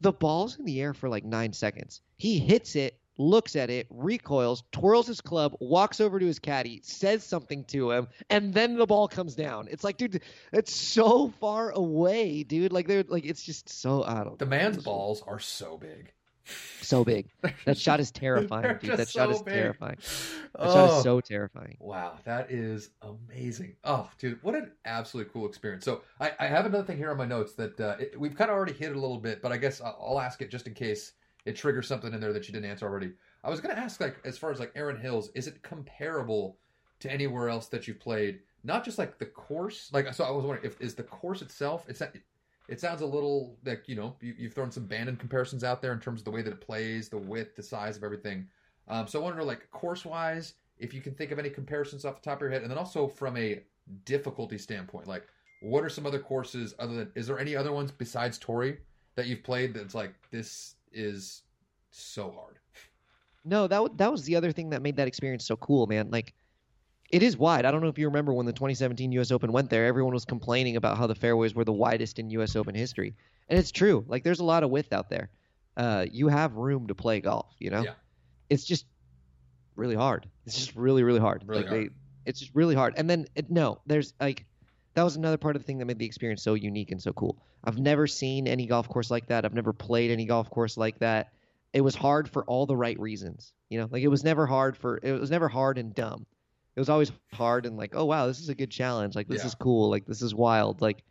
[0.00, 2.00] The ball's in the air for like nine seconds.
[2.16, 6.80] He hits it, looks at it, recoils, twirls his club, walks over to his caddy,
[6.82, 9.68] says something to him, and then the ball comes down.
[9.70, 12.72] It's like, dude, it's so far away, dude.
[12.72, 14.38] Like they're like it's just so I don't.
[14.38, 14.50] The know.
[14.50, 16.12] man's balls are so big.
[16.80, 17.28] so big.
[17.66, 18.96] That shot is terrifying, dude.
[18.96, 19.54] That shot so is big.
[19.54, 19.96] terrifying.
[19.98, 21.76] That Oh, shot is so terrifying.
[21.78, 23.76] wow, that is amazing.
[23.84, 25.84] Oh, dude, what an absolutely cool experience.
[25.84, 28.50] So I, I have another thing here on my notes that uh, it, we've kind
[28.50, 30.74] of already hit a little bit, but I guess I'll, I'll ask it just in
[30.74, 31.12] case
[31.50, 33.10] it triggers something in there that you didn't answer already.
[33.42, 36.58] I was going to ask, like, as far as like Erin Hills, is it comparable
[37.00, 38.38] to anywhere else that you've played?
[38.62, 40.22] Not just like the course, like so.
[40.22, 41.86] I was wondering if is the course itself.
[41.88, 42.02] It's
[42.68, 45.92] it sounds a little like you know you, you've thrown some Bandon comparisons out there
[45.92, 48.46] in terms of the way that it plays, the width, the size of everything.
[48.86, 52.22] Um, so I wonder, like course wise, if you can think of any comparisons off
[52.22, 53.60] the top of your head, and then also from a
[54.04, 55.26] difficulty standpoint, like
[55.62, 58.76] what are some other courses other than is there any other ones besides Torrey
[59.14, 61.42] that you've played that's like this is
[61.90, 62.58] so hard?
[63.44, 66.10] No, that that was the other thing that made that experience so cool, man.
[66.10, 66.34] Like
[67.10, 67.64] It is wide.
[67.64, 69.30] I don't know if you remember when the 2017 U.S.
[69.30, 69.86] Open went there.
[69.86, 72.54] Everyone was complaining about how the fairways were the widest in U.S.
[72.56, 73.14] Open history,
[73.48, 74.04] and it's true.
[74.08, 75.30] Like there's a lot of width out there.
[75.76, 77.54] Uh, you have room to play golf.
[77.58, 77.94] You know, Yeah.
[78.50, 78.86] it's just
[79.76, 80.28] really hard.
[80.44, 81.42] It's just really, really hard.
[81.46, 81.84] Really like hard.
[81.86, 81.90] they,
[82.26, 82.94] it's just really hard.
[82.98, 84.44] And then it, no, there's like
[85.00, 87.12] that was another part of the thing that made the experience so unique and so
[87.14, 87.38] cool.
[87.64, 89.44] I've never seen any golf course like that.
[89.46, 91.32] I've never played any golf course like that.
[91.72, 93.54] It was hard for all the right reasons.
[93.70, 96.26] You know, like it was never hard for it was never hard and dumb.
[96.76, 99.16] It was always hard and like, oh wow, this is a good challenge.
[99.16, 99.48] Like this Yeah.
[99.48, 99.90] is cool.
[99.90, 100.82] Like this is wild.
[100.82, 101.02] Like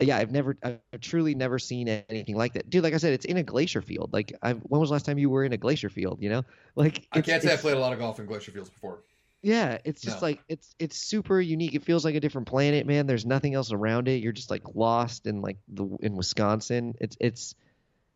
[0.00, 2.82] yeah, I've never, I've truly never seen anything like that, dude.
[2.82, 4.12] Like I said, it's in a glacier field.
[4.12, 6.20] Like, I, when was the last time you were in a glacier field?
[6.20, 6.42] You know,
[6.76, 8.98] like I can't say I played a lot of golf in glacier fields before.
[9.44, 10.28] Yeah, it's just No.
[10.28, 11.74] like it's it's super unique.
[11.74, 13.06] It feels like a different planet, man.
[13.06, 14.22] There's nothing else around it.
[14.22, 16.94] You're just like lost in like the in Wisconsin.
[16.98, 17.54] It's it's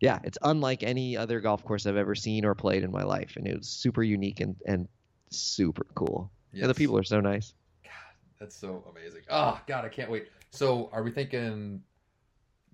[0.00, 3.34] yeah, it's unlike any other golf course I've ever seen or played in my life,
[3.36, 4.88] and it was super unique and and
[5.30, 6.30] super cool.
[6.52, 7.52] Yeah, the people are so nice.
[7.84, 7.92] God,
[8.40, 9.22] That's so amazing.
[9.28, 10.28] Oh God, I can't wait.
[10.50, 11.82] So, are we thinking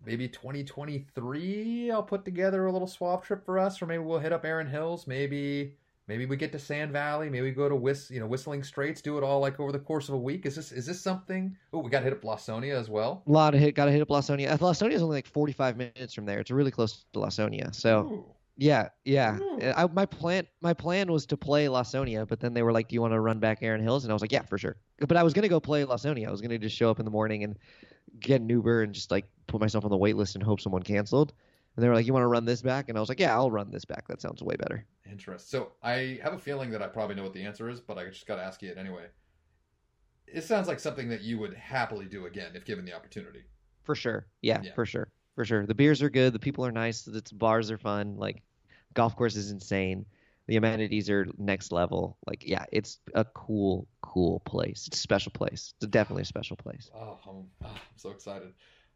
[0.06, 1.90] maybe 2023?
[1.90, 4.68] I'll put together a little swap trip for us, or maybe we'll hit up Erin
[4.68, 5.08] Hills.
[5.08, 5.74] Maybe,
[6.06, 7.28] maybe we get to Sand Valley.
[7.30, 9.00] Maybe we go to Whist, you know, Whistling Straits.
[9.00, 10.46] Do it all like over the course of a week.
[10.46, 11.56] Is this is this something?
[11.72, 13.22] Oh, we got to hit up Lawsonia as well.
[13.26, 14.50] A lot of hit, got to hit up Lawsonia.
[14.50, 16.40] Uh, Lawsonia is only like 45 minutes from there.
[16.40, 17.74] It's really close to Lawsonia.
[17.74, 18.24] So Ooh.
[18.56, 19.38] yeah, yeah.
[19.60, 22.88] Uh, I, my plan, my plan was to play Lawsonia, but then they were like,
[22.88, 24.76] "Do you want to run back Erin Hills?" And I was like, "Yeah, for sure."
[24.98, 26.28] But I was gonna go play Lawsonia.
[26.28, 27.58] I was gonna just show up in the morning and
[28.20, 30.82] get an Uber and just like put myself on the wait list and hope someone
[30.82, 31.32] canceled.
[31.76, 33.34] And they were like, "You want to run this back?" And I was like, "Yeah,
[33.34, 34.06] I'll run this back.
[34.08, 35.46] That sounds way better." Interesting.
[35.60, 38.04] So I have a feeling that I probably know what the answer is, but I
[38.08, 39.06] just got to ask you it anyway.
[40.26, 43.44] It sounds like something that you would happily do again if given the opportunity.
[43.82, 44.26] For sure.
[44.40, 44.72] Yeah, Yeah.
[44.74, 45.08] for sure.
[45.34, 45.66] For sure.
[45.66, 46.32] The beers are good.
[46.32, 47.02] The people are nice.
[47.02, 48.16] The bars are fun.
[48.16, 48.42] Like,
[48.94, 50.06] golf course is insane.
[50.46, 52.18] The amenities are next level.
[52.26, 54.86] Like, yeah, it's a cool, cool place.
[54.86, 55.74] It's a special place.
[55.80, 56.90] It's definitely a special place.
[56.94, 58.52] Oh, I'm, oh, I'm so excited.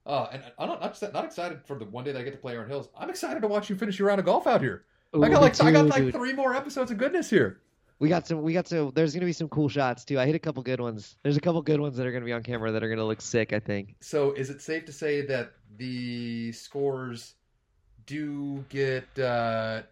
[0.09, 2.33] Uh, and I'm not, not just- not excited for the one day that I get
[2.33, 2.89] to play Erin Hills.
[2.99, 4.85] I'm excited to watch you finish your round of golf out here.
[5.15, 6.15] I got like I got like dude.
[6.15, 7.61] three more episodes of goodness here.
[7.99, 8.43] We got some.
[8.43, 8.93] We got some.
[8.95, 10.21] There's gonna be some cool shots too.
[10.21, 11.17] I hit a couple good ones.
[11.23, 13.21] There's a couple good ones that are gonna be on camera that are gonna look
[13.21, 13.53] sick.
[13.53, 13.97] I think.
[14.01, 17.35] So is it safe to say that the scores
[18.07, 19.83] do get uh,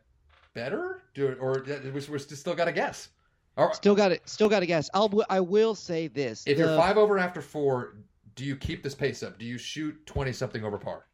[0.55, 3.09] better, do, or we we still got to guess?
[3.57, 4.21] Or, Still got it.
[4.29, 4.91] Still got to guess.
[4.93, 5.11] I'll.
[5.31, 6.45] I will say this.
[6.47, 7.97] if you're five over after four,
[8.37, 9.39] do you keep this pace up?
[9.39, 11.07] Do you shoot twenty something over par?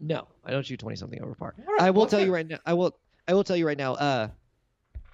[0.00, 1.54] No, I don't shoot twenty something over par.
[1.58, 2.58] Right, I will tell you right now.
[2.64, 2.96] I will.
[3.26, 3.94] I will tell you right now.
[3.94, 4.28] Uh,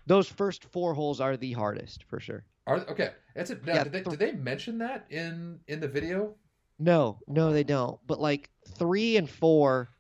[0.07, 2.45] those first four holes are the hardest for sure.
[2.67, 3.11] Are okay?
[3.35, 3.65] That's it.
[3.67, 6.35] Now, Yeah, did, they, th- did they mention that in in the video?
[6.79, 7.99] No, no, they don't.
[8.07, 9.91] But like three and four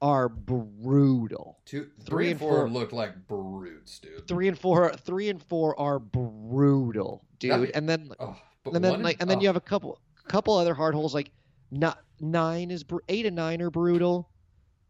[0.00, 1.58] are brutal.
[1.64, 2.68] Two, Three three, and four, four.
[2.68, 4.26] look like brutes, dude.
[4.28, 4.92] Three and four.
[4.94, 7.70] Three and four are brutal, dude.
[7.74, 9.98] And then Oh, but and then like and then oh, you have a couple
[10.28, 11.30] couple other hard holes like
[11.70, 14.30] not nine is eight and nine are brutal.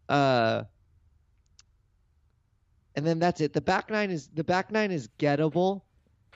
[0.08, 0.64] Uh
[2.94, 3.52] and then that's it.
[3.52, 5.82] The back nine is the back nine is gettable.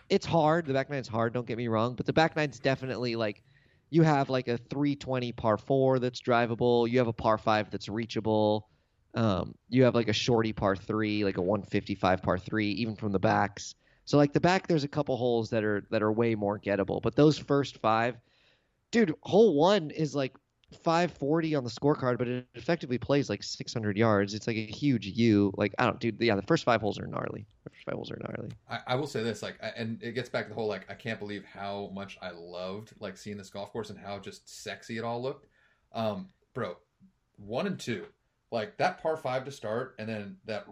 [0.09, 0.67] It's hard.
[0.67, 3.43] The back nine is hard don't get me wrong but the back nine's definitely like
[3.91, 6.91] you have like a 320 par 4 that's drivable.
[6.91, 8.69] You have a par 5 that's reachable.
[9.15, 13.13] Um, you have like a shorty par 3 like a 155 par 3 even from
[13.13, 13.75] the backs.
[14.07, 17.03] So like the back, there's a couple holes that are that are way more gettable.
[17.03, 18.17] But those first five,
[18.91, 20.35] dude, hole one is like
[20.83, 24.35] 540 on the scorecard, but it effectively plays like 600 yards.
[24.35, 25.53] It's like a huge U.
[25.57, 26.17] Like I don't, dude.
[26.21, 27.47] Yeah, the first five holes are gnarly.
[27.65, 28.51] The first five holes are gnarly.
[28.69, 30.91] I, I will say this, like, I- and it gets back to the whole like,
[30.91, 34.49] I can't believe how much I loved like seeing this golf course and how just
[34.63, 35.47] sexy it all looked.
[35.93, 36.77] Um, bro,
[37.37, 38.07] one and two,
[38.51, 40.67] like that par five to start, and then that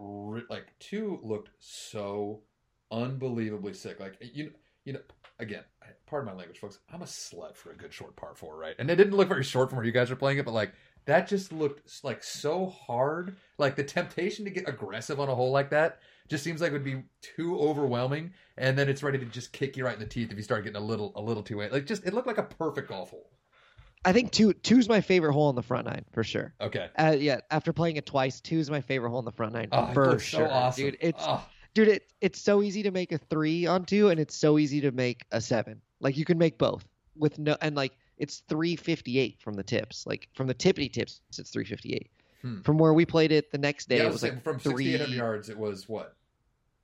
[0.49, 2.41] like two looked so
[2.91, 3.99] unbelievably sick.
[3.99, 4.51] Like you,
[4.83, 5.01] you know,
[5.39, 5.63] again,
[6.05, 6.79] pardon my language, folks.
[6.93, 8.75] I'm a slut for a good short par four, right?
[8.79, 10.73] And it didn't look very short from where you guys are playing it, but like
[11.05, 13.37] that just looked like so hard.
[13.57, 16.73] Like the temptation to get aggressive on a hole like that just seems like it
[16.73, 20.07] would be too overwhelming, and then it's ready to just kick you right in the
[20.07, 21.71] teeth if you start getting a little a little too in.
[21.71, 23.29] Like just it looked like a perfect golf hole.
[24.03, 26.53] I think two two's my favorite hole on the front nine for sure.
[26.61, 26.89] Okay.
[26.97, 29.91] Uh, yeah, after playing it twice, two's my favorite hole on the front nine Oh,
[29.93, 30.97] for sure, so awesome, dude.
[31.01, 31.43] It's Oh,
[31.75, 34.81] dude, it, it's so easy to make a three on two, and it's so easy
[34.81, 35.79] to make a seven.
[35.99, 36.83] Like you can make both
[37.15, 40.07] with no, and like it's three fifty eight from the tips.
[40.07, 42.09] Like from the tippity tips, it's three fifty eight.
[42.41, 42.61] Hmm.
[42.61, 45.15] From where we played it the next day, yeah, it was like from three, 6,800
[45.15, 46.15] yards, it was what?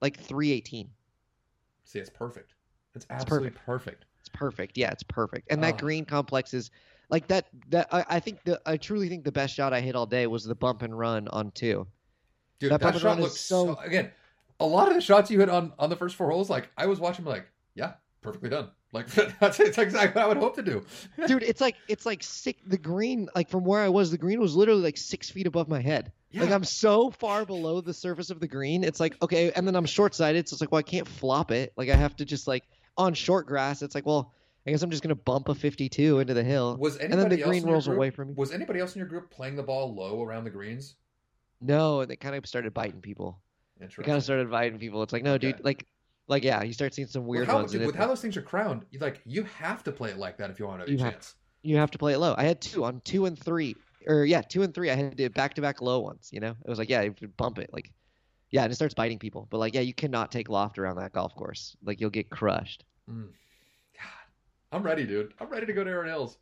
[0.01, 0.89] like three eighteen.
[1.85, 2.53] See, it's perfect.
[2.95, 4.05] It's absolutely perfect.
[4.19, 4.77] It's perfect.
[4.77, 5.51] Yeah, it's perfect.
[5.51, 5.77] And that Oh.
[5.77, 6.71] green complex is
[7.09, 7.47] like that.
[7.69, 10.27] That I, I think the I truly think the best shot I hit all day
[10.27, 11.87] was the bump and run on two.
[12.59, 13.73] Dude, That that, bump and shot run is so...
[13.75, 14.11] so- Again,
[14.61, 16.85] a lot of the shots you hit on on the first four holes, like I
[16.85, 18.69] was watching, like, yeah, perfectly done.
[18.93, 19.07] Like
[19.39, 20.85] that's, that's exactly what I would hope to do.
[21.27, 21.43] dude.
[21.43, 22.57] It's like it's like sick.
[22.65, 25.67] The green, like from where I was, the green was literally like six feet above
[25.67, 26.11] my head.
[26.33, 28.85] Like I'm so far below the surface of the green.
[28.85, 31.51] It's like okay, and then I'm short sighted, so it's like well I can't flop
[31.51, 31.73] it.
[31.75, 32.63] Like I have to just like
[32.97, 33.81] on short grass.
[33.81, 34.31] It's like well
[34.65, 36.77] I guess I'm just gonna bump a 52 into the hill.
[36.77, 38.33] Was and then the green rolls group- away from me.
[38.37, 40.95] Was anybody else in your group playing the ball low around the greens?
[41.59, 43.39] No, and it kind of started biting people.
[43.81, 44.05] Interesting.
[44.05, 45.01] kind of started biting people.
[45.03, 45.51] It's like no, Okay.
[45.53, 45.85] dude, like
[46.27, 47.71] like yeah, you start seeing some weird with how, ones.
[47.71, 50.17] dude, with it- how those things are crowned, you like you have to play it
[50.17, 51.35] like that if you want to a You have- chance.
[51.63, 52.35] you have to play it low.
[52.37, 53.75] I had two on two and three,
[54.07, 54.89] or yeah, two and three.
[54.89, 56.29] I had to do back to back low ones.
[56.31, 57.91] You know, it was like yeah, you bump it like,
[58.51, 59.47] yeah, and it starts biting people.
[59.49, 61.75] But like yeah, you cannot take loft around that golf course.
[61.83, 62.85] Like you'll get crushed.
[63.09, 63.29] Mm.
[63.95, 64.03] God,
[64.77, 65.33] I'm ready, dude.
[65.39, 66.37] I'm ready to go to Erin Hills.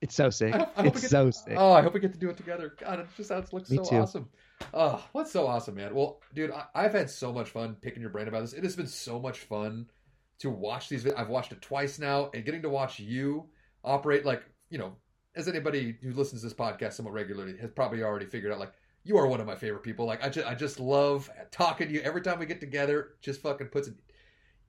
[0.00, 0.54] It's so sick.
[0.54, 1.54] I hope- I hope we It's get- so sick.
[1.56, 2.74] Oh, I hope we get to do it together.
[2.78, 3.96] God, it just sounds looks Me so too.
[3.96, 4.28] awesome.
[4.74, 5.94] Oh, what's so awesome, man?
[5.94, 8.52] Well, dude, I, I've had so much fun picking your brain about this.
[8.52, 9.86] It has been so much fun
[10.40, 11.06] to watch these.
[11.06, 13.46] I've watched it twice now, and getting to watch you
[13.84, 14.94] operate like you know,
[15.34, 18.72] as anybody who listens to this podcast somewhat regularly has probably already figured out, like
[19.04, 20.04] you are one of my favorite people.
[20.06, 23.14] Like I just, I just love talking to you every time we get together.
[23.22, 23.96] Just fucking puts an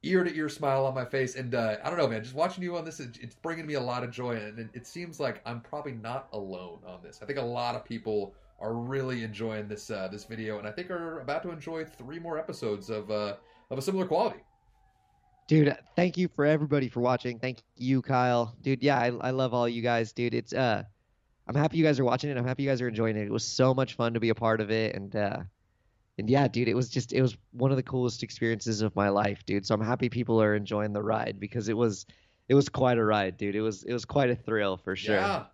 [0.03, 2.23] ear to ear smile on my face, and uh, I don't know, man.
[2.23, 4.69] Just watching you on this, it- it's bringing me a lot of joy, and it,
[4.73, 7.19] it seems like I'm probably not alone on this.
[7.21, 10.71] I think a lot of people are really enjoying this uh, this video, and I
[10.71, 13.35] think are about to enjoy three more episodes of uh,
[13.69, 14.39] of a similar quality.
[15.47, 17.39] Dude, thank you for everybody for watching.
[17.39, 18.55] Thank you, Kyle.
[18.61, 20.35] Dude, yeah, I, I love all you guys, dude.
[20.35, 20.83] It's uh
[21.47, 22.37] I'm happy you guys are watching it.
[22.37, 23.23] I'm happy you guys are enjoying it.
[23.23, 25.39] It was so much fun to be a part of it and uh
[26.19, 29.09] and yeah, dude, it was just it was one of the coolest experiences of my
[29.09, 29.65] life, dude.
[29.65, 32.05] So I'm happy people are enjoying the ride because it was
[32.47, 33.55] it was quite a ride, dude.
[33.55, 35.15] It was it was quite a thrill for sure.
[35.15, 35.45] Yeah,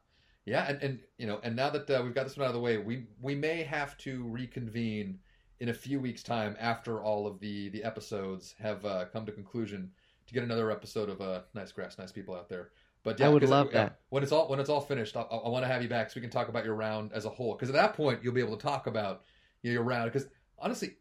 [0.46, 2.56] yeah, and, and you know, and now that uh, we've got this one out of
[2.56, 5.20] the way, we we may have to reconvene
[5.60, 9.32] in a few weeks' time after all of the the episodes have uh, come to
[9.32, 9.92] conclusion
[10.28, 12.70] to get another episode of uh, Nice Grass, Nice People out there.
[13.04, 14.00] But yeah, I would 'cause, love yeah, that.
[14.10, 15.16] when it's all when it's all finished.
[15.18, 17.26] I, I want to have you back so we can talk about your round as
[17.26, 17.54] a whole.
[17.54, 19.24] Because at that point, you'll be able to talk about
[19.62, 20.12] you know, your round.
[20.12, 20.28] Because
[20.60, 20.98] honestly,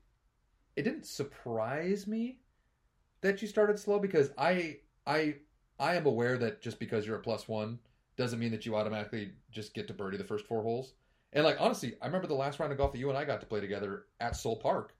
[0.76, 2.40] it didn't surprise me
[3.20, 5.36] that you started slow because I I
[5.78, 7.78] I am aware that just because you're a plus one
[8.16, 10.94] doesn't mean that you automatically just get to birdie the first four holes.
[11.32, 13.40] And like honestly, I remember the last round of golf that you and I got
[13.40, 14.94] to play together at Soul Park.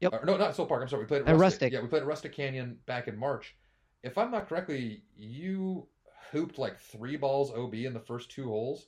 [0.00, 0.12] Yep.
[0.12, 0.82] Or, no, not Soul Park.
[0.82, 1.02] I'm sorry.
[1.02, 1.42] We played at At Rustic.
[1.42, 1.72] Rustic.
[1.72, 3.56] Yeah, we played at Rustic Canyon back in March.
[4.02, 5.86] If I'm not correctly, you
[6.30, 8.86] hooped like three balls OB in the first two holes.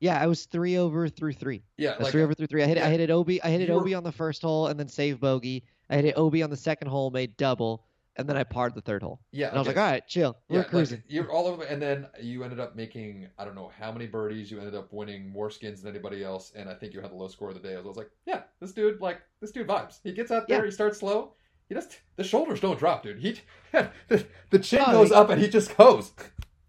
[0.00, 1.62] Yeah, I was three over through three.
[1.76, 2.62] Yeah, like three over through three.
[2.62, 2.86] I hit yeah.
[2.86, 3.30] I hit it OB.
[3.44, 5.64] I hit it were- OB on the first hole and then save bogey.
[5.88, 7.84] I hit it OB on the second hole, made double,
[8.16, 9.20] and then I parred the third hole.
[9.32, 9.48] yeah.
[9.48, 9.76] And I was okay.
[9.78, 12.76] like, all right, chill, we're Yeah, like, you're all over, and then you ended up
[12.76, 14.50] making I don't know how many birdies.
[14.50, 17.16] You ended up winning more skins than anybody else, and I think you had the
[17.16, 17.76] low score of the day.
[17.76, 19.98] I was like, yeah, this dude like this dude vibes.
[20.02, 20.64] He gets out there, Yeah.
[20.66, 21.34] he starts slow.
[21.68, 23.18] He just the shoulders don't drop, dude.
[23.18, 23.40] He
[23.72, 26.12] the, the chin Oh, goes he- up and he just goes.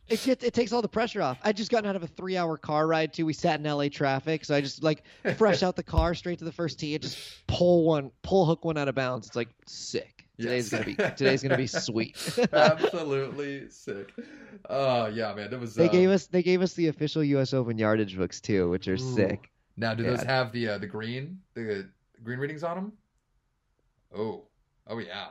[0.07, 1.39] It gets it takes all the pressure off.
[1.43, 3.25] I just gotten out of a three hour car ride too.
[3.25, 5.03] We sat in LA traffic, so I just like
[5.37, 7.17] fresh out the car straight to the first tee and just
[7.47, 9.25] pull one, pull hook one out of bounds.
[9.25, 10.14] It's like sick.
[10.39, 10.83] Today's Yes.
[10.83, 12.17] gonna be today's gonna be sweet.
[12.53, 14.13] Absolutely sick.
[14.69, 15.49] Oh yeah, man.
[15.49, 15.75] that was.
[15.75, 17.53] they uh, gave us they gave us the official U.S.
[17.53, 18.97] Open yardage books too, which are Ooh.
[19.15, 19.51] sick.
[19.77, 21.87] Now, do those have the uh, the green the
[22.23, 22.93] green readings on them?
[24.15, 24.43] Oh,
[24.87, 25.27] oh yeah.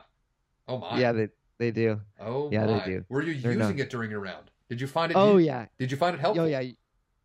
[0.67, 0.99] Oh my.
[0.99, 1.99] Yeah, they they do.
[2.19, 3.05] Oh Yeah, they do.
[3.09, 4.49] Were you They're using it during your round?
[4.69, 5.15] Did you find it?
[5.17, 6.45] Oh u- yeah, Did you find it helpful?
[6.45, 6.63] oh yeah.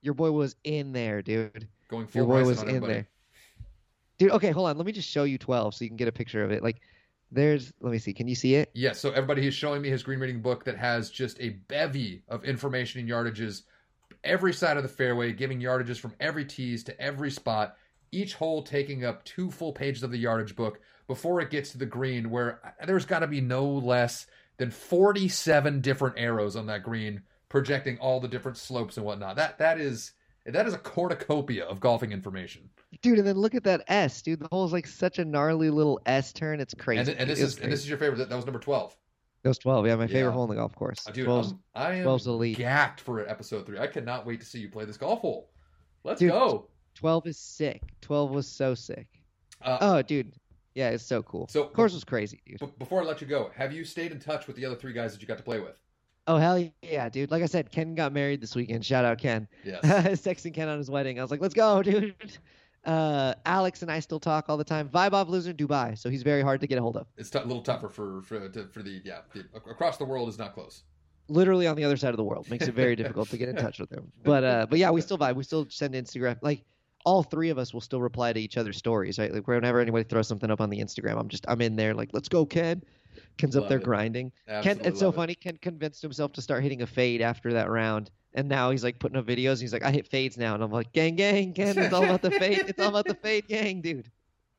[0.03, 1.69] Your boy was in there, dude.
[1.89, 3.07] Going full Your boy was on in there.
[4.19, 4.77] Dude, okay, hold on.
[4.77, 6.63] Let me just show you 12 so you can get a picture of it.
[6.63, 6.81] Like,
[7.31, 8.13] there's, let me see.
[8.13, 8.71] Can you see it?
[8.75, 8.99] Yes.
[8.99, 12.45] so everybody, he's showing me his green reading book that has just a bevy of
[12.45, 13.63] information and yardages,
[14.25, 17.77] every side of the fairway, giving yardages from every tees to every spot.
[18.13, 21.79] Each hole taking up two full pages of the yardage book before it gets to
[21.79, 24.27] the green, where there's got to be no less
[24.59, 29.37] than 47 different arrows on that green, projecting all the different slopes and whatnot.
[29.37, 30.13] That that is
[30.47, 32.69] that is a cornucopia of golfing information.
[33.03, 34.41] Dude, and then look at that S, dude.
[34.41, 36.61] The hole is like such a gnarly little S turn.
[36.61, 37.13] It's crazy.
[37.13, 38.29] And, and this is and this is your favorite.
[38.29, 38.97] That, was number 12.
[39.43, 39.87] That was 12.
[39.87, 40.31] Yeah, my favorite Yeah.
[40.33, 41.07] hole in the golf course.
[41.07, 42.59] Uh, dude, 12's, I'm, I am 12's elite.
[42.59, 43.79] gacked for episode three.
[43.79, 45.51] I cannot wait to see you play this golf hole.
[46.05, 46.67] Let's Dude, go.
[46.95, 47.83] 12 is sick.
[48.01, 49.07] 12 was so sick.
[49.63, 50.33] Uh, Oh, dude.
[50.75, 51.47] Yeah, it's so cool.
[51.49, 52.59] So- course was crazy, dude.
[52.61, 54.93] b- before I let you go, have you stayed in touch with the other three
[54.93, 55.77] guys that you got to play with?
[56.31, 57.33] Oh hell yeah, dude!
[57.33, 58.87] Like I said, Ken got married this weekend.
[58.87, 59.49] Shout out Ken.
[59.65, 59.81] Yeah.
[59.83, 61.19] Texting Ken on his wedding.
[61.19, 62.15] I was like, "Let's go, dude."
[62.85, 64.89] Uh, Alex and I still talk all the time.
[64.89, 67.09] Vibov lives in Dubai, so he's very hard to get a hold of.
[67.17, 70.29] it's t- a little tougher for for, to, for the yeah the, across the world
[70.29, 70.85] is not close.
[71.27, 73.57] Literally on the other side of the world, makes it very difficult to get in
[73.57, 74.13] touch with him.
[74.23, 75.35] But uh, but yeah, we still vibe.
[75.35, 76.37] We still send Instagram.
[76.43, 76.65] Like
[77.05, 79.35] all three of us will still reply to each other's stories, right?
[79.35, 82.11] Like whenever anybody throws something up on the Instagram, I'm just I'm in there like,
[82.13, 82.85] "Let's go, Ken."
[83.41, 83.85] Ken's up there it.
[83.85, 84.33] grinding.
[84.49, 85.17] Absolutely Ken, it's so love it.
[85.17, 85.35] funny.
[85.35, 88.99] Ken convinced himself to start hitting a fade after that round, and now he's like
[88.99, 89.61] putting up videos.
[89.61, 91.77] He's like, I hit fades now, and I'm like, gang, gang, Ken.
[91.79, 92.65] It's all about the fade.
[92.69, 94.11] It's all about the fade, gang, dude.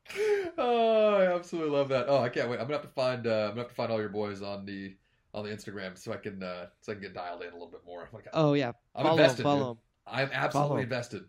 [0.58, 2.06] oh, I absolutely love that.
[2.08, 2.56] Oh, I can't wait.
[2.56, 3.26] I'm gonna have to find.
[3.26, 4.94] Uh, I'm gonna have to find all your boys on the
[5.34, 7.68] on the Instagram so I can uh, so I can get dialed in a little
[7.70, 8.08] bit more.
[8.12, 9.40] Like, Oh yeah, I'm follow invested.
[9.40, 10.80] him, follow him, I'm absolutely Follow.
[10.82, 11.24] invested.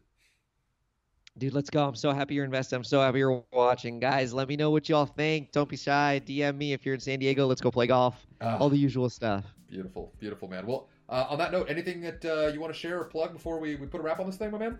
[1.37, 1.53] Dude.
[1.53, 1.85] Let's go.
[1.87, 2.75] I'm so happy you're invested.
[2.75, 4.33] I'm so happy you're watching, guys.
[4.33, 5.51] Let me know what y'all think.
[5.51, 6.21] Don't be shy.
[6.25, 7.47] DM me if you're in San Diego.
[7.47, 8.25] Let's go play golf.
[8.41, 9.43] Ah, All the usual stuff.
[9.69, 10.65] beautiful, beautiful, man.
[10.65, 13.59] Well, uh, on that note, anything that uh, you want to share or plug before
[13.59, 14.79] we, we put a wrap on this thing, my man?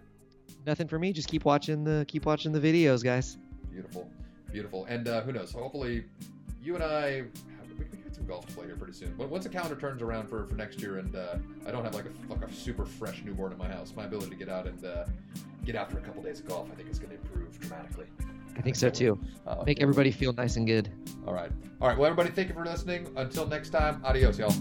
[0.65, 1.11] Nothing for me.
[1.13, 3.37] Just keep watching the keep watching the videos, guys.
[3.71, 4.09] Beautiful,
[4.51, 4.85] beautiful.
[4.85, 5.51] And uh, who knows?
[5.53, 6.05] Hopefully,
[6.61, 7.23] you and I
[7.91, 9.13] we we get some golf to play here pretty soon.
[9.17, 11.35] But once the calendar turns around for, for next year, and uh,
[11.67, 14.29] I don't have like a like a super fresh newborn in my house, my ability
[14.29, 15.05] to get out and uh,
[15.65, 18.05] get after a couple days of golf, I think is going to improve dramatically.
[18.55, 19.19] I think so too.
[19.47, 20.89] Uh, Make everybody feel nice and good.
[21.25, 21.51] All right,
[21.81, 21.97] all right.
[21.97, 23.07] Well, everybody, thank you for listening.
[23.15, 24.53] Until next time, adios, y'all.